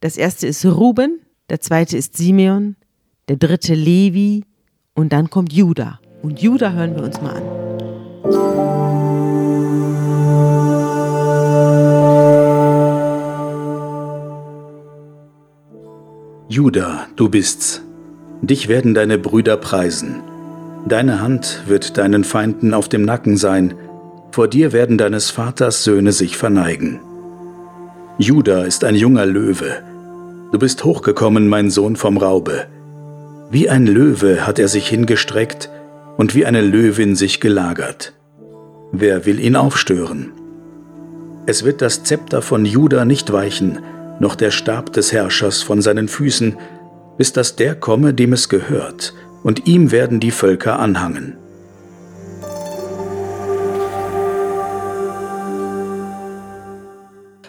Das 0.00 0.18
erste 0.18 0.46
ist 0.46 0.64
Ruben, 0.66 1.20
der 1.48 1.60
zweite 1.60 1.96
ist 1.96 2.16
Simeon, 2.16 2.76
der 3.28 3.36
dritte 3.36 3.74
Levi 3.74 4.44
und 4.94 5.12
dann 5.12 5.30
kommt 5.30 5.52
Judah. 5.52 6.00
Und 6.22 6.40
Judah 6.40 6.72
hören 6.72 6.94
wir 6.94 7.02
uns 7.02 7.20
mal 7.20 7.36
an. 7.36 7.42
Judah, 16.48 17.06
du 17.16 17.30
bist's. 17.30 17.82
Dich 18.42 18.68
werden 18.68 18.92
deine 18.92 19.18
Brüder 19.18 19.56
preisen. 19.56 20.22
Deine 20.86 21.22
Hand 21.22 21.62
wird 21.66 21.96
deinen 21.96 22.24
Feinden 22.24 22.74
auf 22.74 22.90
dem 22.90 23.02
Nacken 23.02 23.38
sein. 23.38 23.74
Vor 24.30 24.48
dir 24.48 24.72
werden 24.72 24.98
deines 24.98 25.30
Vaters 25.30 25.84
Söhne 25.84 26.12
sich 26.12 26.36
verneigen. 26.36 27.00
Judah 28.18 28.64
ist 28.64 28.84
ein 28.84 28.94
junger 28.94 29.26
Löwe. 29.26 29.82
Du 30.52 30.58
bist 30.60 30.84
hochgekommen, 30.84 31.48
mein 31.48 31.68
Sohn 31.68 31.96
vom 31.96 32.16
Raube. 32.16 32.66
Wie 33.50 33.68
ein 33.68 33.88
Löwe 33.88 34.46
hat 34.46 34.60
er 34.60 34.68
sich 34.68 34.86
hingestreckt 34.86 35.68
und 36.16 36.32
wie 36.32 36.46
eine 36.46 36.60
Löwin 36.60 37.16
sich 37.16 37.40
gelagert. 37.40 38.12
Wer 38.92 39.26
will 39.26 39.40
ihn 39.40 39.56
aufstören? 39.56 40.30
Es 41.46 41.64
wird 41.64 41.82
das 41.82 42.04
Zepter 42.04 42.40
von 42.40 42.64
Juda 42.64 43.04
nicht 43.04 43.32
weichen, 43.32 43.80
noch 44.20 44.36
der 44.36 44.52
Stab 44.52 44.92
des 44.92 45.12
Herrschers 45.12 45.62
von 45.62 45.82
seinen 45.82 46.06
Füßen, 46.06 46.56
bis 47.18 47.32
dass 47.32 47.56
der 47.56 47.74
komme, 47.74 48.14
dem 48.14 48.32
es 48.32 48.48
gehört, 48.48 49.12
und 49.42 49.66
ihm 49.66 49.90
werden 49.90 50.20
die 50.20 50.30
Völker 50.30 50.78
anhangen. 50.78 51.36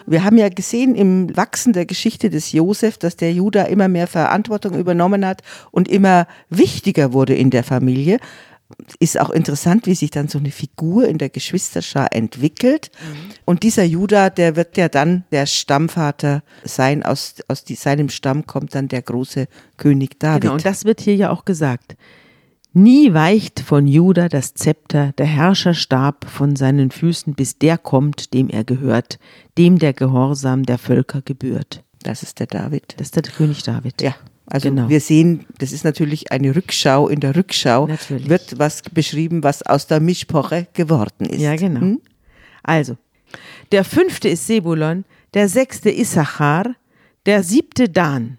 Wir 0.06 0.24
haben 0.24 0.38
ja 0.38 0.48
gesehen 0.48 0.94
im 0.94 1.36
Wachsen 1.36 1.72
der 1.72 1.86
Geschichte 1.86 2.30
des 2.30 2.52
Josef, 2.52 2.98
dass 2.98 3.16
der 3.16 3.32
Judah 3.32 3.64
immer 3.64 3.88
mehr 3.88 4.06
Verantwortung 4.06 4.78
übernommen 4.78 5.26
hat 5.26 5.42
und 5.70 5.88
immer 5.88 6.26
wichtiger 6.48 7.12
wurde 7.12 7.34
in 7.34 7.50
der 7.50 7.64
Familie. 7.64 8.18
Ist 8.98 9.20
auch 9.20 9.30
interessant, 9.30 9.86
wie 9.86 9.94
sich 9.94 10.10
dann 10.10 10.26
so 10.26 10.38
eine 10.38 10.50
Figur 10.50 11.06
in 11.06 11.18
der 11.18 11.28
Geschwisterschar 11.28 12.08
entwickelt. 12.12 12.90
Und 13.44 13.62
dieser 13.62 13.84
Judah, 13.84 14.28
der 14.28 14.56
wird 14.56 14.76
ja 14.76 14.88
dann 14.88 15.24
der 15.30 15.46
Stammvater 15.46 16.42
sein. 16.64 17.04
Aus, 17.04 17.36
aus 17.46 17.62
die, 17.62 17.76
seinem 17.76 18.08
Stamm 18.08 18.46
kommt 18.46 18.74
dann 18.74 18.88
der 18.88 19.02
große 19.02 19.46
König 19.76 20.18
David. 20.18 20.42
Genau, 20.42 20.54
und 20.54 20.64
das 20.64 20.84
wird 20.84 21.00
hier 21.00 21.14
ja 21.14 21.30
auch 21.30 21.44
gesagt. 21.44 21.96
Nie 22.78 23.14
weicht 23.14 23.60
von 23.60 23.86
Juda 23.86 24.28
das 24.28 24.52
Zepter, 24.52 25.12
der 25.16 25.24
Herrscherstab 25.24 26.26
von 26.28 26.56
seinen 26.56 26.90
Füßen, 26.90 27.34
bis 27.34 27.56
der 27.56 27.78
kommt, 27.78 28.34
dem 28.34 28.50
er 28.50 28.64
gehört, 28.64 29.18
dem 29.56 29.78
der 29.78 29.94
Gehorsam 29.94 30.64
der 30.64 30.76
Völker 30.76 31.22
gebührt. 31.22 31.82
das 32.02 32.22
ist 32.22 32.38
der 32.38 32.46
David. 32.48 32.92
Das 32.98 33.06
ist 33.06 33.16
der 33.16 33.22
König 33.22 33.62
David. 33.62 34.02
Ja, 34.02 34.14
also 34.46 34.68
Genau. 34.68 34.90
wir 34.90 35.00
sehen, 35.00 35.46
das 35.58 35.72
ist 35.72 35.84
natürlich 35.84 36.30
eine 36.32 36.54
Rückschau. 36.54 37.08
In 37.08 37.20
der 37.20 37.34
Rückschau 37.34 37.86
Natürlich. 37.86 38.28
wird 38.28 38.58
was 38.58 38.82
beschrieben, 38.82 39.42
was 39.42 39.62
aus 39.62 39.86
der 39.86 40.00
Mischpoche 40.00 40.66
geworden 40.74 41.24
ist. 41.24 41.40
Ja, 41.40 41.56
genau. 41.56 41.80
Hm? 41.80 42.00
Also, 42.62 42.98
der 43.72 43.84
fünfte 43.84 44.28
ist 44.28 44.46
Sebulon, 44.46 45.06
der 45.32 45.48
sechste 45.48 45.90
Issachar, 45.90 46.74
der 47.24 47.42
siebte 47.42 47.88
Dan, 47.88 48.36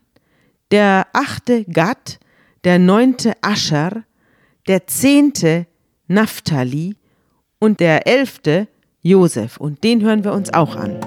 der 0.69 1.07
achte 1.11 1.65
Gad, 1.65 2.19
der 2.65 2.77
neunte 2.77 3.33
Ascher, 3.41 4.03
der 4.67 4.87
zehnte 4.87 5.65
Naphtali 6.07 6.95
und 7.59 7.79
der 7.79 8.07
elfte 8.07 8.67
Josef. 9.01 9.57
Und 9.57 9.83
den 9.83 10.01
hören 10.01 10.23
wir 10.23 10.33
uns 10.33 10.53
auch 10.53 10.75
an. 10.75 10.99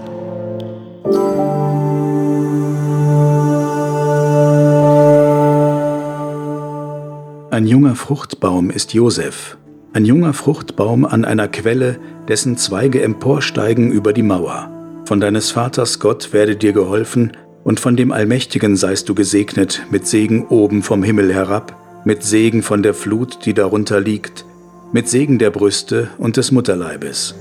Ein 7.51 7.67
junger 7.67 7.95
Fruchtbaum 7.95 8.71
ist 8.71 8.95
Josef, 8.95 9.59
ein 9.93 10.07
junger 10.07 10.33
Fruchtbaum 10.33 11.05
an 11.05 11.25
einer 11.25 11.49
Quelle, 11.49 11.99
dessen 12.29 12.57
Zweige 12.57 13.03
emporsteigen 13.03 13.91
über 13.91 14.13
die 14.13 14.23
Mauer. 14.23 14.71
Von 15.05 15.21
deines 15.21 15.51
Vaters 15.51 15.99
Gott 15.99 16.33
werde 16.33 16.57
dir 16.57 16.73
geholfen, 16.73 17.33
und 17.63 17.79
von 17.79 17.97
dem 17.97 18.11
Allmächtigen 18.13 18.77
seist 18.77 19.11
du 19.11 19.15
gesegnet 19.15 19.83
mit 19.91 20.07
Segen 20.07 20.47
oben 20.47 20.83
vom 20.83 21.03
Himmel 21.03 21.35
herab, 21.35 21.80
mit 22.05 22.23
Segen 22.23 22.63
von 22.63 22.83
der 22.83 22.95
Flut, 22.95 23.45
die 23.45 23.55
darunter 23.55 24.01
liegt, 24.01 24.45
mit 24.93 25.09
Segen 25.09 25.39
der 25.39 25.51
Brüste 25.51 26.09
und 26.19 26.37
des 26.37 26.51
Mutterleibes. 26.51 27.35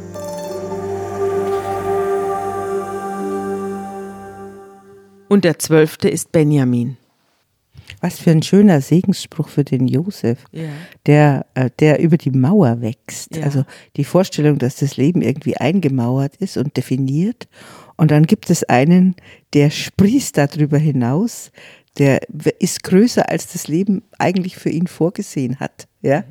Und 5.30 5.46
der 5.46 5.60
zwölfte 5.60 6.10
ist 6.10 6.32
Benjamin. 6.32 6.98
Was 8.02 8.20
für 8.20 8.32
ein 8.32 8.42
schöner 8.44 8.82
Segensspruch 8.82 9.48
für 9.50 9.64
den 9.64 9.88
Josef, 9.88 10.40
Ja. 10.52 10.70
der, 11.06 11.46
äh, 11.54 11.70
der 11.80 12.00
über 12.00 12.18
die 12.18 12.32
Mauer 12.32 12.82
wächst. 12.82 13.36
Ja. 13.36 13.44
Also 13.44 13.64
die 13.96 14.04
Vorstellung, 14.04 14.58
dass 14.58 14.78
das 14.78 14.98
Leben 14.98 15.22
irgendwie 15.22 15.58
eingemauert 15.58 16.36
ist 16.38 16.58
und 16.58 16.78
definiert. 16.78 17.48
Und 17.98 18.12
dann 18.12 18.26
gibt 18.26 18.50
es 18.50 18.64
einen, 18.64 19.16
der 19.54 19.70
sprießt 19.70 20.38
darüber 20.38 20.78
hinaus, 20.78 21.52
der 22.00 22.22
ist 22.60 22.84
größer, 22.84 23.30
als 23.30 23.52
das 23.52 23.68
Leben 23.68 24.04
eigentlich 24.18 24.58
für 24.58 24.70
ihn 24.70 24.88
vorgesehen 24.88 25.60
hat. 25.60 25.88
Ja, 26.02 26.24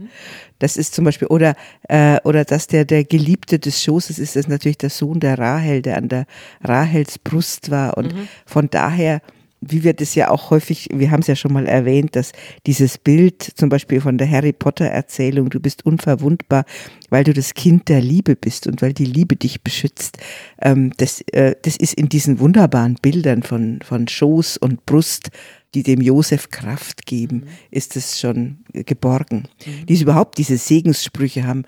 das 0.58 0.78
ist 0.78 0.94
zum 0.94 1.04
Beispiel 1.04 1.28
oder 1.28 1.54
äh, 1.88 2.18
oder 2.24 2.44
dass 2.44 2.66
der 2.66 2.86
der 2.86 3.04
Geliebte 3.04 3.58
des 3.58 3.82
Schoßes 3.84 4.18
ist, 4.18 4.34
das 4.34 4.46
ist 4.46 4.48
natürlich 4.48 4.78
der 4.78 4.90
Sohn 4.90 5.20
der 5.20 5.38
Rahel, 5.38 5.82
der 5.82 5.98
an 5.98 6.08
der 6.08 6.24
Rahels 6.62 7.18
Brust 7.18 7.70
war. 7.70 7.98
Und 7.98 8.14
von 8.46 8.70
daher 8.70 9.20
wie 9.60 9.82
wir 9.82 9.92
das 9.92 10.14
ja 10.14 10.30
auch 10.30 10.50
häufig, 10.50 10.88
wir 10.92 11.10
haben 11.10 11.20
es 11.20 11.26
ja 11.26 11.34
schon 11.34 11.52
mal 11.52 11.66
erwähnt, 11.66 12.14
dass 12.14 12.32
dieses 12.66 12.98
Bild 12.98 13.42
zum 13.42 13.68
Beispiel 13.68 14.00
von 14.00 14.18
der 14.18 14.30
Harry 14.30 14.52
Potter 14.52 14.86
Erzählung, 14.86 15.50
du 15.50 15.58
bist 15.58 15.84
unverwundbar, 15.84 16.64
weil 17.10 17.24
du 17.24 17.32
das 17.32 17.54
Kind 17.54 17.88
der 17.88 18.00
Liebe 18.00 18.36
bist 18.36 18.66
und 18.66 18.82
weil 18.82 18.92
die 18.92 19.04
Liebe 19.04 19.36
dich 19.36 19.62
beschützt, 19.62 20.18
ähm, 20.62 20.92
das, 20.98 21.22
äh, 21.32 21.56
das 21.62 21.76
ist 21.76 21.94
in 21.94 22.08
diesen 22.08 22.38
wunderbaren 22.38 22.96
Bildern 23.02 23.42
von, 23.42 23.80
von 23.82 24.06
Schoß 24.06 24.58
und 24.58 24.86
Brust, 24.86 25.30
die 25.74 25.82
dem 25.82 26.00
Josef 26.00 26.50
Kraft 26.50 27.04
geben, 27.06 27.44
ist 27.70 27.96
es 27.96 28.18
schon 28.18 28.58
geborgen. 28.72 29.48
Diese 29.88 30.04
überhaupt, 30.04 30.38
diese 30.38 30.56
Segenssprüche 30.56 31.46
haben, 31.46 31.64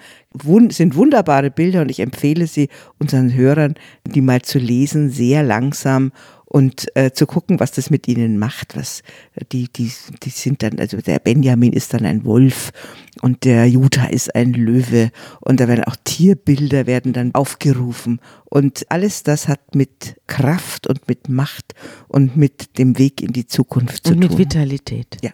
sind 0.71 0.95
wunderbare 0.95 1.51
Bilder 1.51 1.83
und 1.83 1.91
ich 1.91 2.01
empfehle 2.01 2.47
sie 2.47 2.69
unseren 2.99 3.35
Hörern, 3.35 3.75
die 4.07 4.23
mal 4.23 4.43
zu 4.43 4.59
lesen, 4.59 5.11
sehr 5.11 5.43
langsam 5.43 6.13
und 6.53 6.89
äh, 6.97 7.13
zu 7.13 7.27
gucken, 7.27 7.61
was 7.61 7.71
das 7.71 7.91
mit 7.91 8.09
ihnen 8.09 8.37
macht. 8.37 8.77
Was 8.77 9.03
die, 9.53 9.69
die, 9.73 9.93
die 10.23 10.31
sind 10.31 10.65
dann, 10.65 10.81
also 10.81 10.97
der 10.97 11.21
Benjamin 11.21 11.73
ist 11.73 11.95
dann 11.95 12.05
ein 12.05 12.25
Wolf 12.25 12.73
und 13.23 13.45
der 13.45 13.67
Judah 13.67 14.11
ist 14.11 14.35
ein 14.35 14.53
Löwe 14.53 15.13
und 15.41 15.61
da 15.61 15.69
werden 15.69 15.85
auch 15.85 15.95
Tierbilder 16.03 16.87
werden 16.87 17.13
dann 17.13 17.35
aufgerufen 17.37 18.21
und 18.47 18.85
alles 18.89 19.23
das 19.23 19.47
hat 19.47 19.77
mit 19.77 20.17
Kraft 20.27 20.89
und 20.89 21.07
mit 21.07 21.29
Macht 21.29 21.75
und 22.09 22.37
mit 22.37 22.79
dem 22.79 22.99
Weg 22.99 23.23
in 23.23 23.33
die 23.33 23.47
Zukunft 23.47 24.05
zu 24.05 24.13
Und 24.15 24.19
mit 24.19 24.31
tun. 24.31 24.39
Vitalität. 24.39 25.19
Ja. 25.23 25.31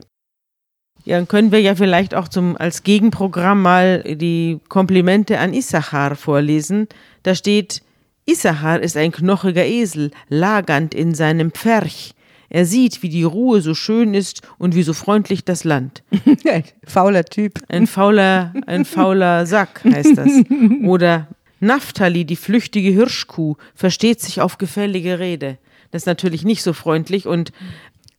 Ja, 1.07 1.17
dann 1.17 1.29
können 1.29 1.53
wir 1.53 1.61
ja 1.61 1.77
vielleicht 1.77 2.15
auch 2.15 2.27
zum, 2.27 2.57
als 2.57 2.83
Gegenprogramm 2.83 3.63
mal 3.63 4.03
die 4.03 4.59
Komplimente 4.69 5.39
an 5.39 5.55
Issachar 5.55 6.17
vorlesen. 6.17 6.89
Da 7.23 7.37
steht, 7.37 7.83
Issachar 8.27 8.81
ist 8.81 8.97
ein 8.97 9.13
knochiger 9.13 9.65
Esel, 9.65 10.11
lagernd 10.29 10.95
in 10.95 11.15
seinem 11.15 11.53
Pferch. 11.53 12.13
Er 12.49 12.65
sieht, 12.67 13.03
wie 13.03 13.09
die 13.09 13.23
Ruhe 13.23 13.61
so 13.61 13.75
schön 13.75 14.15
ist 14.15 14.43
und 14.59 14.75
wie 14.75 14.83
so 14.83 14.93
freundlich 14.93 15.45
das 15.45 15.65
Land. 15.65 16.03
Ein 16.45 16.65
fauler 16.85 17.25
Typ. 17.25 17.61
Ein 17.69 17.87
fauler, 17.87 18.53
ein 18.67 18.85
fauler 18.85 19.47
Sack 19.47 19.83
heißt 19.85 20.17
das. 20.17 20.31
Oder 20.85 21.27
Naphtali, 21.59 22.25
die 22.25 22.37
flüchtige 22.37 22.91
Hirschkuh, 22.91 23.57
versteht 23.75 24.21
sich 24.21 24.41
auf 24.41 24.59
gefällige 24.59 25.19
Rede. 25.19 25.59
Das 25.91 26.03
ist 26.03 26.07
natürlich 26.07 26.45
nicht 26.45 26.63
so 26.63 26.73
freundlich 26.73 27.27
und 27.27 27.53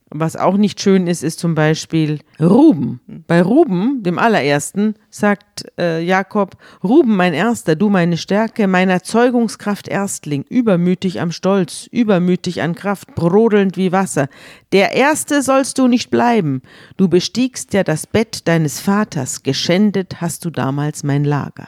was 0.09 0.35
auch 0.35 0.55
nicht 0.55 0.79
schön 0.79 1.07
ist, 1.07 1.23
ist 1.23 1.39
zum 1.39 1.53
Beispiel 1.53 2.19
Ruben. 2.39 3.01
Bei 3.27 3.41
Ruben, 3.41 4.03
dem 4.03 4.19
allerersten, 4.19 4.95
sagt 5.09 5.65
äh, 5.77 6.01
Jakob, 6.01 6.55
Ruben, 6.83 7.15
mein 7.15 7.33
Erster, 7.33 7.75
du 7.75 7.89
meine 7.89 8.17
Stärke, 8.17 8.67
meiner 8.67 9.03
Zeugungskraft 9.03 9.87
Erstling, 9.87 10.45
übermütig 10.49 11.19
am 11.19 11.31
Stolz, 11.31 11.87
übermütig 11.91 12.61
an 12.61 12.75
Kraft, 12.75 13.15
brodelnd 13.15 13.75
wie 13.75 13.91
Wasser. 13.91 14.29
Der 14.71 14.93
Erste 14.93 15.41
sollst 15.41 15.77
du 15.77 15.87
nicht 15.87 16.09
bleiben. 16.09 16.61
Du 16.95 17.09
bestiegst 17.09 17.73
ja 17.73 17.83
das 17.83 18.07
Bett 18.07 18.47
deines 18.47 18.79
Vaters, 18.79 19.43
geschändet 19.43 20.21
hast 20.21 20.45
du 20.45 20.49
damals 20.49 21.03
mein 21.03 21.25
Lager. 21.25 21.67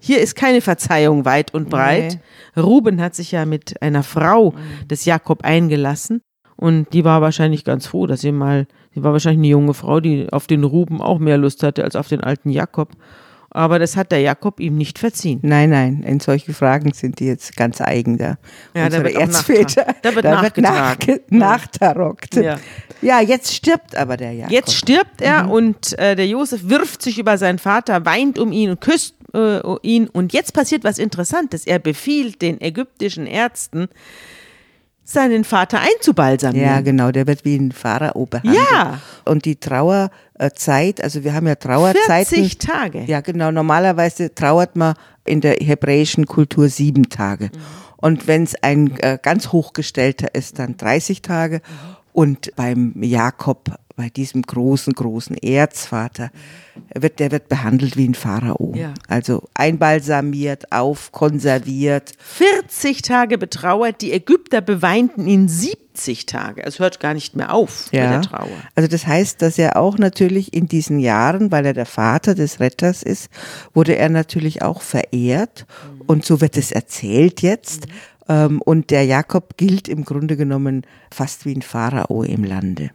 Hier 0.00 0.20
ist 0.20 0.36
keine 0.36 0.60
Verzeihung 0.60 1.24
weit 1.24 1.54
und 1.54 1.70
breit. 1.70 2.18
Ruben 2.56 3.00
hat 3.00 3.14
sich 3.14 3.32
ja 3.32 3.46
mit 3.46 3.80
einer 3.80 4.02
Frau 4.02 4.54
des 4.90 5.06
Jakob 5.06 5.44
eingelassen 5.44 6.20
Und 6.56 6.92
die 6.92 7.04
war 7.04 7.20
wahrscheinlich 7.20 7.64
ganz 7.64 7.86
froh, 7.86 8.06
dass 8.06 8.22
sie 8.22 8.32
mal, 8.32 8.66
sie 8.94 9.02
war 9.04 9.12
wahrscheinlich 9.12 9.40
eine 9.40 9.48
junge 9.48 9.74
Frau, 9.74 10.00
die 10.00 10.32
auf 10.32 10.46
den 10.46 10.64
Ruben 10.64 11.00
auch 11.02 11.18
mehr 11.18 11.36
Lust 11.36 11.62
hatte 11.62 11.84
als 11.84 11.96
auf 11.96 12.08
den 12.08 12.22
alten 12.22 12.50
Jakob. 12.50 12.90
Aber 13.50 13.78
das 13.78 13.96
hat 13.96 14.12
der 14.12 14.20
Jakob 14.20 14.60
ihm 14.60 14.76
nicht 14.76 14.98
verziehen. 14.98 15.38
Nein, 15.42 15.70
nein, 15.70 16.02
in 16.02 16.20
solche 16.20 16.52
Fragen 16.52 16.92
sind 16.92 17.20
die 17.20 17.26
jetzt 17.26 17.56
ganz 17.56 17.80
eigen 17.80 18.18
da. 18.18 18.36
Ja, 18.74 18.88
da 18.90 19.02
wird 19.02 19.14
Erzväter, 19.14 19.94
da 20.02 20.14
wird 20.14 20.24
da 20.26 20.42
wird 20.42 20.58
nachgetragen. 20.58 21.14
nachge- 21.14 21.20
nachtarockt. 21.30 22.34
Ja. 22.36 22.56
Ja. 23.00 23.20
jetzt 23.20 23.54
stirbt 23.54 23.96
aber 23.96 24.16
der 24.18 24.32
Jakob. 24.32 24.52
Jetzt 24.52 24.74
stirbt 24.74 25.22
er 25.22 25.48
und 25.50 25.98
äh, 25.98 26.16
der 26.16 26.26
Josef 26.26 26.68
wirft 26.68 27.00
sich 27.02 27.18
über 27.18 27.38
seinen 27.38 27.58
Vater, 27.58 28.04
weint 28.04 28.38
um 28.38 28.52
ihn 28.52 28.70
und 28.70 28.80
küsst 28.80 29.14
äh, 29.32 29.60
ihn. 29.82 30.08
Und 30.08 30.32
jetzt 30.34 30.52
passiert 30.52 30.84
was 30.84 30.98
Interessantes. 30.98 31.66
Er 31.66 31.78
befiehlt 31.78 32.42
den 32.42 32.60
ägyptischen 32.60 33.26
Ärzten, 33.26 33.88
seinen 35.06 35.44
Vater 35.44 35.80
einzubalsamieren. 35.80 36.68
Ja, 36.68 36.80
genau, 36.80 37.12
der 37.12 37.26
wird 37.26 37.44
wie 37.44 37.56
ein 37.56 37.72
Pharao 37.72 38.26
behandelt. 38.26 38.58
Ja. 38.70 38.98
Und 39.24 39.44
die 39.44 39.56
Trauerzeit, 39.56 41.00
also 41.02 41.22
wir 41.22 41.32
haben 41.32 41.46
ja 41.46 41.54
Trauerzeiten. 41.54 42.36
40 42.36 42.58
Tage. 42.58 43.04
Ja, 43.04 43.20
genau. 43.20 43.52
Normalerweise 43.52 44.34
trauert 44.34 44.74
man 44.74 44.94
in 45.24 45.40
der 45.40 45.54
hebräischen 45.54 46.26
Kultur 46.26 46.68
sieben 46.68 47.08
Tage. 47.08 47.50
Und 47.96 48.26
wenn 48.26 48.42
es 48.42 48.60
ein 48.62 48.98
äh, 48.98 49.18
ganz 49.20 49.52
hochgestellter 49.52 50.34
ist, 50.34 50.58
dann 50.58 50.76
30 50.76 51.22
Tage. 51.22 51.60
Und 52.12 52.50
beim 52.56 52.94
Jakob, 53.00 53.78
bei 53.96 54.10
diesem 54.10 54.42
großen, 54.42 54.92
großen 54.92 55.36
Erzvater, 55.38 56.30
wird, 56.94 57.18
der 57.18 57.32
wird 57.32 57.48
behandelt 57.48 57.96
wie 57.96 58.06
ein 58.06 58.14
Pharao. 58.14 58.74
Ja. 58.76 58.92
Also 59.08 59.48
einbalsamiert, 59.54 60.70
aufkonserviert. 60.70 62.12
40 62.18 63.00
Tage 63.00 63.38
betrauert, 63.38 64.02
die 64.02 64.12
Ägypter 64.12 64.60
beweinten 64.60 65.26
ihn 65.26 65.48
70 65.48 66.26
Tage. 66.26 66.62
Es 66.62 66.78
hört 66.78 67.00
gar 67.00 67.14
nicht 67.14 67.36
mehr 67.36 67.54
auf 67.54 67.90
mit 67.90 68.02
der 68.02 68.22
Trauer. 68.22 68.48
Also 68.74 68.88
das 68.88 69.06
heißt, 69.06 69.40
dass 69.40 69.58
er 69.58 69.76
auch 69.76 69.96
natürlich 69.96 70.52
in 70.52 70.68
diesen 70.68 70.98
Jahren, 70.98 71.50
weil 71.50 71.64
er 71.64 71.72
der 71.72 71.86
Vater 71.86 72.34
des 72.34 72.60
Retters 72.60 73.02
ist, 73.02 73.30
wurde 73.72 73.96
er 73.96 74.10
natürlich 74.10 74.60
auch 74.60 74.82
verehrt. 74.82 75.64
Und 76.06 76.26
so 76.26 76.42
wird 76.42 76.58
es 76.58 76.70
erzählt 76.70 77.40
jetzt. 77.40 77.86
Ähm, 78.28 78.60
Und 78.60 78.90
der 78.90 79.04
Jakob 79.04 79.56
gilt 79.56 79.88
im 79.88 80.04
Grunde 80.04 80.36
genommen 80.36 80.82
fast 81.10 81.46
wie 81.46 81.54
ein 81.54 81.62
Pharao 81.62 82.22
im 82.24 82.44
Lande. 82.44 82.90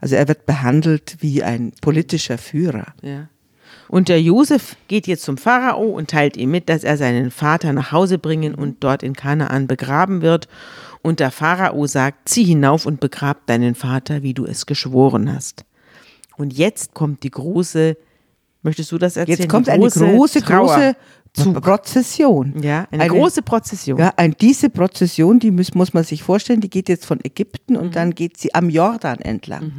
Also 0.00 0.16
er 0.16 0.28
wird 0.28 0.46
behandelt 0.46 1.16
wie 1.20 1.42
ein 1.42 1.72
politischer 1.80 2.38
Führer. 2.38 2.94
Ja. 3.02 3.28
Und 3.88 4.08
der 4.08 4.20
Josef 4.20 4.76
geht 4.86 5.06
jetzt 5.06 5.24
zum 5.24 5.38
Pharao 5.38 5.84
und 5.84 6.10
teilt 6.10 6.36
ihm 6.36 6.50
mit, 6.50 6.68
dass 6.68 6.84
er 6.84 6.96
seinen 6.96 7.30
Vater 7.30 7.72
nach 7.72 7.90
Hause 7.90 8.18
bringen 8.18 8.54
und 8.54 8.84
dort 8.84 9.02
in 9.02 9.14
Kanaan 9.14 9.66
begraben 9.66 10.20
wird. 10.20 10.48
Und 11.02 11.20
der 11.20 11.30
Pharao 11.30 11.86
sagt, 11.86 12.28
zieh 12.28 12.44
hinauf 12.44 12.84
und 12.84 13.00
begrab 13.00 13.46
deinen 13.46 13.74
Vater, 13.74 14.22
wie 14.22 14.34
du 14.34 14.44
es 14.44 14.66
geschworen 14.66 15.32
hast. 15.32 15.64
Und 16.36 16.52
jetzt 16.52 16.94
kommt 16.94 17.22
die 17.22 17.30
große, 17.30 17.96
möchtest 18.62 18.92
du 18.92 18.98
das 18.98 19.16
erzählen? 19.16 19.38
Jetzt 19.38 19.48
kommt 19.48 19.68
Die 19.68 19.72
eine 19.72 19.88
große, 19.88 20.42
Trauer. 20.42 20.66
große 20.66 20.96
Prozession. 21.60 22.54
Ja, 22.62 22.86
eine, 22.90 23.08
große 23.08 23.42
Prozession. 23.42 23.98
Ja, 23.98 24.12
ein, 24.16 24.34
diese 24.40 24.70
Prozession, 24.70 25.38
die 25.38 25.50
muss, 25.50 25.74
muss 25.74 25.94
man 25.94 26.04
sich 26.04 26.22
vorstellen, 26.22 26.60
die 26.60 26.70
geht 26.70 26.88
jetzt 26.88 27.06
von 27.06 27.18
Ägypten 27.22 27.76
und 27.76 27.96
dann 27.96 28.14
geht 28.14 28.36
sie 28.36 28.54
am 28.54 28.70
Jordan 28.70 29.18
entlang. 29.18 29.72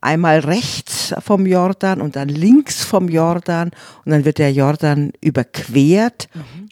Einmal 0.00 0.40
rechts 0.40 1.14
vom 1.20 1.46
Jordan 1.46 2.00
und 2.00 2.14
dann 2.14 2.28
links 2.28 2.84
vom 2.84 3.08
Jordan 3.08 3.70
und 4.04 4.12
dann 4.12 4.24
wird 4.24 4.38
der 4.38 4.52
Jordan 4.52 5.12
überquert 5.20 6.28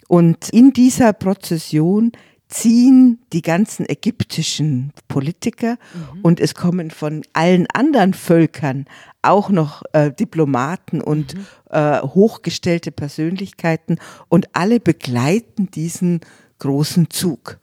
und 0.07 0.49
in 0.51 0.73
dieser 0.73 1.13
Prozession 1.13 2.13
ziehen 2.49 3.19
die 3.33 3.43
ganzen 3.43 3.89
ägyptischen 3.89 4.93
Politiker 5.09 5.79
und 6.23 6.39
es 6.39 6.55
kommen 6.55 6.91
von 6.91 7.23
allen 7.33 7.67
anderen 7.73 8.15
Völkern 8.15 8.87
auch 9.23 9.51
noch 9.51 9.83
äh, 9.93 10.13
Diplomaten 10.13 11.01
und 11.01 11.35
äh, 11.71 12.01
hochgestellte 12.01 12.93
Persönlichkeiten 12.93 13.99
und 14.29 14.55
alle 14.55 14.79
begleiten 14.79 15.71
diesen 15.71 16.21
großen 16.61 17.11
Zug. 17.11 17.59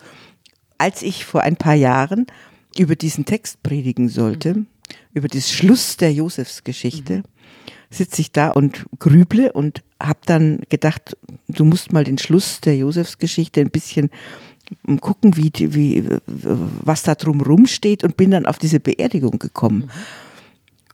Als 0.77 1.01
ich 1.01 1.23
vor 1.23 1.41
ein 1.41 1.55
paar 1.55 1.75
Jahren 1.75 2.27
über 2.77 2.95
diesen 2.95 3.25
Text 3.25 3.63
predigen 3.63 4.09
sollte, 4.09 4.65
über 5.13 5.29
das 5.29 5.51
Schluss 5.51 5.95
der 5.95 6.11
Josefsgeschichte, 6.11 7.23
sitze 7.89 8.21
ich 8.21 8.31
da 8.31 8.49
und 8.49 8.85
grüble 8.99 9.53
und 9.53 9.83
habe 10.01 10.19
dann 10.25 10.61
gedacht, 10.69 11.15
du 11.47 11.63
musst 11.63 11.93
mal 11.93 12.03
den 12.03 12.17
Schluss 12.17 12.59
der 12.59 12.75
Josefsgeschichte 12.75 13.61
ein 13.61 13.69
bisschen 13.69 14.09
gucken, 15.01 15.37
wie, 15.37 15.51
wie, 15.55 16.07
was 16.25 17.03
da 17.03 17.15
drumrum 17.15 17.65
steht 17.65 18.03
und 18.03 18.17
bin 18.17 18.31
dann 18.31 18.45
auf 18.45 18.57
diese 18.57 18.79
Beerdigung 18.79 19.39
gekommen 19.39 19.89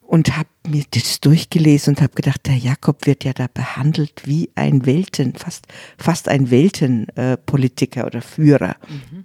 und 0.10 0.36
habe 0.36 0.50
mir 0.68 0.84
das 0.90 1.22
durchgelesen 1.22 1.94
und 1.94 2.02
habe 2.02 2.16
gedacht, 2.16 2.48
der 2.48 2.56
Jakob 2.56 3.06
wird 3.06 3.24
ja 3.24 3.32
da 3.32 3.46
behandelt 3.54 4.24
wie 4.26 4.50
ein 4.56 4.88
Welten, 4.88 5.36
fast, 5.36 5.68
fast 6.00 6.28
ein 6.30 6.50
Weltenpolitiker 6.50 8.02
äh, 8.02 8.06
oder 8.06 8.22
Führer, 8.24 8.76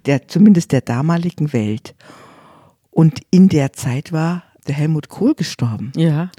der 0.05 0.27
zumindest 0.27 0.71
der 0.71 0.81
damaligen 0.81 1.53
Welt. 1.53 1.95
Und 2.91 3.19
in 3.31 3.49
der 3.49 3.73
Zeit 3.73 4.11
war 4.11 4.43
der 4.67 4.75
Helmut 4.75 5.09
Kohl 5.09 5.33
gestorben. 5.33 5.91
Ja. 5.95 6.29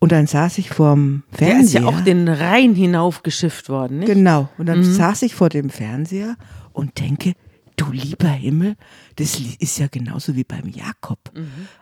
Und 0.00 0.10
dann 0.10 0.26
saß 0.26 0.58
ich 0.58 0.70
vorm 0.70 1.22
Der 1.38 1.60
ist 1.60 1.72
Fernseher. 1.72 1.80
ja 1.82 1.86
auch 1.86 2.00
den 2.00 2.26
Rhein 2.26 2.74
hinaufgeschifft 2.74 3.68
worden, 3.68 4.00
nicht? 4.00 4.12
Genau. 4.12 4.48
Und 4.58 4.66
dann 4.66 4.82
saß 4.82 5.22
ich 5.22 5.36
vor 5.36 5.48
dem 5.48 5.70
Fernseher 5.70 6.36
und 6.72 6.98
denke, 7.00 7.34
du 7.76 7.92
lieber 7.92 8.28
Himmel, 8.28 8.76
das 9.16 9.40
ist 9.58 9.78
ja 9.78 9.86
genauso 9.88 10.36
wie 10.36 10.44
beim 10.44 10.68
Jakob. 10.68 11.18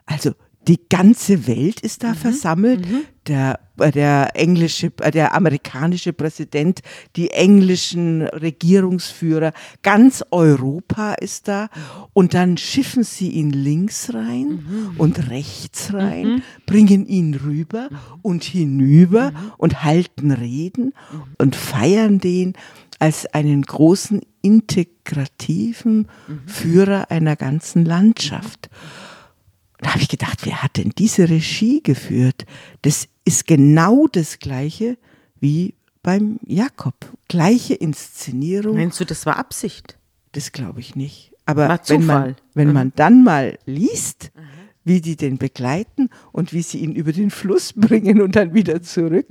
Also 0.07 0.32
die 0.68 0.80
ganze 0.89 1.47
Welt 1.47 1.80
ist 1.80 2.05
da 2.05 2.14
versammelt. 2.14 2.86
Der, 3.26 3.61
äh, 3.78 3.91
der 3.91 4.30
englische, 4.34 4.93
äh, 5.01 5.11
der 5.11 5.34
amerikanische 5.34 6.12
Präsident, 6.12 6.80
die 7.16 7.30
englischen 7.30 8.22
Regierungsführer, 8.22 9.53
ganz 9.82 10.24
Europa 10.30 11.14
ist 11.14 11.49
da. 11.49 11.68
Und 12.12 12.34
dann 12.34 12.59
schiffen 12.59 13.03
sie 13.03 13.30
ihn 13.30 13.51
links 13.51 14.12
rein 14.12 14.64
und 14.99 15.30
rechts 15.30 15.93
rein, 15.93 16.43
bringen 16.66 17.07
ihn 17.07 17.34
rüber 17.34 17.89
und 18.22 18.45
hinüber 18.45 19.32
und 19.57 19.84
halten 19.84 20.30
Reden 20.30 20.93
und 21.39 21.57
feiern 21.57 22.18
den 22.18 22.55
als 22.99 23.26
einen 23.26 23.62
großen 23.62 24.20
integrativen 24.42 26.09
Führer 26.46 27.11
einer 27.11 27.36
ganzen 27.36 27.84
Landschaft. 27.84 28.68
Da 29.78 29.90
habe 29.90 30.03
ich 30.03 30.09
gedacht, 30.09 30.44
wer 30.44 30.62
hat 30.62 30.76
denn 30.76 30.90
diese 30.96 31.28
Regie 31.28 31.82
geführt? 31.82 32.46
Das 32.82 33.09
ist 33.24 33.46
genau 33.46 34.07
das 34.09 34.38
Gleiche 34.38 34.99
wie 35.38 35.74
beim 36.03 36.40
Jakob. 36.44 36.94
Gleiche 37.28 37.74
Inszenierung. 37.74 38.76
Meinst 38.76 38.99
du, 38.99 39.05
das 39.05 39.26
war 39.26 39.36
Absicht? 39.36 39.99
Das 40.32 40.53
glaube 40.53 40.80
ich 40.80 40.96
nicht. 40.96 41.32
Aber 41.46 41.68
War 41.68 41.80
wenn, 41.86 42.05
man, 42.05 42.36
wenn 42.55 42.72
man 42.72 42.92
dann 42.96 43.22
mal 43.24 43.59
liest, 43.64 44.32
wie 44.84 45.01
die 45.01 45.16
den 45.16 45.38
begleiten 45.38 46.11
und 46.32 46.53
wie 46.53 46.62
sie 46.62 46.78
ihn 46.78 46.94
über 46.94 47.12
den 47.12 47.30
Fluss 47.30 47.72
bringen 47.76 48.20
und 48.20 48.36
dann 48.36 48.55
wieder 48.55 48.82
zurück, 48.82 49.28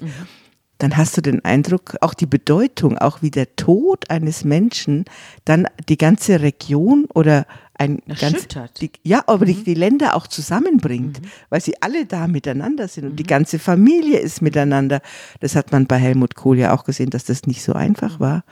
dann 0.78 0.98
hast 0.98 1.18
du 1.18 1.22
den 1.22 1.44
Eindruck, 1.44 1.96
auch 2.02 2.14
die 2.14 2.26
Bedeutung, 2.26 2.98
auch 2.98 3.22
wie 3.22 3.32
der 3.32 3.56
Tod 3.56 4.10
eines 4.10 4.44
Menschen 4.44 5.06
dann 5.46 5.68
die 5.90 5.98
ganze 5.98 6.42
Region 6.42 7.06
oder 7.14 7.46
ein 7.80 8.02
ganz, 8.20 8.48
die, 8.82 8.92
ja, 9.04 9.24
aber 9.28 9.46
die, 9.46 9.64
die 9.64 9.76
Länder 9.76 10.16
auch 10.16 10.26
zusammenbringt, 10.26 11.22
weil 11.50 11.62
sie 11.62 11.80
alle 11.82 12.06
da 12.06 12.28
miteinander 12.28 12.88
sind 12.88 13.06
und 13.06 13.16
die 13.18 13.24
ganze 13.24 13.60
Familie 13.60 14.20
ist 14.20 14.42
miteinander. 14.42 15.00
Das 15.42 15.56
hat 15.56 15.72
man 15.72 15.86
bei 15.86 15.98
Helmut 15.98 16.34
Kohl 16.34 16.58
ja 16.58 16.74
auch 16.74 16.86
gesehen, 16.86 17.12
dass 17.12 17.26
das 17.26 17.46
nicht 17.46 17.62
so 17.62 17.74
einfach 17.74 18.20
war. 18.20 18.44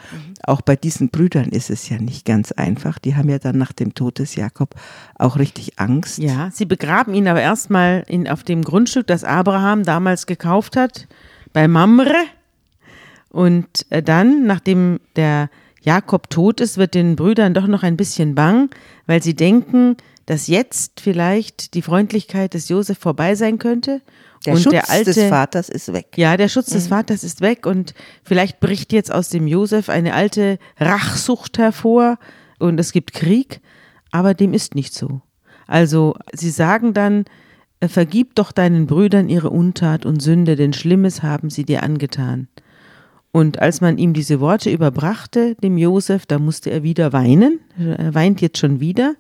Auch 0.44 0.62
bei 0.62 0.76
diesen 0.76 1.10
Brüdern 1.10 1.50
ist 1.50 1.72
es 1.72 1.90
ja 1.90 1.98
nicht 1.98 2.26
ganz 2.26 2.52
einfach. 2.52 3.00
Die 3.00 3.16
haben 3.16 3.30
ja 3.30 3.40
dann 3.40 3.58
nach 3.58 3.72
dem 3.72 3.96
Tod 3.96 4.20
des 4.20 4.36
Jakob 4.36 4.76
auch 5.16 5.38
richtig 5.40 5.80
Angst. 5.80 6.20
Ja, 6.20 6.52
sie 6.54 6.66
begraben 6.66 7.16
ihn 7.16 7.28
aber 7.28 7.42
erstmal 7.42 8.04
in, 8.08 8.28
auf 8.28 8.44
dem 8.44 8.62
Grundstück, 8.62 9.08
das 9.08 9.24
Abraham 9.24 9.84
damals 9.84 10.28
gekauft 10.28 10.78
hat, 10.78 11.08
bei 11.56 11.70
Mamre. 11.70 12.14
Und 13.30 13.68
äh, 13.90 14.04
dann, 14.04 14.46
nachdem 14.46 15.00
der 15.16 15.50
Jakob 15.82 16.30
tot 16.30 16.60
ist, 16.60 16.78
wird 16.78 16.94
den 16.94 17.16
Brüdern 17.16 17.54
doch 17.54 17.68
noch 17.68 17.82
ein 17.82 17.96
bisschen 17.96 18.36
bang, 18.36 18.70
weil 19.08 19.24
sie 19.24 19.36
denken, 19.36 19.96
dass 20.26 20.48
jetzt 20.48 21.00
vielleicht 21.00 21.74
die 21.74 21.82
Freundlichkeit 21.82 22.54
des 22.56 22.68
Josef 22.68 22.98
vorbei 22.98 23.36
sein 23.36 23.58
könnte. 23.58 24.02
Der 24.46 24.54
und 24.54 24.60
Schutz 24.60 24.72
der 24.72 24.90
alte, 24.90 25.14
des 25.14 25.30
Vaters 25.30 25.70
ist 25.70 25.94
weg. 25.94 26.08
Ja, 26.18 26.36
der 26.36 26.50
Schutz 26.50 26.68
des 26.68 26.90
Vaters 26.90 27.24
ist 27.24 27.40
weg 27.40 27.66
und 27.66 27.94
vielleicht 28.24 28.60
bricht 28.60 28.92
jetzt 28.92 29.12
aus 29.12 29.30
dem 29.30 29.48
Josef 29.48 29.88
eine 29.88 30.14
alte 30.14 30.60
Rachsucht 30.78 31.58
hervor 31.58 32.18
und 32.60 32.80
es 32.80 32.92
gibt 32.92 33.14
Krieg, 33.14 33.62
aber 34.12 34.34
dem 34.34 34.54
ist 34.54 34.76
nicht 34.76 34.94
so. 34.94 35.22
Also, 35.68 36.16
sie 36.34 36.52
sagen 36.52 36.94
dann, 36.94 37.26
vergib 37.90 38.36
doch 38.36 38.52
deinen 38.52 38.88
Brüdern 38.88 39.30
ihre 39.30 39.50
Untat 39.50 40.06
und 40.06 40.22
Sünde, 40.22 40.56
denn 40.56 40.74
Schlimmes 40.74 41.24
haben 41.24 41.50
sie 41.50 41.66
dir 41.66 41.84
angetan. 41.84 42.48
Und 43.32 43.60
als 43.62 43.82
man 43.82 43.98
ihm 43.98 44.14
diese 44.14 44.40
Worte 44.40 44.70
überbrachte, 44.70 45.56
dem 45.56 45.78
Josef, 45.78 46.26
da 46.26 46.40
musste 46.40 46.70
er 46.70 46.84
wieder 46.84 47.12
weinen. 47.12 47.60
Er 47.78 48.14
weint 48.16 48.40
jetzt 48.40 48.60
schon 48.60 48.80
wieder. 48.80 49.16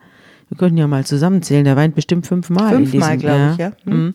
Wir 0.47 0.57
können 0.57 0.77
ja 0.77 0.87
mal 0.87 1.05
zusammenzählen, 1.05 1.65
der 1.65 1.75
weint 1.75 1.95
bestimmt 1.95 2.25
fünfmal. 2.25 2.75
Fünfmal, 2.75 3.17
glaube 3.17 3.49
ich, 3.51 3.57
ja. 3.57 3.71
Hm. 3.83 4.13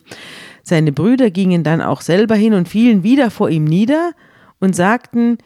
Seine 0.63 0.91
Brüder 0.91 1.29
gingen 1.29 1.63
dann 1.63 1.81
auch 1.81 2.01
selber 2.01 2.35
hin 2.35 2.53
und 2.53 2.67
fielen 2.67 3.03
wieder 3.03 3.29
vor 3.29 3.49
ihm 3.49 3.65
nieder 3.65 4.13
und 4.59 4.75
sagten, 4.75 5.37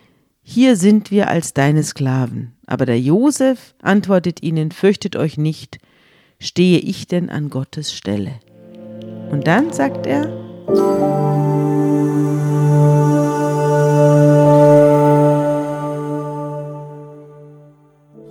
hier 0.42 0.76
sind 0.76 1.12
wir 1.12 1.28
als 1.28 1.54
deine 1.54 1.84
Sklaven. 1.84 2.54
Aber 2.66 2.86
der 2.86 3.00
Josef 3.00 3.76
antwortet 3.82 4.44
ihnen, 4.44 4.72
fürchtet 4.72 5.16
euch 5.16 5.38
nicht, 5.38 5.80
stehe 6.40 6.80
ich 6.80 7.08
denn 7.08 7.30
an 7.30 7.50
Gottes 7.50 7.94
Stelle? 7.94 8.34
Und 9.32 9.48
dann 9.48 9.72
sagt 9.72 10.08
er, 10.08 10.30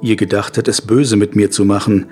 Ihr 0.04 0.16
gedachtet 0.16 0.68
es 0.68 0.82
böse 0.82 1.16
mit 1.16 1.34
mir 1.34 1.50
zu 1.50 1.64
machen, 1.64 2.10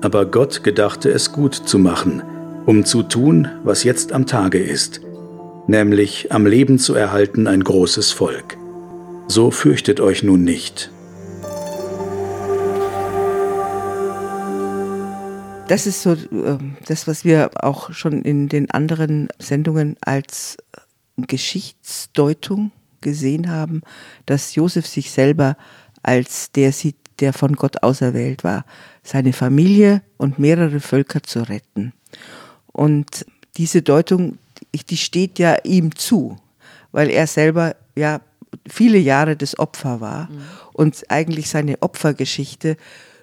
aber 0.00 0.26
Gott 0.26 0.62
gedachte 0.62 1.10
es 1.10 1.32
gut 1.32 1.54
zu 1.54 1.78
machen, 1.80 2.22
um 2.66 2.84
zu 2.84 3.02
tun, 3.02 3.48
was 3.64 3.82
jetzt 3.82 4.12
am 4.12 4.26
Tage 4.26 4.58
ist, 4.58 5.00
nämlich 5.66 6.30
am 6.30 6.46
Leben 6.46 6.78
zu 6.78 6.94
erhalten 6.94 7.48
ein 7.48 7.64
großes 7.64 8.12
Volk. 8.12 8.56
So 9.26 9.50
fürchtet 9.50 10.00
euch 10.00 10.22
nun 10.22 10.44
nicht. 10.44 10.92
Das 15.72 15.86
ist 15.86 16.02
so 16.02 16.14
ähm, 16.32 16.76
das, 16.84 17.06
was 17.06 17.24
wir 17.24 17.50
auch 17.64 17.94
schon 17.94 18.20
in 18.24 18.50
den 18.50 18.70
anderen 18.72 19.28
Sendungen 19.38 19.96
als 20.02 20.58
Geschichtsdeutung 21.16 22.72
gesehen 23.00 23.50
haben, 23.50 23.80
dass 24.26 24.54
Josef 24.54 24.86
sich 24.86 25.10
selber 25.10 25.56
als 26.02 26.52
der 26.52 26.72
sieht, 26.72 26.96
der 27.20 27.32
von 27.32 27.56
Gott 27.56 27.82
auserwählt 27.82 28.44
war, 28.44 28.66
seine 29.02 29.32
Familie 29.32 30.02
und 30.18 30.38
mehrere 30.38 30.78
Völker 30.78 31.22
zu 31.22 31.48
retten. 31.48 31.94
Und 32.66 33.24
diese 33.56 33.80
Deutung, 33.80 34.36
die 34.74 34.98
steht 34.98 35.38
ja 35.38 35.56
ihm 35.64 35.96
zu, 35.96 36.36
weil 36.90 37.08
er 37.08 37.26
selber 37.26 37.76
ja 37.96 38.20
viele 38.68 38.98
Jahre 38.98 39.36
das 39.36 39.58
Opfer 39.58 40.02
war 40.02 40.28
mhm. 40.28 40.42
und 40.74 41.10
eigentlich 41.10 41.48
seine 41.48 41.80
Opfergeschichte 41.80 42.76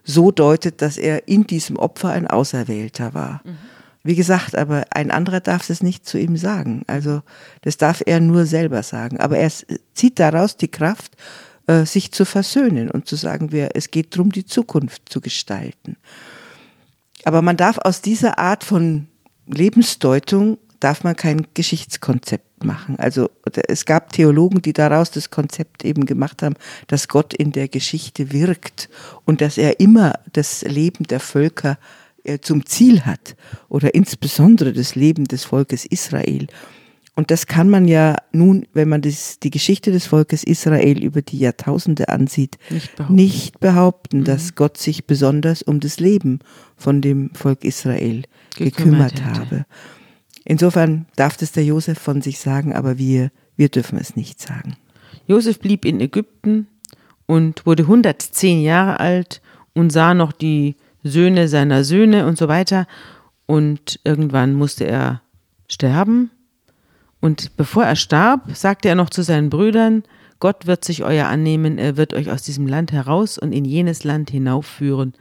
so 0.10 0.32
deutet, 0.32 0.82
dass 0.82 0.98
er 0.98 1.28
in 1.28 1.46
diesem 1.46 1.76
Opfer 1.76 2.10
ein 2.10 2.26
Auserwählter 2.26 3.14
war. 3.14 3.42
Mhm. 3.44 3.58
Wie 4.04 4.16
gesagt, 4.16 4.56
aber 4.56 4.86
ein 4.92 5.12
anderer 5.12 5.40
darf 5.40 5.70
es 5.70 5.84
nicht 5.84 6.08
zu 6.08 6.18
ihm 6.18 6.36
sagen. 6.36 6.84
Also 6.88 7.22
das 7.62 7.78
darf 7.78 8.02
er 8.06 8.20
nur 8.20 8.46
selber 8.46 8.82
sagen. 8.82 9.20
Aber 9.20 9.38
er 9.38 9.52
zieht 9.94 10.20
daraus 10.20 10.58
die 10.58 10.70
Kraft, 10.70 11.16
äh, 11.68 11.86
sich 11.86 12.12
zu 12.12 12.26
versöhnen 12.26 12.90
und 12.90 13.08
zu 13.08 13.16
sagen, 13.18 13.52
wir, 13.52 13.72
es 13.76 13.92
geht 13.92 14.16
darum, 14.16 14.32
die 14.32 14.46
Zukunft 14.46 15.10
zu 15.10 15.22
gestalten. 15.22 15.98
Aber 17.26 17.42
man 17.42 17.58
darf 17.58 17.78
aus 17.78 18.02
dieser 18.02 18.40
Art 18.40 18.64
von 18.64 19.08
Lebensdeutung 19.46 20.58
darf 20.80 21.04
man 21.04 21.16
kein 21.16 21.48
Geschichtskonzept 21.54 22.64
machen. 22.64 22.98
Also 22.98 23.30
es 23.68 23.86
gab 23.86 24.12
Theologen, 24.14 24.62
die 24.62 24.74
daraus 24.74 25.12
das 25.12 25.30
Konzept 25.30 25.86
eben 25.86 26.06
gemacht 26.06 26.42
haben, 26.42 26.56
dass 26.88 27.08
Gott 27.08 27.34
in 27.34 27.52
der 27.52 27.68
Geschichte 27.68 28.32
wirkt 28.32 28.90
und 29.26 29.42
dass 29.42 29.58
er 29.58 29.80
immer 29.80 30.14
das 30.34 30.62
Leben 30.64 31.06
der 31.06 31.20
Völker 31.20 31.78
äh, 32.24 32.40
zum 32.40 32.66
Ziel 32.66 33.06
hat 33.06 33.36
oder 33.70 33.94
insbesondere 33.94 34.74
das 34.74 34.96
Leben 34.96 35.26
des 35.26 35.46
Volkes 35.46 35.86
Israel. 35.86 36.48
Und 37.16 37.32
das 37.32 37.48
kann 37.48 37.70
man 37.70 37.86
ja 37.86 38.16
nun, 38.32 38.66
wenn 38.74 38.88
man 38.88 39.02
das, 39.02 39.40
die 39.40 39.50
Geschichte 39.50 39.92
des 39.92 40.06
Volkes 40.06 40.42
Israel 40.44 41.04
über 41.04 41.22
die 41.22 41.40
Jahrtausende 41.40 42.08
ansieht, 42.08 42.58
nicht 42.70 42.96
behaupten, 42.96 43.16
nicht 43.16 43.60
behaupten 43.60 44.20
mhm. 44.20 44.24
dass 44.24 44.56
Gott 44.56 44.78
sich 44.78 45.06
besonders 45.06 45.62
um 45.62 45.82
das 45.82 46.00
Leben 46.00 46.40
von 46.78 47.02
dem 47.02 47.32
Volk 47.34 47.66
Israel 47.66 48.24
gekümmert, 48.56 49.16
gekümmert 49.16 49.24
habe. 49.26 49.66
Insofern 50.46 51.06
darf 51.16 51.38
das 51.38 51.52
der 51.52 51.64
Josef 51.66 52.00
von 52.00 52.22
sich 52.22 52.40
sagen, 52.40 52.74
aber 52.74 52.98
wir, 52.98 53.32
wir 53.56 53.70
dürfen 53.70 53.98
es 54.00 54.16
nicht 54.16 54.42
sagen. 54.42 54.78
Josef 55.28 55.60
blieb 55.60 55.86
in 55.86 56.00
Ägypten 56.00 56.68
und 57.26 57.66
wurde 57.66 57.84
110 57.84 58.62
Jahre 58.62 59.00
alt 59.00 59.42
und 59.74 59.92
sah 59.92 60.14
noch 60.14 60.32
die 60.32 60.76
Söhne 61.04 61.48
seiner 61.48 61.84
Söhne 61.84 62.26
und 62.26 62.38
so 62.38 62.48
weiter. 62.48 62.88
Und 63.46 64.00
irgendwann 64.04 64.54
musste 64.54 64.86
er 64.86 65.22
sterben 65.68 66.32
und 67.22 67.56
bevor 67.58 67.84
er 67.84 67.96
starb, 67.96 68.56
sagte 68.56 68.90
er 68.90 68.96
noch 68.96 69.10
zu 69.10 69.24
seinen 69.24 69.50
Brüdern, 69.50 70.04
Gott 70.40 70.68
wird 70.68 70.86
sich 70.86 71.04
euer 71.04 71.28
annehmen, 71.28 71.78
er 71.78 71.98
wird 71.98 72.14
euch 72.14 72.32
aus 72.32 72.44
diesem 72.44 72.66
Land 72.66 72.94
heraus 72.94 73.38
und 73.38 73.52
in 73.52 73.66
jenes 73.66 74.06
Land 74.06 74.30
hinaufführen, 74.30 75.14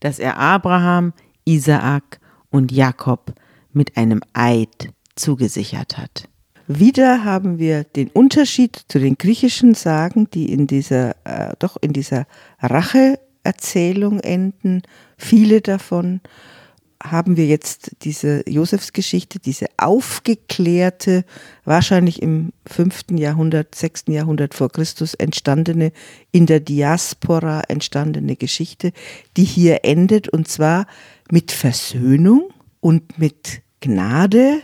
das 0.00 0.18
er 0.18 0.38
Abraham, 0.38 1.14
Isaak 1.46 2.20
und 2.50 2.70
Jakob 2.70 3.32
mit 3.72 3.96
einem 3.96 4.20
Eid 4.32 4.90
zugesichert 5.16 5.98
hat. 5.98 6.28
Wieder 6.66 7.24
haben 7.24 7.58
wir 7.58 7.84
den 7.84 8.08
Unterschied 8.08 8.82
zu 8.88 8.98
den 8.98 9.16
griechischen 9.16 9.74
Sagen, 9.74 10.28
die 10.30 10.52
in 10.52 10.66
dieser, 10.66 11.16
äh, 11.24 11.54
doch 11.58 11.78
in 11.80 11.94
dieser 11.94 12.26
Racheerzählung 12.60 14.20
enden, 14.20 14.82
viele 15.16 15.62
davon 15.62 16.20
haben 17.02 17.36
wir 17.36 17.46
jetzt 17.46 17.92
diese 18.02 18.42
Josefsgeschichte, 18.48 19.38
diese 19.38 19.66
aufgeklärte, 19.76 21.24
wahrscheinlich 21.64 22.20
im 22.20 22.52
fünften 22.66 23.16
Jahrhundert, 23.16 23.74
sechsten 23.74 24.12
Jahrhundert 24.12 24.52
vor 24.52 24.68
Christus 24.68 25.14
entstandene, 25.14 25.92
in 26.32 26.46
der 26.46 26.60
Diaspora 26.60 27.62
entstandene 27.68 28.36
Geschichte, 28.36 28.92
die 29.36 29.44
hier 29.44 29.84
endet 29.84 30.28
und 30.28 30.48
zwar 30.48 30.86
mit 31.30 31.52
Versöhnung 31.52 32.50
und 32.80 33.18
mit 33.18 33.62
Gnade 33.80 34.60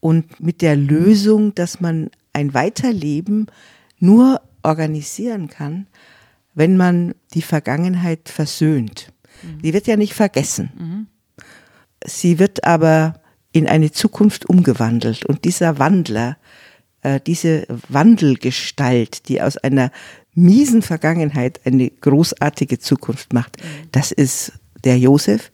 und 0.00 0.40
mit 0.40 0.62
der 0.62 0.76
Lösung, 0.76 1.54
dass 1.54 1.80
man 1.80 2.10
ein 2.32 2.54
Weiterleben 2.54 3.46
nur 3.98 4.40
organisieren 4.62 5.48
kann, 5.48 5.86
wenn 6.54 6.76
man 6.76 7.14
die 7.34 7.42
Vergangenheit 7.42 8.28
versöhnt. 8.28 9.12
Mhm. 9.42 9.62
Die 9.62 9.72
wird 9.72 9.86
ja 9.86 9.96
nicht 9.96 10.14
vergessen. 10.14 10.72
Mhm. 10.76 11.06
Sie 12.04 12.38
wird 12.38 12.64
aber 12.64 13.14
in 13.52 13.68
eine 13.68 13.92
Zukunft 13.92 14.46
umgewandelt. 14.46 15.24
Und 15.24 15.44
dieser 15.44 15.78
Wandler, 15.78 16.36
äh, 17.02 17.20
diese 17.20 17.66
Wandelgestalt, 17.88 19.28
die 19.28 19.40
aus 19.40 19.56
einer 19.56 19.90
miesen 20.34 20.82
Vergangenheit 20.82 21.60
eine 21.64 21.90
großartige 21.90 22.78
Zukunft 22.78 23.32
macht, 23.32 23.58
mhm. 23.58 23.88
das 23.92 24.10
ist 24.10 24.52
der 24.84 24.98
Josef 24.98 25.52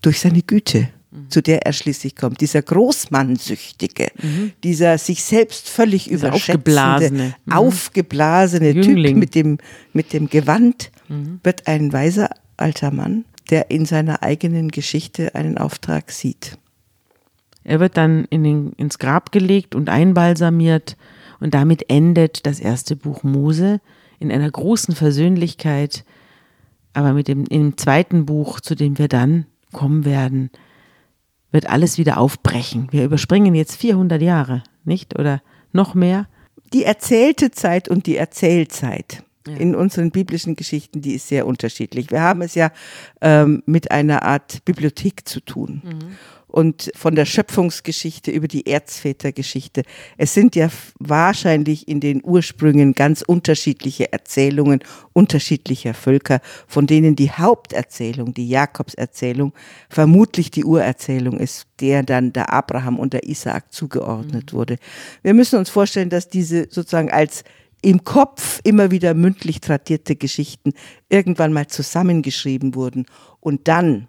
durch 0.00 0.20
seine 0.20 0.42
Güte 0.42 0.88
mhm. 1.12 1.30
zu 1.30 1.42
der 1.42 1.66
er 1.66 1.72
schließlich 1.72 2.16
kommt. 2.16 2.40
Dieser 2.40 2.62
Großmannsüchtige, 2.62 4.08
mhm. 4.20 4.52
dieser 4.64 4.98
sich 4.98 5.22
selbst 5.22 5.68
völlig 5.68 6.04
dieser 6.04 6.28
überschätzende, 6.28 6.58
aufgeblasene, 6.58 7.34
mhm. 7.44 7.52
aufgeblasene 7.52 8.80
Typ 8.80 9.16
mit 9.16 9.34
dem, 9.34 9.58
mit 9.92 10.12
dem 10.12 10.28
Gewand, 10.28 10.90
mhm. 11.08 11.40
wird 11.42 11.66
ein 11.66 11.92
weiser 11.92 12.30
alter 12.56 12.90
Mann, 12.90 13.24
der 13.50 13.70
in 13.70 13.86
seiner 13.86 14.22
eigenen 14.22 14.70
Geschichte 14.70 15.34
einen 15.34 15.58
Auftrag 15.58 16.10
sieht. 16.10 16.58
Er 17.64 17.78
wird 17.78 17.96
dann 17.96 18.24
in 18.30 18.42
den, 18.42 18.72
ins 18.72 18.98
Grab 18.98 19.30
gelegt 19.30 19.74
und 19.74 19.88
einbalsamiert 19.88 20.96
und 21.38 21.54
damit 21.54 21.88
endet 21.90 22.46
das 22.46 22.60
erste 22.60 22.96
Buch 22.96 23.22
Mose 23.22 23.80
in 24.18 24.32
einer 24.32 24.50
großen 24.50 24.94
Versöhnlichkeit, 24.94 26.04
aber 26.92 27.12
mit 27.12 27.28
dem, 27.28 27.44
im 27.46 27.76
zweiten 27.76 28.26
Buch, 28.26 28.60
zu 28.60 28.74
dem 28.74 28.98
wir 28.98 29.08
dann 29.08 29.46
kommen 29.72 30.04
werden, 30.04 30.50
wird 31.52 31.68
alles 31.68 31.98
wieder 31.98 32.18
aufbrechen. 32.18 32.88
Wir 32.90 33.04
überspringen 33.04 33.54
jetzt 33.54 33.76
400 33.76 34.20
Jahre, 34.20 34.62
nicht? 34.84 35.18
Oder 35.18 35.42
noch 35.72 35.94
mehr? 35.94 36.26
Die 36.72 36.84
erzählte 36.84 37.50
Zeit 37.50 37.88
und 37.88 38.06
die 38.06 38.16
Erzählzeit 38.16 39.22
ja. 39.46 39.56
in 39.56 39.74
unseren 39.74 40.10
biblischen 40.10 40.56
Geschichten, 40.56 41.02
die 41.02 41.14
ist 41.14 41.28
sehr 41.28 41.46
unterschiedlich. 41.46 42.10
Wir 42.10 42.22
haben 42.22 42.42
es 42.42 42.54
ja 42.54 42.70
ähm, 43.20 43.62
mit 43.66 43.90
einer 43.90 44.22
Art 44.22 44.64
Bibliothek 44.64 45.28
zu 45.28 45.40
tun. 45.40 45.82
Mhm. 45.84 46.16
Und 46.52 46.92
von 46.94 47.14
der 47.14 47.24
Schöpfungsgeschichte 47.24 48.30
über 48.30 48.46
die 48.46 48.66
Erzvätergeschichte. 48.66 49.82
Es 50.18 50.34
sind 50.34 50.54
ja 50.54 50.68
wahrscheinlich 50.98 51.88
in 51.88 51.98
den 51.98 52.20
Ursprüngen 52.22 52.92
ganz 52.92 53.22
unterschiedliche 53.22 54.12
Erzählungen 54.12 54.80
unterschiedlicher 55.14 55.94
Völker, 55.94 56.40
von 56.66 56.86
denen 56.86 57.16
die 57.16 57.30
Haupterzählung, 57.30 58.34
die 58.34 58.48
Jakobserzählung, 58.48 59.54
vermutlich 59.88 60.50
die 60.50 60.64
Urerzählung 60.64 61.38
ist, 61.40 61.66
der 61.80 62.02
dann 62.02 62.32
der 62.32 62.52
Abraham 62.52 62.98
und 62.98 63.14
der 63.14 63.26
Isaak 63.26 63.72
zugeordnet 63.72 64.52
mhm. 64.52 64.56
wurde. 64.56 64.76
Wir 65.22 65.32
müssen 65.34 65.58
uns 65.58 65.70
vorstellen, 65.70 66.10
dass 66.10 66.28
diese 66.28 66.68
sozusagen 66.70 67.10
als 67.10 67.44
im 67.82 68.04
Kopf 68.04 68.60
immer 68.62 68.90
wieder 68.90 69.12
mündlich 69.14 69.60
tradierte 69.60 70.16
Geschichten 70.16 70.72
irgendwann 71.08 71.52
mal 71.52 71.66
zusammengeschrieben 71.66 72.74
wurden 72.74 73.06
und 73.40 73.66
dann 73.66 74.08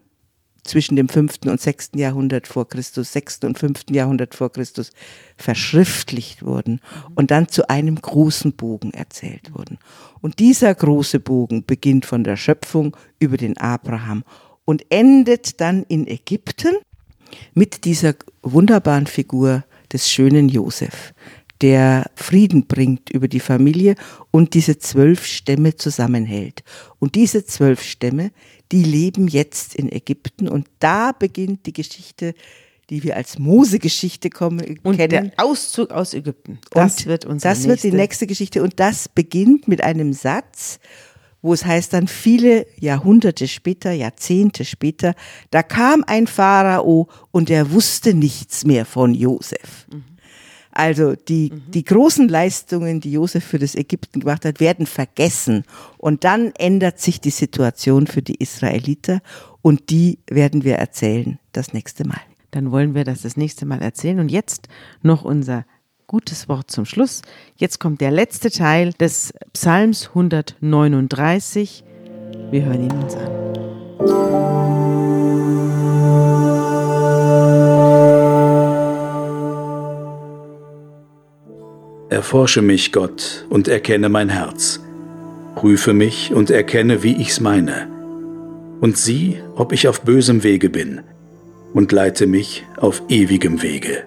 zwischen 0.63 0.95
dem 0.95 1.09
fünften 1.09 1.49
und 1.49 1.59
sechsten 1.59 1.97
Jahrhundert 1.97 2.47
vor 2.47 2.67
Christus, 2.67 3.11
sechsten 3.11 3.47
und 3.47 3.59
fünften 3.59 3.93
Jahrhundert 3.93 4.33
vor 4.33 4.51
Christus 4.51 4.91
verschriftlicht 5.37 6.43
wurden 6.43 6.79
und 7.15 7.31
dann 7.31 7.49
zu 7.49 7.69
einem 7.69 8.01
großen 8.01 8.53
Bogen 8.53 8.91
erzählt 8.93 9.53
wurden. 9.53 9.77
Und 10.21 10.39
dieser 10.39 10.73
große 10.73 11.19
Bogen 11.19 11.65
beginnt 11.65 12.05
von 12.05 12.23
der 12.23 12.37
Schöpfung 12.37 12.95
über 13.19 13.37
den 13.37 13.57
Abraham 13.57 14.23
und 14.65 14.85
endet 14.89 15.59
dann 15.59 15.83
in 15.83 16.07
Ägypten 16.07 16.75
mit 17.53 17.85
dieser 17.85 18.15
wunderbaren 18.41 19.07
Figur 19.07 19.63
des 19.91 20.09
schönen 20.09 20.49
Josef, 20.49 21.13
der 21.61 22.11
Frieden 22.15 22.67
bringt 22.67 23.09
über 23.09 23.29
die 23.29 23.39
Familie 23.39 23.95
und 24.31 24.53
diese 24.53 24.79
zwölf 24.79 25.25
Stämme 25.25 25.75
zusammenhält. 25.75 26.63
Und 26.99 27.15
diese 27.15 27.45
zwölf 27.45 27.81
Stämme, 27.81 28.31
die 28.71 28.83
leben 28.83 29.27
jetzt 29.27 29.75
in 29.75 29.91
Ägypten 29.91 30.47
und 30.47 30.67
da 30.79 31.11
beginnt 31.11 31.65
die 31.65 31.73
Geschichte 31.73 32.33
die 32.89 33.03
wir 33.03 33.15
als 33.15 33.39
Mose-Geschichte 33.39 34.29
kennen. 34.29 34.79
Und 34.83 34.97
der 34.97 35.31
Auszug 35.37 35.91
aus 35.91 36.13
Ägypten. 36.13 36.59
Das 36.71 36.97
und 36.97 37.05
wird 37.05 37.25
unsere 37.25 37.53
Das 37.53 37.65
wird 37.65 37.83
die 37.83 37.91
nächste 37.91 38.27
Geschichte. 38.27 38.61
Und 38.61 38.79
das 38.79 39.07
beginnt 39.07 39.67
mit 39.67 39.81
einem 39.81 40.13
Satz, 40.13 40.79
wo 41.41 41.53
es 41.53 41.65
heißt 41.65 41.93
dann 41.93 42.07
viele 42.07 42.65
Jahrhunderte 42.79 43.47
später, 43.47 43.91
Jahrzehnte 43.91 44.65
später, 44.65 45.15
da 45.51 45.63
kam 45.63 46.03
ein 46.05 46.27
Pharao 46.27 47.07
und 47.31 47.49
er 47.49 47.71
wusste 47.71 48.13
nichts 48.13 48.65
mehr 48.65 48.85
von 48.85 49.13
Josef. 49.13 49.87
Mhm. 49.91 50.12
Also 50.73 51.15
die, 51.15 51.51
mhm. 51.53 51.71
die 51.71 51.83
großen 51.83 52.27
Leistungen, 52.27 52.99
die 52.99 53.13
Josef 53.13 53.43
für 53.43 53.59
das 53.59 53.75
Ägypten 53.75 54.21
gemacht 54.21 54.45
hat, 54.45 54.59
werden 54.59 54.85
vergessen. 54.85 55.63
Und 55.97 56.23
dann 56.23 56.51
ändert 56.57 56.99
sich 56.99 57.21
die 57.21 57.29
Situation 57.29 58.07
für 58.07 58.21
die 58.21 58.35
Israeliter 58.35 59.21
und 59.61 59.89
die 59.89 60.19
werden 60.29 60.63
wir 60.63 60.75
erzählen 60.75 61.39
das 61.51 61.73
nächste 61.73 62.07
Mal 62.07 62.19
dann 62.53 62.71
wollen 62.71 62.95
wir 62.95 63.03
das 63.03 63.23
das 63.23 63.35
nächste 63.37 63.65
Mal 63.65 63.81
erzählen. 63.81 64.19
Und 64.19 64.29
jetzt 64.29 64.67
noch 65.01 65.23
unser 65.23 65.65
gutes 66.07 66.47
Wort 66.47 66.69
zum 66.69 66.85
Schluss. 66.85 67.21
Jetzt 67.55 67.79
kommt 67.79 68.01
der 68.01 68.11
letzte 68.11 68.51
Teil 68.51 68.93
des 68.93 69.33
Psalms 69.53 70.09
139. 70.09 71.83
Wir 72.51 72.63
hören 72.63 72.83
ihn 72.83 72.91
uns 72.91 73.15
an. 73.15 73.62
Erforsche 82.13 82.61
mich, 82.61 82.91
Gott, 82.91 83.47
und 83.49 83.67
erkenne 83.67 84.07
mein 84.07 84.29
Herz. 84.29 84.79
Prüfe 85.55 85.93
mich 85.93 86.31
und 86.31 86.51
erkenne, 86.51 87.01
wie 87.01 87.15
ich's 87.15 87.39
meine. 87.39 87.87
Und 88.81 88.97
sieh, 88.97 89.39
ob 89.55 89.73
ich 89.73 89.87
auf 89.87 90.01
bösem 90.01 90.43
Wege 90.43 90.69
bin 90.69 91.01
und 91.73 91.91
leite 91.91 92.27
mich 92.27 92.67
auf 92.77 93.01
ewigem 93.09 93.63
Wege. 93.63 94.03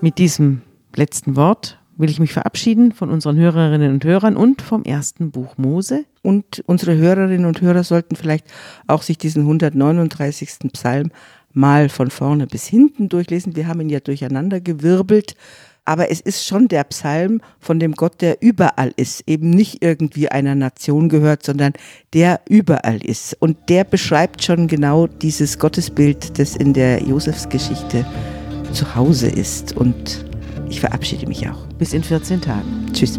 Mit 0.00 0.18
diesem 0.18 0.62
letzten 0.96 1.36
Wort 1.36 1.78
will 1.96 2.10
ich 2.10 2.18
mich 2.18 2.32
verabschieden 2.32 2.90
von 2.90 3.08
unseren 3.08 3.36
Hörerinnen 3.36 3.92
und 3.92 4.04
Hörern 4.04 4.36
und 4.36 4.62
vom 4.62 4.82
ersten 4.82 5.30
Buch 5.30 5.56
Mose. 5.58 6.06
Und 6.22 6.64
unsere 6.66 6.96
Hörerinnen 6.96 7.46
und 7.46 7.60
Hörer 7.60 7.84
sollten 7.84 8.16
vielleicht 8.16 8.46
auch 8.88 9.02
sich 9.02 9.16
diesen 9.16 9.42
139. 9.42 10.72
Psalm 10.72 11.12
mal 11.54 11.88
von 11.88 12.10
vorne 12.10 12.46
bis 12.46 12.66
hinten 12.66 13.08
durchlesen. 13.08 13.56
Wir 13.56 13.66
haben 13.66 13.80
ihn 13.80 13.88
ja 13.88 14.00
durcheinander 14.00 14.60
gewirbelt 14.60 15.34
aber 15.84 16.10
es 16.10 16.20
ist 16.20 16.46
schon 16.46 16.68
der 16.68 16.84
Psalm 16.84 17.40
von 17.60 17.78
dem 17.78 17.92
Gott, 17.92 18.20
der 18.20 18.40
überall 18.40 18.92
ist, 18.96 19.22
eben 19.26 19.50
nicht 19.50 19.82
irgendwie 19.82 20.28
einer 20.28 20.54
Nation 20.54 21.08
gehört, 21.08 21.44
sondern 21.44 21.74
der 22.14 22.40
überall 22.48 23.04
ist. 23.04 23.36
Und 23.40 23.68
der 23.68 23.84
beschreibt 23.84 24.42
schon 24.42 24.66
genau 24.66 25.06
dieses 25.06 25.58
Gottesbild, 25.58 26.38
das 26.38 26.56
in 26.56 26.72
der 26.72 27.02
Josefsgeschichte 27.02 28.06
zu 28.72 28.94
Hause 28.94 29.28
ist. 29.28 29.76
Und 29.76 30.24
ich 30.70 30.80
verabschiede 30.80 31.26
mich 31.26 31.46
auch. 31.48 31.66
Bis 31.78 31.92
in 31.92 32.02
14 32.02 32.40
Tagen. 32.40 32.86
Tschüss. 32.92 33.18